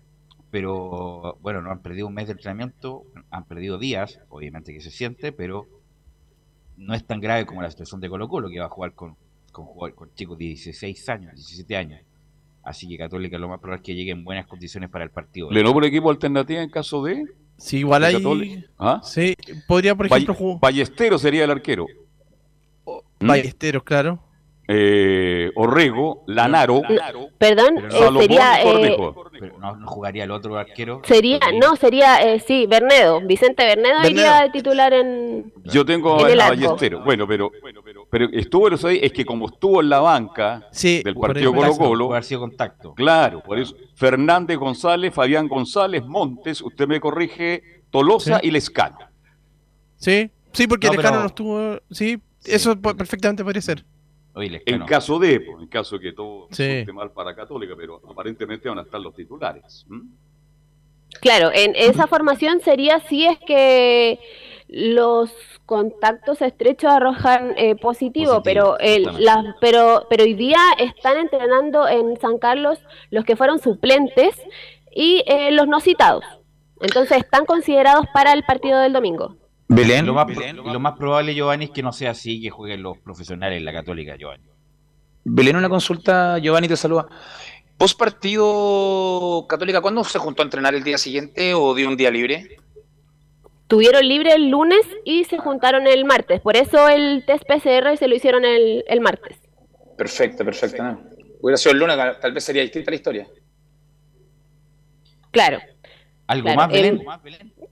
[0.50, 4.90] pero bueno, no han perdido un mes de entrenamiento, han perdido días, obviamente que se
[4.90, 5.66] siente, pero
[6.78, 9.14] no es tan grave como la situación de Colo Colo, que va a jugar con,
[9.52, 12.00] con, con chicos de 16 años, 17 años.
[12.70, 15.50] Así que Católica lo más probable es que llegue en buenas condiciones para el partido.
[15.50, 17.26] ¿Le no por equipo alternativa en caso de?
[17.56, 18.64] Sí, igual hay.
[18.78, 19.00] ¿Ah?
[19.02, 19.34] Sí,
[19.66, 20.60] podría, por ejemplo, jugar.
[20.60, 21.86] Ballestero sería el arquero.
[23.18, 24.30] Ballesteros, claro
[24.72, 26.82] eh, Orrego, Lanaro.
[27.38, 28.62] perdón, eh, sería.
[28.62, 28.96] Eh,
[29.58, 31.02] no, no, jugaría el otro arquero.
[31.04, 33.20] Sería, no, sería, eh, sí, Bernedo.
[33.20, 35.52] Vicente Bernedo, iría a titular en.
[35.64, 37.02] Yo tengo a Ballestero.
[37.02, 37.50] Bueno, pero,
[38.10, 42.10] pero estuvo eso ahí, es que como estuvo en la banca del partido Colo-Colo.
[42.10, 42.94] Haber sido contacto.
[42.94, 43.74] Claro, por eso.
[43.94, 48.98] Fernández González, Fabián González, Montes, usted me corrige, Tolosa y Lescano.
[49.96, 51.78] Sí, sí, porque no, Lescano no estuvo.
[51.90, 53.84] Sí, eso perfectamente podría ser
[54.34, 58.78] en caso de, en caso de que todo esté mal para Católica, pero aparentemente van
[58.78, 59.86] a estar los titulares.
[61.20, 64.20] Claro, en esa formación sería si es que
[64.72, 65.32] los
[65.66, 69.10] contactos estrechos arrojan eh, positivo, pero el,
[69.60, 72.78] pero pero hoy día están entrenando en San Carlos
[73.10, 74.40] los que fueron suplentes
[74.94, 76.24] y eh, los no citados.
[76.80, 79.36] Entonces están considerados para el partido del domingo.
[79.66, 80.06] Belén.
[80.06, 80.26] Lo más,
[80.56, 83.72] lo más probable, Giovanni, es que no sea así, que jueguen los profesionales en la
[83.72, 84.44] Católica, Giovanni.
[85.24, 87.08] Belén, una consulta, Giovanni te saluda.
[87.76, 92.10] ¿Post partido Católica, cuándo se juntó a entrenar el día siguiente o dio un día
[92.10, 92.56] libre?
[93.70, 96.40] Tuvieron libre el lunes y se juntaron el martes.
[96.40, 99.36] Por eso el test PCR se lo hicieron el, el martes.
[99.96, 100.82] Perfecto, perfecto.
[101.40, 103.28] Hubiera sido el lunes, tal vez sería distinta la historia.
[105.30, 105.60] Claro.
[106.26, 107.00] ¿Algo más, Belén?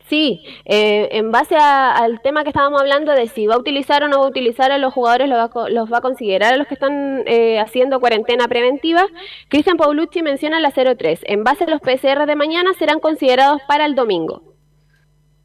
[0.08, 4.08] Sí, eh, en base al tema que estábamos hablando de si va a utilizar o
[4.08, 6.68] no va a utilizar a los jugadores, los va, los va a considerar a los
[6.68, 9.04] que están eh, haciendo cuarentena preventiva.
[9.48, 11.22] Cristian Paulucci menciona la 03.
[11.24, 14.57] En base a los PCR de mañana serán considerados para el domingo.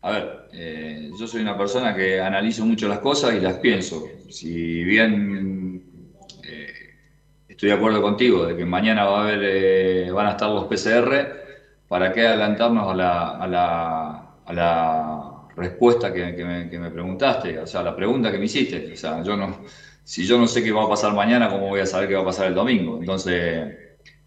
[0.03, 4.07] A ver, eh, yo soy una persona que analizo mucho las cosas y las pienso.
[4.29, 5.63] Si bien
[7.47, 11.43] estoy de acuerdo contigo de que mañana va a haber, van a estar los PCR,
[11.87, 13.29] ¿para qué adelantarnos a la,
[14.45, 17.59] a la, respuesta que, me, preguntaste?
[17.59, 18.91] O sea, la pregunta que me hiciste.
[18.91, 19.61] O sea, yo no,
[20.03, 22.23] si yo no sé qué va a pasar mañana, ¿cómo voy a saber qué va
[22.23, 22.97] a pasar el domingo?
[22.99, 23.33] Entonces,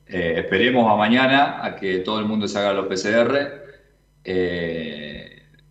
[0.06, 3.66] eh, esperemos a mañana a que todo el mundo se haga los PCR.
[4.24, 5.05] Eh,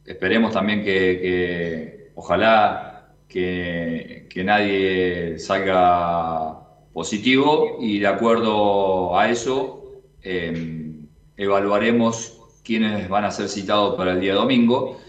[0.05, 6.59] esperemos también que, ojalá que, nadie salga
[6.93, 10.91] positivo y de acuerdo a eso eh,
[11.37, 14.99] evaluaremos quiénes van a ser citados para el día domingo.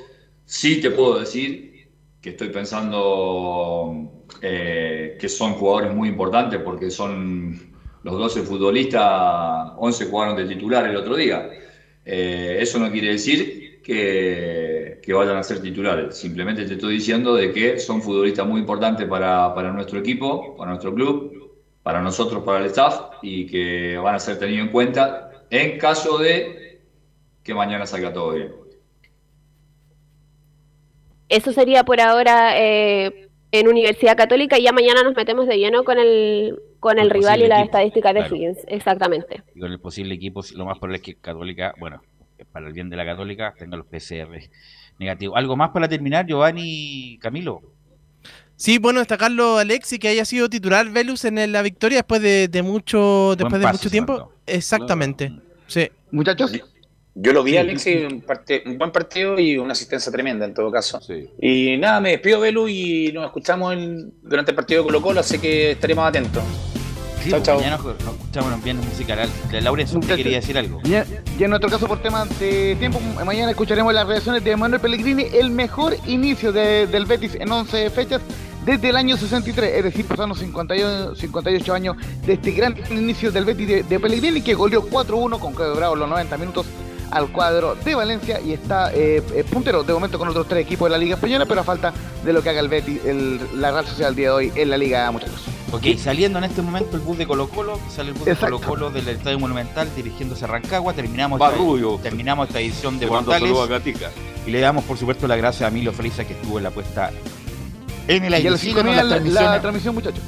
[0.44, 1.88] Sí te puedo decir
[2.20, 10.06] que estoy pensando eh, que son jugadores muy importantes porque son los 12 futbolistas, 11
[10.06, 11.50] jugaron de titular el otro día.
[12.04, 14.65] Eh, eso no quiere decir que,
[15.06, 16.16] que vayan a ser titulares.
[16.16, 20.70] Simplemente te estoy diciendo de que son futbolistas muy importantes para, para nuestro equipo, para
[20.70, 21.54] nuestro club,
[21.84, 26.18] para nosotros, para el staff y que van a ser tenidos en cuenta en caso
[26.18, 26.80] de
[27.44, 28.52] que mañana salga todo bien.
[31.28, 35.84] Eso sería por ahora eh, en Universidad Católica y ya mañana nos metemos de lleno
[35.84, 38.34] con el, con el rival y las equipo, estadísticas de claro.
[38.34, 38.58] Higgins.
[38.66, 39.44] Exactamente.
[39.54, 42.02] Y con el posible equipo, lo más probable es que Católica, bueno,
[42.50, 44.36] para el bien de la Católica, tenga los PCR
[44.98, 45.36] negativos.
[45.36, 47.62] ¿Algo más para terminar, Giovanni Camilo?
[48.56, 52.62] Sí, bueno, destacarlo Alexi que haya sido titular Velus en la victoria después de, de
[52.62, 54.32] mucho después de mucho tiempo.
[54.46, 55.32] Exactamente.
[55.66, 55.88] Sí.
[56.10, 56.52] Muchachos.
[57.18, 57.56] Yo lo vi Sí.
[57.56, 61.00] a Alexis, un, parte- un buen partido y una asistencia tremenda en todo caso.
[61.40, 65.20] Y nada, me despido, Belu, y nos escuchamos en- durante el partido de Colo Colo,
[65.20, 66.42] así que estaremos atentos.
[67.26, 67.56] Sí, chao, pues, chao.
[67.56, 69.28] mañana nos, nos escuchamos en Viernes Musical.
[69.50, 70.80] De Laurencio, ¿usted quería decir algo?
[70.84, 74.80] Y, y en nuestro caso, por temas de tiempo, mañana escucharemos las reacciones de Manuel
[74.80, 78.20] Pellegrini, el mejor inicio de- del Betis en 11 fechas
[78.64, 81.96] desde el año 63, es decir, pasando 58, 58 años
[82.26, 86.08] de este gran inicio del Betis de, de Pellegrini, que goleó 4-1 con Bravo los
[86.08, 86.66] 90 minutos
[87.12, 90.86] al cuadro de Valencia y está eh, eh, puntero de momento con otros tres equipos
[90.86, 91.92] de la Liga Española, pero a falta
[92.24, 94.70] de lo que haga el Betis, el- la Real Sociedad el día de hoy en
[94.70, 95.44] la Liga, muchachos.
[95.72, 98.58] Ok, saliendo en este momento el bus de Colo Colo, sale el bus Exacto.
[98.58, 101.98] de Colo Colo del Estadio Monumental dirigiéndose a Rancagua, terminamos, Va esta, Rubio.
[102.02, 103.50] terminamos esta edición de Portales
[104.46, 107.10] y le damos por supuesto las gracias a Emilio Frisa que estuvo en la puesta
[108.06, 108.56] en el Y aire.
[108.56, 110.22] 5 las la, la transmisión, muchachos.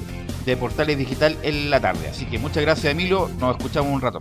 [0.45, 2.09] de Portales Digital en la tarde.
[2.09, 4.21] Así que muchas gracias Emilio, nos escuchamos un rato.